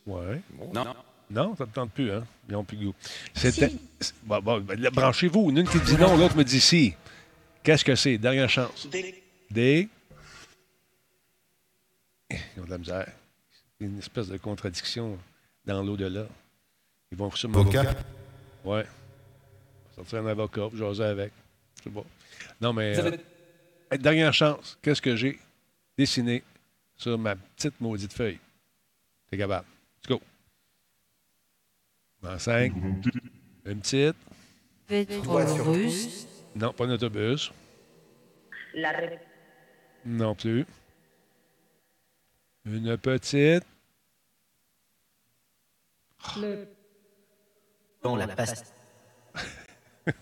Ouais. 0.06 0.42
Non. 0.74 0.86
Non, 0.86 0.96
ça 1.34 1.44
ne 1.44 1.56
te 1.56 1.64
tente 1.74 1.92
plus, 1.92 2.12
hein? 2.12 2.26
Ils 2.48 2.54
n'ont 2.54 2.64
plus 2.64 2.78
de 2.78 2.86
goût. 2.86 2.96
C'était. 3.34 3.72
c'est- 4.00 4.14
Bon, 4.24 4.40
bon, 4.42 4.60
ben, 4.62 4.80
branchez-vous. 4.90 5.50
Une 5.50 5.68
qui 5.68 5.80
dit 5.80 5.96
non, 5.98 6.16
l'autre 6.18 6.36
me 6.38 6.44
dit 6.44 6.60
si. 6.62 6.94
Qu'est-ce 7.64 7.84
que 7.84 7.96
c'est? 7.96 8.18
Dernière 8.18 8.50
chance. 8.50 8.88
Des. 9.50 9.90
Ils 12.30 12.62
ont 12.62 12.66
de 12.66 12.70
la 12.70 12.78
misère. 12.78 13.08
C'est 13.80 13.86
une 13.86 14.00
espèce 14.00 14.28
de 14.28 14.38
contradiction 14.38 15.18
dans 15.66 15.84
l'au-delà. 15.84 16.26
Ils 17.12 17.18
vont 17.18 17.32
sûrement. 17.32 17.60
Avocat? 17.62 17.94
Ouais. 18.64 18.86
Sortir 19.96 20.20
un 20.20 20.28
avocat, 20.28 20.70
jaser 20.76 21.04
avec. 21.04 21.32
Je 21.80 21.84
sais 21.84 21.90
pas. 21.90 22.04
Non, 22.62 22.74
mais. 22.74 22.98
euh, 23.00 23.98
dernière 23.98 24.34
chance. 24.34 24.78
Qu'est-ce 24.82 25.02
que 25.02 25.16
j'ai 25.16 25.40
dessiné 25.98 26.44
sur 26.98 27.18
ma 27.18 27.36
petite 27.36 27.80
maudite 27.80 28.14
feuille? 28.14 28.40
T'es 29.30 29.38
capable. 29.38 29.66
Let's 30.04 30.08
go. 30.10 30.22
En 32.28 32.40
5. 32.40 32.74
Une 33.66 33.80
petite. 33.82 34.16
Pétrole 34.88 35.46
russe. 35.62 36.28
Non, 36.56 36.74
pas 36.74 36.86
un 36.86 36.92
autobus. 36.92 37.52
Non 40.06 40.36
plus. 40.36 40.66
Une 42.66 42.98
petite. 42.98 43.64
Bon, 48.02 48.16
la 48.16 48.28
passe. 48.28 48.74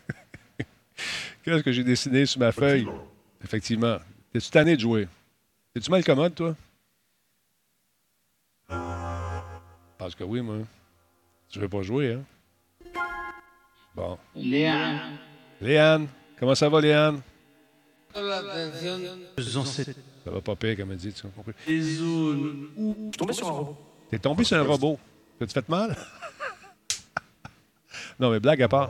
Qu'est-ce 1.43 1.63
que 1.63 1.71
j'ai 1.71 1.83
dessiné 1.83 2.25
sur 2.25 2.39
ma 2.39 2.51
feuille? 2.51 2.87
Effectivement. 3.43 3.97
T'es-tu 4.31 4.49
tanné 4.49 4.75
de 4.75 4.81
jouer? 4.81 5.07
T'es-tu 5.73 5.91
mal 5.91 6.03
commode, 6.03 6.35
toi? 6.35 6.55
Parce 9.97 10.15
que 10.15 10.23
oui, 10.23 10.41
moi. 10.41 10.57
Tu 11.53 11.59
veux 11.59 11.69
pas 11.69 11.83
jouer, 11.83 12.13
hein? 12.13 12.23
Bon. 13.95 14.17
Léane. 14.35 15.19
Léane. 15.61 16.07
Comment 16.39 16.55
ça 16.55 16.67
va, 16.67 16.81
Léane? 16.81 17.21
Ça 18.11 18.23
va 20.31 20.41
pas 20.41 20.55
pire, 20.55 20.75
comme 20.75 20.93
elle 20.93 20.97
dit, 20.97 21.13
tu 21.13 21.21
comprends? 21.21 21.43
Je 21.67 21.79
suis 21.79 23.17
tombé 23.19 23.33
sur 23.33 23.47
un 23.47 23.51
robot. 23.51 23.77
T'es 24.09 24.17
tombé 24.17 24.43
sur 24.43 24.57
un 24.57 24.63
robot? 24.63 24.97
T'as-tu 25.37 25.53
fait 25.53 25.69
mal? 25.69 25.95
non, 28.19 28.31
mais 28.31 28.39
blague 28.39 28.63
à 28.63 28.67
part. 28.67 28.89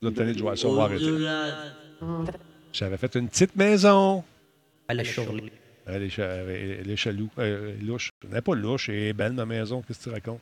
Vous 0.00 0.08
êtes 0.08 0.14
de 0.14 0.38
jouer 0.38 0.52
à 0.52 0.56
ça, 0.56 0.66
on 0.66 0.76
va 0.76 0.84
arrêter. 0.84 1.28
J'avais 2.72 2.96
fait 2.96 3.14
une 3.16 3.28
petite 3.28 3.54
maison. 3.54 4.24
À 4.88 4.94
la 4.94 5.02
Elle 5.02 5.08
est, 5.10 5.52
elle 5.86 6.02
est, 6.04 6.18
euh, 6.20 6.80
elle 6.80 6.90
est, 6.90 7.06
elle 7.06 7.86
louche. 7.86 8.08
Elle 8.24 8.30
n'est 8.30 8.40
pas 8.40 8.54
louche, 8.54 8.88
elle 8.88 8.94
est 8.94 9.12
belle, 9.12 9.34
ma 9.34 9.44
maison. 9.44 9.82
Qu'est-ce 9.82 9.98
que 9.98 10.04
tu 10.04 10.10
racontes? 10.10 10.40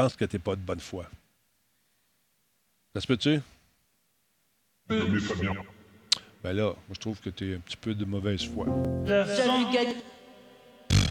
Je 0.00 0.04
pense 0.04 0.16
que 0.16 0.24
t'es 0.24 0.38
pas 0.38 0.56
de 0.56 0.62
bonne 0.62 0.80
foi. 0.80 1.04
Ça 2.94 3.02
se 3.02 3.06
peut-tu? 3.06 3.42
Fabien. 4.88 5.52
Ben 6.42 6.54
là, 6.54 6.68
moi, 6.68 6.74
je 6.92 6.98
trouve 6.98 7.20
que 7.20 7.28
t'es 7.28 7.56
un 7.56 7.58
petit 7.58 7.76
peu 7.76 7.94
de 7.94 8.06
mauvaise 8.06 8.48
foi. 8.48 8.64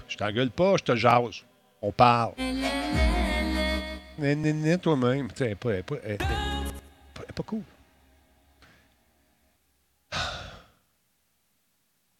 Je 0.07 0.17
t'engueule 0.17 0.49
pas, 0.49 0.75
je 0.77 0.83
te 0.83 0.95
jase. 0.95 1.43
On 1.83 1.91
parle. 1.91 2.33
Né, 4.17 4.77
toi-même. 4.79 5.31
Tu 5.33 5.43
Elle 5.43 5.51
est 5.51 5.55
pas, 5.55 5.73
elle 5.73 5.83
elle 6.03 6.17
elle 6.19 7.33
pas 7.35 7.43
cool. 7.43 7.61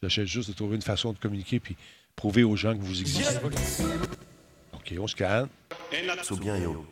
J'essaie 0.03 0.27
juste 0.27 0.49
de 0.49 0.53
trouver 0.53 0.75
une 0.75 0.83
façon 0.83 1.13
de 1.13 1.17
communiquer 1.17 1.59
puis 1.59 1.75
prouver 2.15 2.43
aux 2.43 2.55
gens 2.55 2.77
que 2.77 2.83
vous 2.83 3.01
existez. 3.01 3.39
OK, 4.89 4.99
on 4.99 5.07
se 5.07 5.15
calme. 5.15 5.49
Sous 6.23 6.37
bien, 6.37 6.57
yo. 6.57 6.85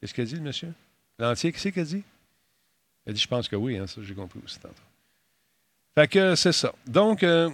Qu'est-ce 0.00 0.14
qu'a 0.14 0.24
dit, 0.24 0.34
le 0.34 0.42
monsieur? 0.42 0.72
L'entier, 1.18 1.52
qu'est-ce 1.52 1.68
qu'il 1.68 1.82
a 1.82 1.84
dit? 1.84 2.02
Il 3.06 3.10
a 3.10 3.12
dit, 3.12 3.20
je 3.20 3.28
pense 3.28 3.48
que 3.48 3.56
oui, 3.56 3.78
hein, 3.78 3.86
ça, 3.86 4.02
j'ai 4.02 4.14
compris 4.14 4.40
aussi 4.44 4.58
tantôt. 4.58 4.74
Fait 5.94 6.08
que 6.08 6.34
c'est 6.34 6.52
ça. 6.52 6.74
Donc, 6.86 7.22
euh, 7.22 7.50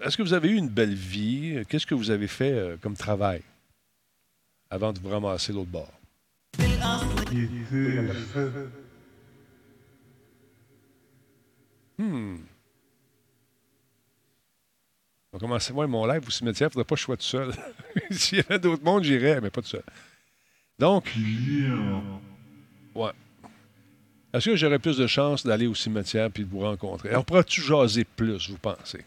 est-ce 0.00 0.16
que 0.16 0.22
vous 0.22 0.32
avez 0.32 0.48
eu 0.48 0.56
une 0.56 0.68
belle 0.68 0.94
vie? 0.94 1.62
Qu'est-ce 1.68 1.86
que 1.86 1.94
vous 1.94 2.10
avez 2.10 2.26
fait 2.26 2.52
euh, 2.52 2.76
comme 2.76 2.96
travail 2.96 3.42
avant 4.70 4.92
de 4.92 4.98
vous 4.98 5.10
ramasser 5.10 5.52
l'autre 5.52 5.70
bord? 5.70 5.92
Hmm. 11.98 12.38
On 15.32 15.38
va 15.38 15.40
commencer 15.40 15.72
moi 15.72 15.86
mon 15.86 16.04
live 16.06 16.26
au 16.26 16.30
cimetière. 16.30 16.66
Il 16.68 16.70
ne 16.70 16.72
faudrait 16.72 16.84
pas 16.84 16.94
que 16.94 17.00
je 17.00 17.04
sois 17.04 17.16
tout 17.16 17.22
seul. 17.22 17.52
S'il 18.10 18.38
y 18.38 18.40
avait 18.42 18.58
d'autres 18.58 18.84
mondes, 18.84 19.02
j'irais, 19.04 19.40
mais 19.40 19.48
pas 19.50 19.62
tout 19.62 19.68
seul. 19.68 19.82
Donc. 20.78 21.10
Ouais. 22.94 23.12
Est-ce 24.34 24.50
que 24.50 24.56
j'aurais 24.56 24.78
plus 24.78 24.96
de 24.98 25.06
chances 25.06 25.46
d'aller 25.46 25.66
au 25.66 25.74
cimetière 25.74 26.30
puis 26.30 26.44
de 26.44 26.50
vous 26.50 26.60
rencontrer? 26.60 27.14
On 27.16 27.22
pourra-tu 27.22 27.62
jaser 27.62 28.04
plus, 28.04 28.50
vous 28.50 28.58
pensez? 28.58 29.04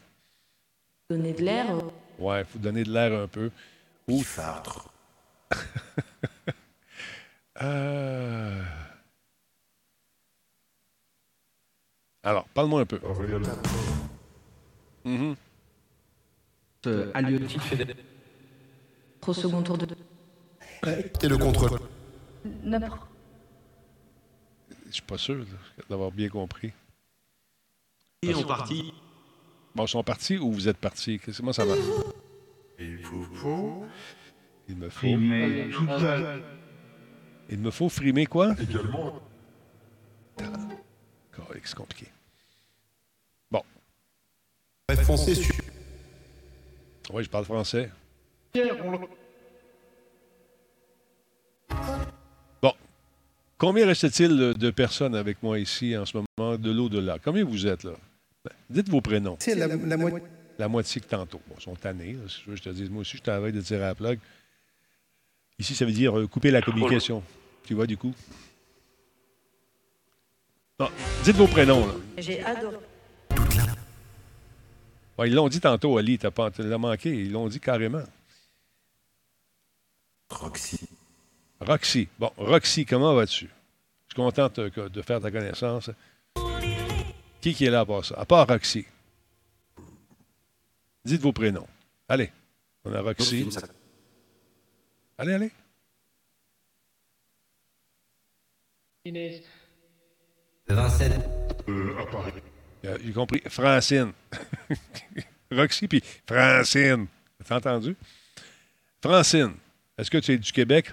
Donner 1.09 1.33
de 1.33 1.41
l'air. 1.43 1.69
euh, 1.75 1.81
Ouais, 2.17 2.41
il 2.41 2.45
faut 2.45 2.59
donner 2.59 2.83
de 2.83 2.91
l'air 2.91 3.13
un 3.21 3.27
peu. 3.27 3.51
Ou. 4.07 4.23
Euh, 7.61 8.61
Alors, 12.21 12.45
parle-moi 12.49 12.81
un 12.81 12.85
peu. 12.85 12.99
Halieutique 17.13 17.61
fédéral. 17.61 17.95
Au 19.25 19.33
second 19.33 19.61
tour 19.61 19.77
de. 19.77 19.87
Et 21.21 21.27
le 21.27 21.37
contrôle. 21.37 21.79
N'importe. 22.63 23.07
Je 24.87 24.91
suis 24.91 25.01
pas 25.01 25.17
sûr 25.17 25.45
d'avoir 25.89 26.11
bien 26.11 26.29
compris. 26.29 26.71
Et 28.21 28.33
en 28.33 28.43
partie. 28.43 28.93
Bon, 29.73 29.85
ils 29.85 29.89
sont 29.89 30.03
partis 30.03 30.37
ou 30.37 30.51
vous 30.51 30.67
êtes 30.67 30.77
partis? 30.77 31.19
Comment 31.37 31.53
ça 31.53 31.65
va? 31.65 31.73
Il 32.79 32.97
vous 32.97 33.23
faut 33.35 33.85
Il 34.69 34.77
me 34.77 34.89
faut. 34.89 34.99
Frimer. 34.99 35.69
Il 37.49 37.59
me 37.59 37.71
faut 37.71 37.89
frimer 37.89 38.25
quoi? 38.25 38.55
également 38.59 39.21
Correct, 41.31 41.63
C'est 41.65 41.75
compliqué. 41.75 42.07
Bref, 44.87 45.01
foncez 45.05 45.33
sur. 45.33 45.64
Oui, 47.13 47.23
je 47.23 47.29
parle 47.29 47.45
français. 47.45 47.89
Bon. 52.61 52.73
Combien 53.57 53.85
reste-t-il 53.85 54.53
de- 54.53 54.71
personnes 54.71 55.15
avec 55.15 55.41
moi 55.43 55.59
ici 55.59 55.95
en 55.97 56.05
ce 56.05 56.17
moment 56.17 56.57
de 56.57 56.71
l'au-delà? 56.71 57.17
Combien 57.23 57.43
vous 57.43 57.67
êtes 57.67 57.83
là? 57.83 57.91
Ben, 58.43 58.51
Dites 58.69 58.89
vos 58.89 59.01
prénoms. 59.01 59.37
C'est 59.39 59.55
la, 59.55 59.67
la 59.67 59.97
moitié. 59.97 60.19
La 60.57 60.67
moitié 60.67 61.01
que 61.01 61.07
tantôt. 61.07 61.41
Bon, 61.47 61.55
ils 61.59 61.63
sont 61.63 61.75
tannés. 61.75 62.13
là, 62.13 62.21
si 62.29 62.41
tu 62.43 62.49
veux, 62.49 62.55
je 62.55 62.63
te 62.63 62.69
dis, 62.69 62.89
moi 62.89 63.01
aussi, 63.01 63.17
je 63.17 63.21
travaille 63.23 63.51
de 63.51 63.61
tirer 63.61 63.83
à 63.83 63.87
la 63.87 63.95
plug. 63.95 64.19
Ici, 65.59 65.75
ça 65.75 65.85
veut 65.85 65.91
dire 65.91 66.17
euh, 66.17 66.27
couper 66.27 66.49
la 66.51 66.61
communication. 66.61 67.21
Tu 67.65 67.73
vois, 67.73 67.87
du 67.87 67.97
coup? 67.97 68.13
Non, 70.79 70.89
dites 71.23 71.35
vos 71.35 71.47
prénoms. 71.47 71.85
Là. 71.87 71.93
J'ai 72.17 72.41
adoré. 72.43 72.77
Ouais, 75.17 75.29
ils 75.29 75.33
l'ont 75.33 75.47
dit 75.47 75.61
tantôt, 75.61 75.97
Ali, 75.97 76.17
t'as 76.17 76.31
pas, 76.31 76.51
tu 76.51 76.61
l'as 76.63 76.77
manqué. 76.77 77.09
Ils 77.09 77.31
l'ont 77.31 77.47
dit 77.47 77.59
carrément. 77.59 78.03
Roxy. 80.29 80.79
Roxy. 81.61 82.07
Bon, 82.19 82.31
Roxy, 82.37 82.85
comment 82.85 83.13
vas-tu? 83.13 83.45
Je 83.45 84.13
suis 84.13 84.15
content 84.15 84.49
de, 84.49 85.01
faire 85.01 85.21
ta 85.21 85.31
connaissance. 85.31 85.89
Qui 87.41 87.53
qui 87.53 87.65
est 87.65 87.69
là 87.69 87.81
à 87.81 87.85
part 87.85 88.03
ça? 88.03 88.15
À 88.17 88.25
part 88.25 88.47
Roxy. 88.47 88.85
Dites 91.05 91.21
vos 91.21 91.31
prénoms. 91.31 91.67
Allez. 92.09 92.31
On 92.83 92.93
a 92.93 93.01
Roxy. 93.01 93.47
Allez, 95.17 95.33
allez. 95.33 95.51
Inès. 99.05 99.43
Vincennes. 100.67 101.21
euh, 101.69 101.99
à 102.01 102.05
Paris. 102.07 102.31
Euh, 102.85 102.97
J'ai 103.03 103.13
compris. 103.13 103.41
Francine. 103.47 104.11
Roxy 105.51 105.87
puis 105.87 106.03
Francine. 106.27 107.07
T'as 107.43 107.57
entendu? 107.57 107.95
Francine, 109.01 109.55
est-ce 109.97 110.09
que 110.09 110.17
tu 110.17 110.31
es 110.33 110.37
du 110.37 110.51
Québec? 110.51 110.91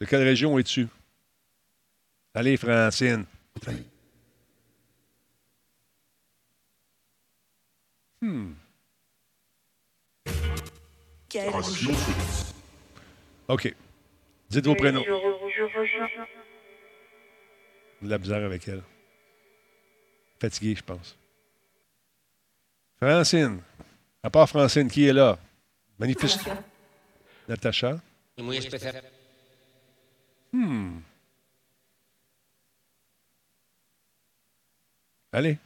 De 0.00 0.06
quelle 0.06 0.22
région 0.22 0.58
es-tu? 0.58 0.86
Allez, 2.34 2.56
Francine. 2.56 3.24
Hmm. 8.20 8.52
C'est 11.30 11.48
OK. 13.48 13.74
Dites 14.48 14.66
vos 14.66 14.76
prénoms. 14.76 15.02
Je, 15.04 15.10
je, 15.10 15.84
je, 15.84 15.98
De 18.04 18.10
la 18.10 18.18
bizarre 18.18 18.44
avec 18.44 18.68
elle. 18.68 18.82
Fatiguée, 20.44 20.74
je 20.76 20.82
pense. 20.82 21.16
Francine. 23.00 23.60
À 24.22 24.28
part 24.28 24.46
Francine, 24.46 24.90
qui 24.90 25.06
est 25.06 25.12
là? 25.14 25.38
Manifeste. 25.98 26.40
Natacha. 27.48 27.98
Hmm. 30.52 30.98
Allez. 35.32 35.58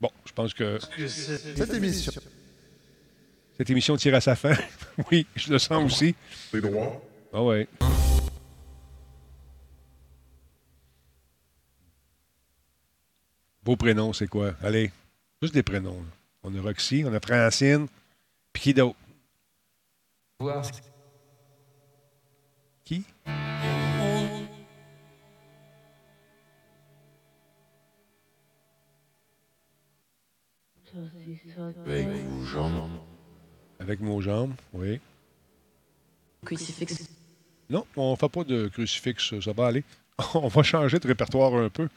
Bon, 0.00 0.10
je 0.24 0.32
pense 0.32 0.54
que 0.54 0.78
Cette 1.06 1.74
émission. 1.74 2.12
cette 3.58 3.68
émission 3.70 3.96
tire 3.98 4.14
à 4.14 4.22
sa 4.22 4.36
fin. 4.36 4.54
oui, 5.10 5.26
je 5.36 5.52
le 5.52 5.58
sens 5.58 5.84
aussi. 5.84 6.14
les 6.54 6.62
droits. 6.62 7.02
Ah 7.34 7.42
ouais. 7.42 7.68
Vos 13.64 13.76
prénoms, 13.76 14.12
c'est 14.12 14.26
quoi? 14.26 14.54
Allez, 14.62 14.90
juste 15.42 15.54
des 15.54 15.62
prénoms. 15.62 15.98
là. 16.00 16.08
On 16.42 16.54
a 16.56 16.60
Roxy, 16.62 17.04
on 17.06 17.12
a 17.12 17.20
Francine, 17.20 17.86
puis 18.52 18.62
qui 18.62 18.74
d'autre? 18.74 18.96
Voir. 20.40 20.64
Qui? 22.84 23.04
Avec 31.86 32.08
vos 32.08 32.44
jambes. 32.44 32.90
Avec 33.78 34.00
nos 34.00 34.20
jambes, 34.20 34.54
oui. 34.72 35.00
Crucifix. 36.44 37.08
Non, 37.68 37.86
on 37.96 38.12
ne 38.12 38.16
fait 38.16 38.28
pas 38.28 38.44
de 38.44 38.68
crucifix, 38.68 39.40
ça 39.40 39.52
va 39.52 39.68
aller. 39.68 39.84
On 40.34 40.48
va 40.48 40.62
changer 40.62 40.98
de 40.98 41.06
répertoire 41.06 41.54
un 41.54 41.70
peu. 41.70 41.88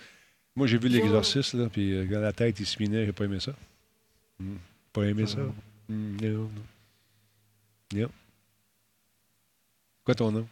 Moi, 0.56 0.68
j'ai 0.68 0.78
vu 0.78 0.88
l'exorciste, 0.88 1.54
là, 1.56 1.68
puis 1.70 1.94
euh, 1.94 2.06
dans 2.06 2.20
la 2.22 2.32
tête, 2.34 2.60
il 2.60 2.66
se 2.66 2.78
minait, 2.82 3.06
j'ai 3.06 3.12
pas 3.12 3.26
aimé 3.26 3.40
ça. 3.40 3.54
Hmm. 4.40 4.56
Pas 4.92 5.04
aimé 5.06 5.26
ça. 5.26 5.40
Hmm, 5.90 6.18
non, 6.22 6.30
non. 6.30 6.50
Non. 7.94 8.10
Quoi 10.06 10.16
ton 10.16 10.32
nom? 10.32 10.48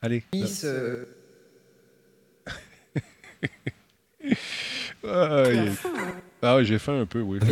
Allez. 0.00 0.22
Miss, 0.32 0.64
euh, 0.64 1.04
Ah, 5.06 5.44
il- 5.52 5.72
ah 6.40 6.56
oui, 6.56 6.64
j'ai 6.64 6.78
faim 6.78 7.00
un 7.02 7.06
peu, 7.06 7.20
oui. 7.20 7.38
Je 7.42 7.46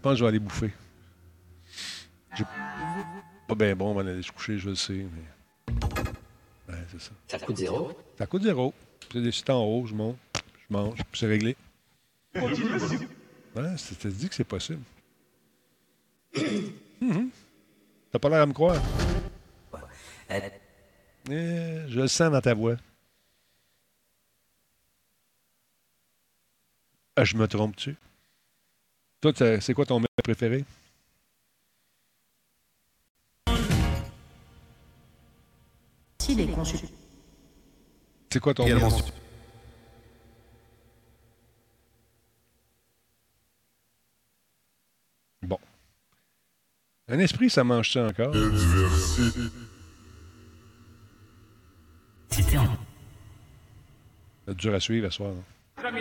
pense 0.00 0.12
que 0.12 0.16
je 0.18 0.24
vais 0.24 0.28
aller 0.28 0.38
bouffer. 0.38 0.70
J'ai 2.36 2.44
pas 3.46 3.54
bien 3.54 3.76
bon, 3.76 3.90
on 3.90 3.94
va 3.94 4.00
aller 4.00 4.22
se 4.22 4.32
coucher, 4.32 4.56
je 4.58 4.70
le 4.70 4.74
sais, 4.76 4.94
mais. 4.94 5.74
Ouais, 6.72 6.78
c'est 6.90 7.00
ça. 7.00 7.10
Ça 7.28 7.38
coûte 7.38 7.58
zéro. 7.58 7.92
Ça 8.16 8.26
coûte 8.26 8.42
zéro. 8.44 8.72
C'est 9.12 9.20
des 9.20 9.32
sites 9.32 9.50
en 9.50 9.62
haut, 9.64 9.86
je 9.86 9.94
monte, 9.94 10.16
je 10.34 10.72
mange, 10.76 10.96
puis 10.96 11.20
c'est 11.20 11.26
réglé. 11.26 11.56
Ouais, 12.34 12.42
t'as 13.54 14.08
dit 14.08 14.28
que 14.28 14.34
c'est 14.34 14.44
possible. 14.44 14.82
Mhm. 17.00 17.28
T'as 18.10 18.18
pas 18.18 18.30
l'air 18.30 18.40
à 18.40 18.46
me 18.46 18.52
croire. 18.54 18.80
Eh, 20.30 21.82
je 21.88 22.00
le 22.00 22.08
sens 22.08 22.30
dans 22.32 22.40
ta 22.40 22.54
voix. 22.54 22.76
Ah, 27.16 27.24
je 27.24 27.36
me 27.36 27.46
trompe-tu? 27.46 27.96
Toi, 29.20 29.32
c'est 29.60 29.74
quoi 29.74 29.84
ton 29.84 30.00
mets 30.00 30.06
préféré? 30.22 30.64
Si 36.20 36.34
les 36.34 36.46
consultants. 36.46 37.03
C'est 38.34 38.40
quoi 38.40 38.52
ton 38.52 38.64
Également. 38.66 38.88
mets? 38.90 39.04
Bon. 45.42 45.58
Un 47.06 47.20
esprit, 47.20 47.48
ça 47.48 47.62
mange 47.62 47.92
ça 47.92 48.06
encore? 48.08 48.34
Adversité. 48.34 49.40
C'était 52.30 52.58
en. 52.58 52.76
C'est 54.48 54.56
dur 54.56 54.74
à 54.74 54.80
suivre 54.80 55.06
à 55.06 55.10
soir. 55.12 55.30
hein. 55.30 55.92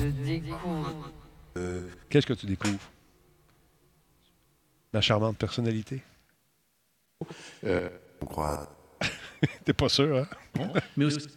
Je 0.00 0.06
découvre. 0.06 1.12
Qu'est-ce 2.08 2.26
que 2.26 2.32
tu 2.32 2.46
découvres? 2.46 2.90
Ma 4.94 5.02
charmante 5.02 5.36
personnalité? 5.36 6.02
On 7.62 8.24
croit. 8.24 8.74
T'es 9.66 9.74
pas 9.74 9.90
sûr, 9.90 10.16
hein? 10.56 10.72
Mais 10.96 11.04
aussi, 11.04 11.28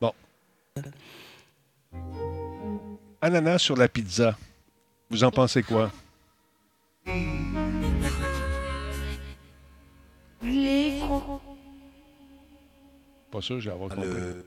Bon. 0.00 0.12
ananas 3.20 3.58
sur 3.58 3.76
la 3.76 3.88
pizza. 3.88 4.36
Vous 5.10 5.22
en 5.22 5.30
pensez 5.30 5.62
quoi? 5.62 5.90
Les. 10.42 11.00
Pas 13.30 13.40
sûr, 13.40 13.60
j'ai 13.60 13.70
avoir 13.70 13.90
compris. 13.90 14.08
Le... 14.08 14.44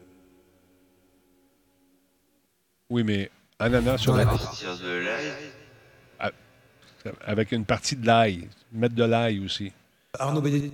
Oui, 2.90 3.04
mais 3.04 3.30
ananas 3.60 3.98
sur 4.00 4.16
la 4.16 4.26
pizza. 4.26 4.52
l'ail. 4.84 6.32
Avec 7.22 7.52
une 7.54 7.66
partie 7.66 7.96
de 7.96 8.06
l'ail. 8.06 8.50
Mettre 8.72 8.96
de 8.96 9.04
l'ail 9.04 9.40
aussi. 9.44 9.72
Arnaud 10.20 10.42
Bédé. 10.42 10.72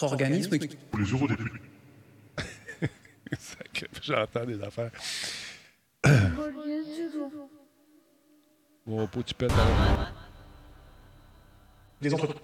Organisme. 0.00 0.58
Pour 0.90 1.00
les 1.00 1.06
eurodéputés. 1.10 1.60
J'entends 4.02 4.44
des 4.44 4.62
affaires. 4.62 4.90
Mon 8.86 9.06
pot, 9.08 9.22
tu 9.22 9.34
pètes. 9.34 9.50
alors. 9.50 10.12
Les 12.00 12.14
entreprises. 12.14 12.40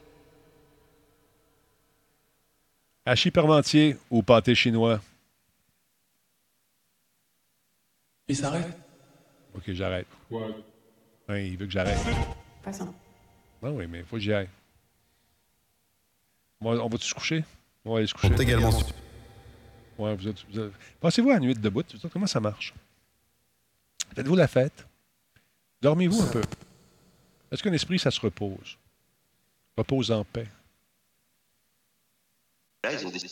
Hachis 3.05 3.31
parmentier 3.31 3.97
ou 4.11 4.23
pâté 4.23 4.55
chinois? 4.55 5.01
Il 8.29 8.37
s'arrête. 8.37 8.77
OK, 9.55 9.65
j'arrête. 9.73 10.07
Ouais. 10.31 10.55
Ouais, 11.29 11.49
il 11.49 11.57
veut 11.57 11.67
que 11.67 11.73
j'arrête. 11.73 11.99
Pas 12.63 12.73
ça. 12.73 12.85
Non, 13.63 13.77
oui, 13.77 13.87
mais 13.87 13.99
il 14.01 14.05
faut 14.05 14.17
que 14.17 14.23
j'y 14.23 14.33
aille. 14.33 14.49
On 16.65 16.75
va- 16.75 16.85
on 16.85 16.89
va-tu 16.89 17.07
se 17.07 17.15
coucher? 17.15 17.45
On 17.85 17.93
va 17.93 17.99
aller 17.99 18.07
se 18.07 18.15
coucher. 18.15 18.29
Sont 18.29 18.37
également 18.43 18.71
sur- 18.71 18.87
Ouais, 19.99 20.15
vous 20.15 20.29
êtes, 20.29 20.45
vous 20.49 20.61
êtes- 20.61 20.73
Passez-vous 21.01 21.31
à 21.31 21.35
la 21.35 21.41
nuit 21.41 21.55
de 21.55 21.61
debout. 21.61 21.83
vous 22.01 22.09
Comment 22.09 22.27
ça 22.27 22.41
marche? 22.41 22.73
Faites-vous 24.15 24.37
la 24.37 24.47
fête? 24.49 24.87
Dormez-vous 25.81 26.23
un 26.23 26.27
peu? 26.27 26.43
Est-ce 27.51 27.63
qu'un 27.63 27.73
esprit, 27.73 27.99
ça 27.99 28.11
se 28.11 28.21
repose? 28.21 28.79
Repose 29.77 30.11
en 30.13 30.25
paix. 30.25 30.47
Décidé. 32.85 33.29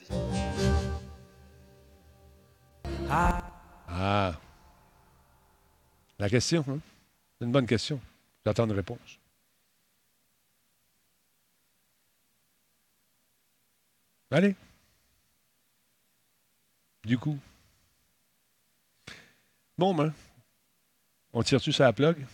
Ah. 3.08 4.38
La 6.18 6.28
question, 6.28 6.64
hein? 6.68 6.78
C'est 7.38 7.44
une 7.46 7.52
bonne 7.52 7.66
question. 7.66 8.00
J'attends 8.44 8.64
une 8.66 8.72
réponse. 8.72 9.18
Allez. 14.30 14.54
Du 17.04 17.18
coup. 17.18 17.38
Bon, 19.76 19.94
ben. 19.94 20.12
On 21.32 21.42
tire-tu 21.42 21.72
sur 21.72 21.84
la 21.84 21.92
plug? 21.92 22.26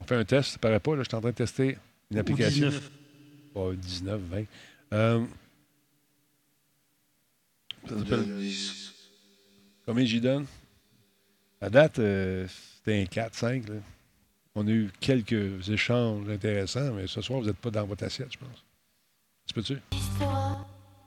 On 0.00 0.04
fait 0.04 0.16
un 0.16 0.24
test, 0.24 0.52
ça 0.52 0.58
paraît 0.58 0.80
pas, 0.80 0.96
là. 0.96 1.02
Je 1.02 1.08
suis 1.08 1.16
en 1.16 1.20
train 1.20 1.30
de 1.30 1.34
tester 1.34 1.78
une 2.10 2.18
application. 2.18 2.68
19. 2.68 2.90
Pas 3.54 3.72
19, 3.74 4.20
20. 4.20 4.44
Euh, 4.92 5.26
ça. 7.86 8.16
Combien 9.86 10.04
j'y 10.04 10.20
donne? 10.20 10.46
À 11.60 11.70
date, 11.70 11.98
euh, 11.98 12.46
c'était 12.48 13.02
un 13.02 13.06
4, 13.06 13.34
5. 13.34 13.68
là. 13.68 13.74
On 14.62 14.66
a 14.66 14.70
eu 14.72 14.90
quelques 15.00 15.70
échanges 15.70 16.28
intéressants, 16.28 16.92
mais 16.92 17.06
ce 17.06 17.22
soir, 17.22 17.40
vous 17.40 17.46
n'êtes 17.46 17.56
pas 17.56 17.70
dans 17.70 17.86
votre 17.86 18.04
assiette, 18.04 18.30
je 18.30 18.36
pense. 18.36 18.62
Tu 19.46 19.54
peux-tu? 19.54 19.78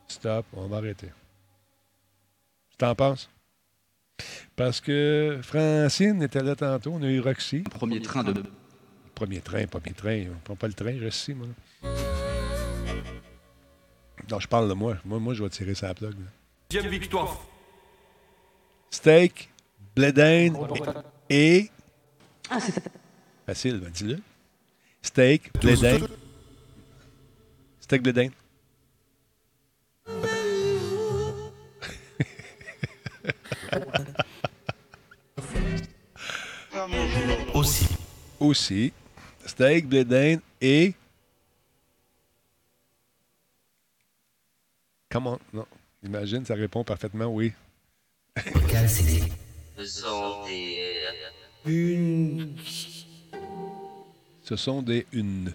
Stop, 0.07 0.47
on 0.53 0.65
va 0.65 0.77
arrêter. 0.77 1.09
Tu 2.71 2.77
t'en 2.77 2.95
penses? 2.95 3.29
Parce 4.55 4.81
que 4.81 5.39
Francine 5.43 6.23
était 6.23 6.41
là 6.41 6.55
tantôt, 6.55 6.93
on 6.93 7.03
a 7.03 7.05
eu 7.05 7.19
Roxy. 7.19 7.59
Premier 7.59 8.01
train 8.01 8.23
de. 8.23 8.43
Premier 9.13 9.39
train, 9.39 9.67
premier 9.67 9.93
train. 9.93 10.25
On 10.31 10.39
prend 10.43 10.55
pas 10.55 10.67
le 10.67 10.73
train, 10.73 10.97
je 10.97 11.05
ici, 11.05 11.35
moi. 11.35 11.45
Non, 14.31 14.39
je 14.39 14.47
parle 14.47 14.67
de 14.67 14.73
moi. 14.73 14.97
Moi, 15.05 15.19
moi 15.19 15.35
je 15.35 15.43
vais 15.43 15.49
tirer 15.51 15.75
sa 15.75 15.93
plug. 15.93 16.15
Deuxième 16.71 16.91
victoire. 16.91 17.37
Steak, 18.89 19.51
blé 19.95 20.11
d'Inde 20.11 20.57
et... 21.29 21.69
Ah, 22.49 22.59
c'est 22.59 23.02
Facile, 23.45 23.79
ben, 23.79 23.91
dis-le. 23.91 24.19
Steak, 25.01 25.51
blé 25.59 25.75
d'Inde. 25.75 26.07
Steak, 27.81 28.01
blé 28.01 28.13
d'Inde. 28.13 28.31
Aussi. 37.53 37.87
Aussi. 38.39 38.93
Steak, 39.45 39.87
blé 39.87 40.05
d'Inde 40.05 40.39
et... 40.61 40.93
Comment? 45.09 45.39
Non. 45.51 45.65
Imagine, 46.03 46.45
ça 46.45 46.55
répond 46.55 46.83
parfaitement 46.83 47.27
oui. 47.27 47.53
Des. 50.45 50.93
Une. 51.65 52.55
Ce 54.43 54.55
sont 54.55 54.81
des 54.81 55.05
une. 55.13 55.53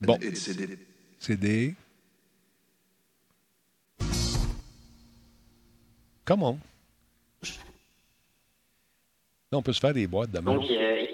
Bon. 0.00 0.18
C'est 0.34 0.54
des... 0.54 0.78
C'est 1.18 1.36
des. 1.36 1.74
Comment? 6.24 6.58
Là, 9.50 9.58
on 9.58 9.62
peut 9.62 9.72
se 9.72 9.80
faire 9.80 9.94
des 9.94 10.06
boîtes 10.06 10.30
de 10.30 10.38
même. 10.38 10.44
Donc, 10.56 10.70
euh, 10.70 11.04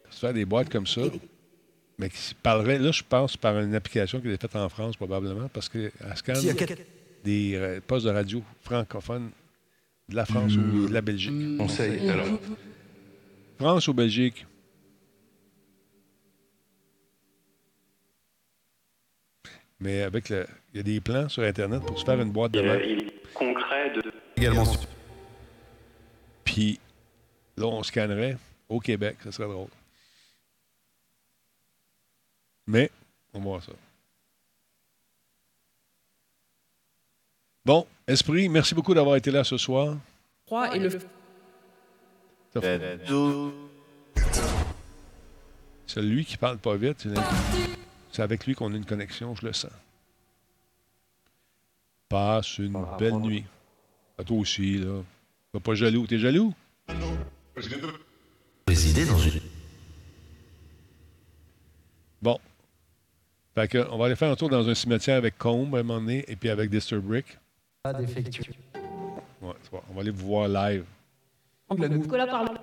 On 0.00 0.04
peut 0.04 0.12
se 0.12 0.18
faire 0.20 0.34
des 0.34 0.44
boîtes 0.44 0.68
comme 0.68 0.86
ça. 0.86 1.00
Mais 1.98 2.08
qui 2.10 2.34
parlerait, 2.34 2.78
là, 2.78 2.90
je 2.92 3.02
pense 3.02 3.36
par 3.36 3.58
une 3.58 3.74
application 3.74 4.20
qui 4.20 4.28
est 4.28 4.40
faite 4.40 4.56
en 4.56 4.68
France, 4.68 4.96
probablement, 4.96 5.48
parce 5.48 5.68
y 6.46 6.50
a 6.50 6.54
quatre- 6.54 6.78
des 7.24 7.54
euh, 7.54 7.80
postes 7.86 8.06
de 8.06 8.10
radio 8.10 8.42
francophones 8.62 9.30
de 10.08 10.16
la 10.16 10.26
France 10.26 10.54
ou 10.56 10.88
de 10.88 10.92
la 10.92 11.00
Belgique. 11.00 11.56
Conseil, 11.58 12.08
alors. 12.10 12.26
France 13.62 13.86
ou 13.86 13.94
Belgique? 13.94 14.44
Mais 19.78 20.02
avec 20.02 20.28
le. 20.30 20.46
Il 20.74 20.78
y 20.78 20.80
a 20.80 20.82
des 20.82 21.00
plans 21.00 21.28
sur 21.28 21.44
Internet 21.44 21.82
pour 21.82 21.96
se 21.96 22.04
faire 22.04 22.20
une 22.20 22.32
boîte 22.32 22.52
de 22.52 22.60
euh, 22.60 22.84
il 22.84 23.06
est 23.06 23.32
concret 23.32 23.92
de. 23.94 24.02
Également 24.36 24.64
Puis 26.44 26.80
là, 27.56 27.66
on 27.66 27.84
scannerait 27.84 28.36
au 28.68 28.80
Québec. 28.80 29.18
Ça 29.22 29.30
serait 29.30 29.48
drôle. 29.48 29.68
Mais, 32.66 32.90
on 33.32 33.38
va 33.38 33.44
voir 33.44 33.62
ça. 33.62 33.72
Bon, 37.64 37.86
Esprit, 38.08 38.48
merci 38.48 38.74
beaucoup 38.74 38.94
d'avoir 38.94 39.14
été 39.14 39.30
là 39.30 39.44
ce 39.44 39.56
soir. 39.56 39.96
3 40.46 40.74
et 40.74 40.78
le. 40.80 41.21
Ça 42.54 42.60
fait- 42.60 42.98
C'est 45.86 46.02
lui 46.02 46.24
qui 46.24 46.36
parle 46.36 46.58
pas 46.58 46.76
vite. 46.76 47.00
c'est- 47.02 47.08
C'est 48.12 48.22
avec 48.22 48.46
lui 48.46 48.54
qu'on 48.54 48.72
a 48.72 48.76
une 48.76 48.84
connexion, 48.84 49.34
je 49.34 49.46
le 49.46 49.52
sens. 49.54 49.70
Passe 52.10 52.58
une 52.58 52.84
belle 52.98 53.14
nuit. 53.16 53.44
À 54.18 54.24
toi 54.24 54.36
aussi, 54.38 54.78
là. 54.78 55.02
Sois 55.50 55.60
pas 55.60 55.74
jaloux. 55.74 56.06
T'es 56.06 56.18
jaloux? 56.18 56.52
Résider 58.68 59.06
dans 59.06 59.18
une... 59.18 59.40
Bon. 62.20 62.38
Fait 63.54 63.68
que, 63.68 63.86
on 63.90 63.96
va 63.98 64.06
aller 64.06 64.16
faire 64.16 64.30
un 64.30 64.36
tour 64.36 64.48
dans 64.50 64.68
un 64.68 64.74
cimetière 64.74 65.16
avec 65.16 65.36
Combe 65.38 65.74
à 65.74 65.78
un 65.78 65.82
moment 65.82 66.00
donné 66.00 66.24
et 66.28 66.36
puis 66.36 66.48
avec 66.50 66.68
Disturbrick. 66.70 67.38
Pas 67.82 67.94
défectueux. 67.94 68.52
Ouais. 69.40 69.54
On 69.90 69.94
va 69.94 70.00
aller 70.02 70.10
vous 70.10 70.26
voir 70.26 70.48
live. 70.48 70.84
La 71.78 71.88
Nicolas 71.88 72.26
parle. 72.26 72.58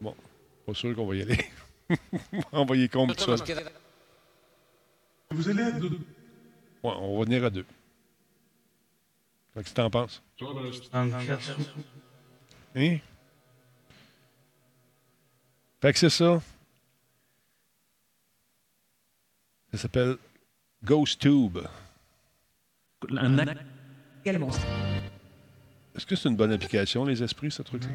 Bon, 0.00 0.14
pas 0.66 0.74
sûr 0.74 0.94
qu'on 0.96 1.06
va 1.06 1.14
y 1.16 1.22
aller. 1.22 1.38
on 2.52 2.64
va 2.64 2.88
Combe 2.88 3.14
tout 3.14 3.36
seul. 3.36 3.38
Vous 5.30 5.48
allez 5.48 5.62
être 5.62 5.78
de... 5.80 5.88
Ouais, 5.88 6.92
on 6.98 7.18
va 7.18 7.24
venir 7.24 7.44
à 7.44 7.50
deux. 7.50 7.64
Fait 9.54 9.60
que, 9.60 9.64
Qu'est-ce 9.64 9.70
que 9.70 9.76
t'en 9.76 9.90
penses? 9.90 10.22
Hein? 10.92 11.08
Fait 15.80 15.92
que 15.92 15.98
c'est 15.98 16.10
ça. 16.10 16.40
Ça 19.72 19.78
s'appelle 19.78 20.16
Ghost 20.82 21.20
Tube. 21.20 21.58
Un 23.10 23.36
ac- 23.38 23.58
Également. 24.24 24.50
Est-ce 25.94 26.06
que 26.06 26.16
c'est 26.16 26.28
une 26.28 26.36
bonne 26.36 26.52
application, 26.52 27.04
les 27.04 27.22
esprits, 27.22 27.50
ce 27.50 27.62
truc-là? 27.62 27.88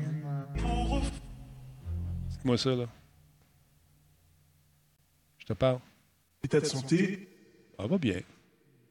Dites-moi 2.30 2.57
ça, 2.57 2.76
là. 2.76 2.85
Je 5.39 5.45
te 5.45 5.53
parle. 5.53 5.80
État 6.43 6.59
de 6.61 6.65
santé, 6.65 7.27
Ça 7.77 7.85
va 7.88 7.97
bien. 7.97 8.21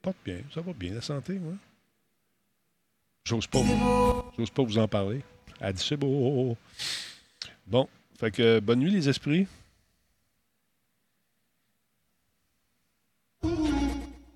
porte 0.03 0.17
bien, 0.25 0.41
ça 0.53 0.61
va 0.61 0.73
bien, 0.75 0.95
la 0.95 1.01
santé, 1.01 1.39
moi. 1.39 1.55
J'ose 3.25 3.47
pas, 3.47 3.61
j'ose 4.37 4.51
pas 4.51 4.63
vous 4.63 4.79
en 4.79 4.89
parler. 4.89 5.23
Elle 5.61 5.73
dit 5.75 5.85
c'est 5.85 5.97
beau. 5.97 6.57
Bon, 7.67 7.89
fait 8.19 8.31
que 8.31 8.61
bonne 8.61 8.81
nuit 8.81 8.91
les 8.91 9.09
esprits. 9.09 9.47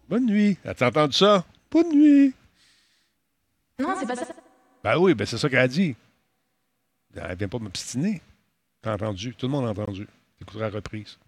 Bonne 0.08 0.26
nuit. 0.26 0.58
As-tu 0.64 0.84
entendu 0.84 1.14
ça? 1.14 1.44
Bonne 1.70 1.90
nuit. 1.94 2.34
Non, 3.78 3.94
c'est 3.98 4.06
pas 4.06 4.16
ça. 4.16 4.34
Ben 4.82 4.98
oui, 4.98 5.14
ben 5.14 5.26
c'est 5.26 5.38
ça 5.38 5.48
qu'elle 5.48 5.58
a 5.60 5.68
dit. 5.68 5.94
Elle 7.14 7.36
vient 7.36 7.48
pas 7.48 7.58
m'obstiner. 7.58 8.20
T'as 8.80 8.94
entendu? 8.94 9.34
Tout 9.34 9.46
le 9.46 9.52
monde 9.52 9.66
a 9.66 9.70
entendu. 9.70 10.08
T'écouteras 10.38 10.70
la 10.70 10.74
reprise. 10.76 11.18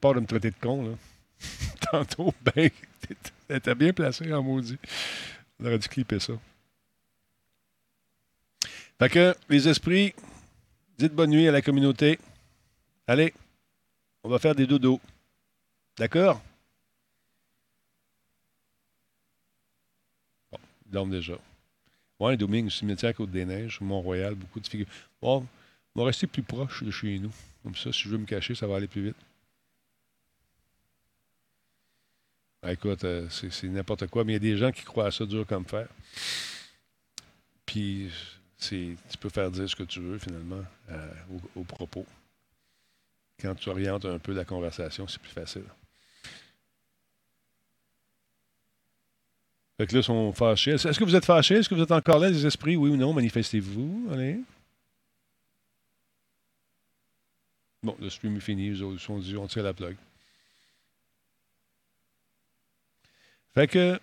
Part 0.00 0.14
de 0.14 0.20
me 0.20 0.26
traiter 0.26 0.50
de 0.50 0.56
con, 0.60 0.90
là. 0.90 0.96
Tantôt, 1.90 2.34
ben, 2.42 2.70
t'étais 3.48 3.74
bien 3.74 3.92
placé 3.92 4.32
en 4.32 4.42
maudit. 4.42 4.78
On 5.58 5.66
aurait 5.66 5.78
dû 5.78 5.88
clipper 5.88 6.20
ça. 6.20 6.34
Fait 8.98 9.08
que, 9.08 9.34
les 9.48 9.68
esprits, 9.68 10.14
dites 10.98 11.14
bonne 11.14 11.30
nuit 11.30 11.48
à 11.48 11.52
la 11.52 11.62
communauté. 11.62 12.18
Allez, 13.06 13.32
on 14.24 14.28
va 14.28 14.38
faire 14.38 14.54
des 14.54 14.66
dodos. 14.66 15.00
D'accord? 15.96 16.40
Bon, 20.50 20.58
ils 20.77 20.77
dorment 20.88 21.10
déjà. 21.10 21.38
Ouais, 22.18 22.36
Domingue, 22.36 22.70
cimetière 22.70 23.14
Côte-des-Neiges, 23.14 23.80
Mont-Royal, 23.80 24.34
beaucoup 24.34 24.60
de 24.60 24.66
figures. 24.66 24.88
Bon, 25.22 25.46
on 25.94 26.00
va 26.00 26.06
rester 26.06 26.26
plus 26.26 26.42
proche 26.42 26.82
de 26.82 26.90
chez 26.90 27.18
nous. 27.18 27.32
Comme 27.62 27.76
ça, 27.76 27.92
si 27.92 28.02
je 28.02 28.08
veux 28.08 28.18
me 28.18 28.26
cacher, 28.26 28.54
ça 28.54 28.66
va 28.66 28.76
aller 28.76 28.88
plus 28.88 29.02
vite. 29.02 29.16
Ben, 32.62 32.70
écoute, 32.70 33.04
euh, 33.04 33.28
c'est 33.30 33.68
n'importe 33.68 34.08
quoi, 34.08 34.24
mais 34.24 34.32
il 34.32 34.34
y 34.34 34.36
a 34.36 34.52
des 34.52 34.56
gens 34.56 34.72
qui 34.72 34.82
croient 34.82 35.06
à 35.06 35.10
ça 35.12 35.24
dur 35.24 35.46
comme 35.46 35.64
fer. 35.64 35.86
Puis, 37.64 38.10
tu 38.58 38.96
peux 39.20 39.28
faire 39.28 39.50
dire 39.50 39.68
ce 39.68 39.76
que 39.76 39.84
tu 39.84 40.00
veux, 40.00 40.18
finalement, 40.18 40.64
euh, 40.90 41.12
au, 41.30 41.60
au 41.60 41.64
propos. 41.64 42.04
Quand 43.40 43.54
tu 43.54 43.68
orientes 43.68 44.04
un 44.04 44.18
peu 44.18 44.32
la 44.32 44.44
conversation, 44.44 45.06
c'est 45.06 45.20
plus 45.20 45.30
facile. 45.30 45.64
Fait 49.78 49.86
que 49.86 49.94
là, 49.94 50.00
ils 50.00 50.04
sont 50.04 50.32
fâchés. 50.32 50.72
Est-ce 50.72 50.98
que 50.98 51.04
vous 51.04 51.14
êtes 51.14 51.24
fâchés? 51.24 51.54
Est-ce 51.54 51.68
que 51.68 51.74
vous 51.76 51.82
êtes 51.82 51.92
encore 51.92 52.18
là, 52.18 52.28
les 52.28 52.44
esprits? 52.44 52.74
Oui 52.74 52.90
ou 52.90 52.96
non? 52.96 53.14
Manifestez-vous. 53.14 54.08
Allez. 54.12 54.40
Bon, 57.84 57.96
le 58.00 58.10
stream 58.10 58.36
est 58.36 58.40
fini. 58.40 58.66
Ils 58.66 58.98
sont 58.98 59.18
dit, 59.20 59.36
on 59.36 59.46
tire 59.46 59.62
la 59.62 59.72
plug. 59.72 59.96
Fait 63.54 63.68
que 63.68 64.00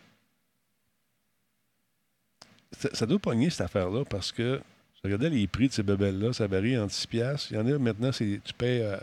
ça, 2.71 3.05
doit 3.05 3.19
pogner 3.19 3.49
cette 3.49 3.61
affaire-là 3.61 4.05
parce 4.05 4.31
que 4.31 4.61
je 4.95 5.01
regardais 5.03 5.29
les 5.29 5.47
prix 5.47 5.67
de 5.67 5.73
ces 5.73 5.83
bebelles-là, 5.83 6.33
ça 6.33 6.47
varie 6.47 6.77
entre 6.77 6.93
6 6.93 7.07
piastres. 7.07 7.51
Il 7.51 7.57
y 7.57 7.59
en 7.59 7.67
a 7.67 7.77
maintenant, 7.77 8.11
c'est 8.11 8.39
tu 8.43 8.53
payes 8.53 8.81
euh, 8.81 8.97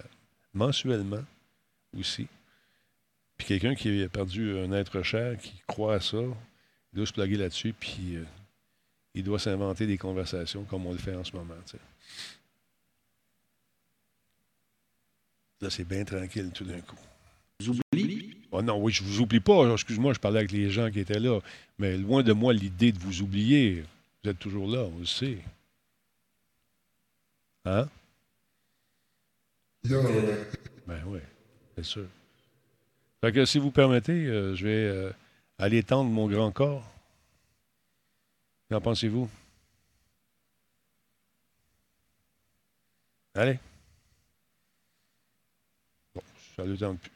mensuellement 0.53 1.23
aussi. 1.99 2.27
Puis 3.37 3.47
quelqu'un 3.47 3.75
qui 3.75 4.03
a 4.03 4.09
perdu 4.09 4.59
un 4.59 4.73
être 4.73 5.03
cher, 5.03 5.39
qui 5.39 5.55
croit 5.67 5.95
à 5.95 6.01
ça, 6.01 6.19
il 6.93 6.97
doit 6.97 7.07
se 7.07 7.13
plugger 7.13 7.37
là-dessus, 7.37 7.73
puis 7.73 8.17
euh, 8.17 8.25
il 9.15 9.25
doit 9.25 9.39
s'inventer 9.39 9.87
des 9.87 9.99
conversations 9.99 10.65
comme 10.65 10.87
on 10.87 10.93
le 10.93 10.99
fait 10.99 11.15
en 11.15 11.25
ce 11.25 11.35
moment. 11.35 11.55
Là, 15.61 15.71
c'est 15.71 15.85
bien 15.85 16.05
tranquille 16.05 16.51
tout 16.53 16.65
d'un 16.65 16.81
coup. 16.81 16.99
Vous 17.61 17.79
oubliez? 17.93 18.37
Oh 18.51 18.61
non, 18.61 18.79
oui, 18.83 18.93
je 18.93 19.03
vous 19.03 19.21
oublie 19.21 19.41
pas. 19.41 19.73
Excuse-moi, 19.73 20.13
je 20.13 20.19
parlais 20.19 20.41
avec 20.41 20.53
les 20.53 20.71
gens 20.71 20.91
qui 20.91 21.01
étaient 21.01 21.21
là. 21.21 21.41
Mais 21.79 21.97
loin 21.97 22.23
de 22.23 22.33
moi 22.33 22.53
l'idée 22.53 22.93
de 22.93 22.99
vous 22.99 23.23
oublier. 23.23 23.85
Vous 24.23 24.31
êtes 24.31 24.39
toujours 24.39 24.69
là, 24.69 24.81
on 24.81 24.99
le 24.99 25.07
sait. 25.07 25.39
Hein? 27.65 27.89
Ben 29.85 31.03
oui, 31.07 31.21
c'est 31.77 31.85
sûr. 31.85 32.07
Fait 33.21 33.33
que 33.33 33.45
si 33.45 33.59
vous 33.59 33.71
permettez, 33.71 34.27
euh, 34.27 34.55
je 34.55 34.67
vais 34.67 34.71
euh, 34.71 35.11
aller 35.59 35.83
tendre 35.83 36.11
mon 36.11 36.29
grand 36.29 36.51
corps. 36.51 36.85
Qu'en 38.71 38.81
pensez-vous? 38.81 39.29
Allez. 43.35 43.59
Bon, 46.15 46.23
ça 46.57 46.65
ne 46.65 46.73
le 46.73 46.79
tente 46.79 46.99
plus. 47.01 47.13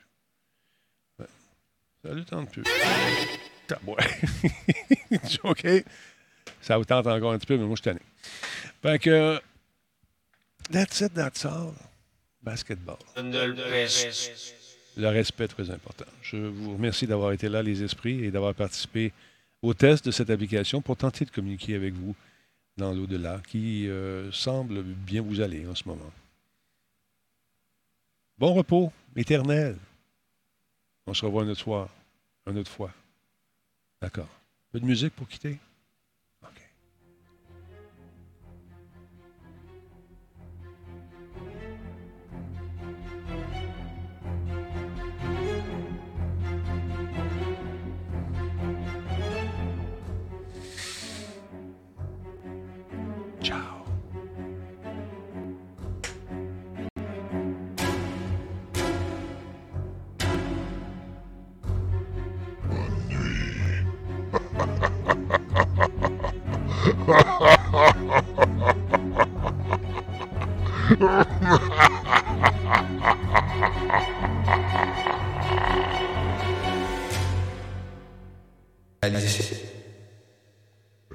Ça 2.03 2.09
ne 2.11 2.15
le 2.15 2.25
tente 2.25 2.51
plus. 2.51 2.63
OK. 5.45 5.67
Ça 6.63 6.79
vous 6.79 6.85
tente 6.85 7.07
encore 7.07 7.33
un 7.33 7.39
petit 7.39 7.47
peu, 7.47 7.57
mais 7.57 7.65
moi, 7.65 7.77
je 7.77 7.83
suis 7.83 7.91
tanné. 7.91 8.01
Fait 8.83 8.99
que, 8.99 9.41
that's 10.71 11.01
it, 11.01 11.15
that's 11.15 11.45
all. 11.45 11.75
Basketball. 12.43 12.99
Le 14.97 15.09
respect 15.09 15.45
est 15.45 15.49
très 15.49 15.71
important. 15.71 16.07
Je 16.23 16.37
vous 16.37 16.73
remercie 16.73 17.07
d'avoir 17.07 17.33
été 17.33 17.49
là, 17.49 17.63
les 17.63 17.83
esprits, 17.83 18.25
et 18.25 18.31
d'avoir 18.31 18.55
participé 18.55 19.13
au 19.63 19.75
test 19.75 20.07
de 20.07 20.11
cette 20.11 20.31
application 20.31 20.81
pour 20.81 20.97
tenter 20.97 21.25
de 21.25 21.31
communiquer 21.31 21.75
avec 21.75 21.95
vous 21.95 22.15
dans 22.77 22.93
l'au-delà, 22.93 23.41
qui 23.47 23.89
euh, 23.89 24.31
semble 24.33 24.83
bien 24.83 25.23
vous 25.23 25.41
aller 25.41 25.67
en 25.67 25.75
ce 25.75 25.87
moment. 25.87 26.13
Bon 28.39 28.53
repos 28.53 28.93
éternel. 29.15 29.77
On 31.07 31.15
se 31.15 31.25
revoit 31.25 31.43
un 31.43 31.49
autre 31.49 31.61
soir, 31.61 31.89
une 32.47 32.59
autre 32.59 32.71
fois. 32.71 32.93
D'accord. 34.01 34.25
Un 34.25 34.73
peu 34.73 34.81
de 34.81 34.87
musique 34.87 35.15
pour 35.15 35.29
quitter? 35.29 35.59
Mais 67.07 67.15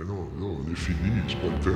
non, 0.06 0.30
non, 0.38 0.60
on 0.60 0.72
est 0.72 0.76
fini, 0.76 0.98
c'est 1.28 1.36
pas 1.36 1.48
le 1.48 1.60
temps. 1.60 1.72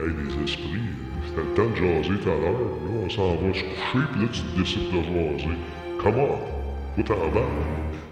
Hey, 0.00 0.08
les 0.08 0.44
esprits, 0.44 0.88
c'était 1.26 1.42
le 1.42 1.54
temps 1.54 1.68
de 1.68 1.76
jaser 1.76 2.18
tout 2.22 2.30
à 2.30 2.36
l'heure. 2.36 2.52
Là, 2.52 2.90
on 3.04 3.10
s'en 3.10 3.34
va 3.36 3.52
se 3.52 3.60
coucher, 3.60 4.04
puis 4.12 4.22
là, 4.22 4.28
tu 4.32 4.40
décides 4.58 4.90
de 4.90 5.02
jaser. 5.02 5.58
Comment? 6.00 6.38
Bas. 6.96 7.40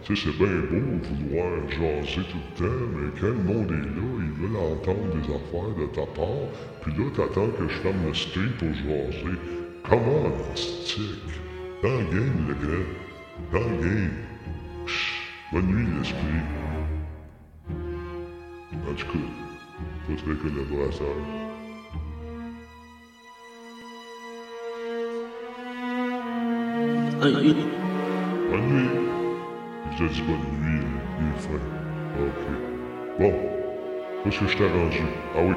Tu 0.03 0.17
sais, 0.17 0.23
c'est 0.25 0.37
bien 0.37 0.59
beau 0.69 0.83
vouloir 1.03 1.53
jaser 1.71 2.23
tout 2.29 2.37
le 2.37 2.53
temps, 2.59 2.87
mais 2.97 3.09
quand 3.21 3.29
le 3.29 3.35
monde 3.35 3.71
est 3.71 3.87
là, 3.95 4.09
ils 4.19 4.33
veulent 4.43 4.57
entendre 4.57 5.15
des 5.15 5.27
affaires 5.33 5.75
de 5.79 5.87
ta 5.95 6.07
part, 6.07 6.49
puis 6.81 6.93
là, 6.99 7.05
t'attends 7.15 7.49
que 7.51 7.69
je 7.69 7.75
ferme 7.79 8.07
le 8.09 8.15
stream 8.15 8.51
pour 8.59 8.75
jaser. 8.75 9.39
Comment, 9.89 10.33
stick? 10.57 11.23
Dans 11.83 11.91
le 11.91 12.05
game, 12.11 12.49
le 12.49 12.55
grand. 12.55 12.87
Dans 13.53 13.69
le 13.71 13.77
game. 13.83 14.11
Chut. 14.87 15.23
Bonne 15.53 15.67
nuit, 15.67 15.87
l'esprit. 15.99 16.43
En 18.89 18.95
tout 18.95 19.07
cas, 19.07 19.19
pas 20.09 20.15
très 20.17 20.35
collaborateur. 20.35 21.17
Bonne 28.53 28.69
nuit. 28.69 28.91
Te 29.97 30.03
dis 30.13 30.21
bonne 30.21 30.37
nuit, 30.61 30.83
il 31.19 31.27
est 31.27 31.41
fin. 31.41 31.61
Ok. 32.21 32.43
Bon. 33.19 33.33
Où 34.27 34.29
est-ce 34.29 34.41
que 34.41 34.47
je 34.47 34.59
t'ai 34.59 34.69
rendu? 34.69 35.05
Ah 35.35 35.41
oui. 35.43 35.55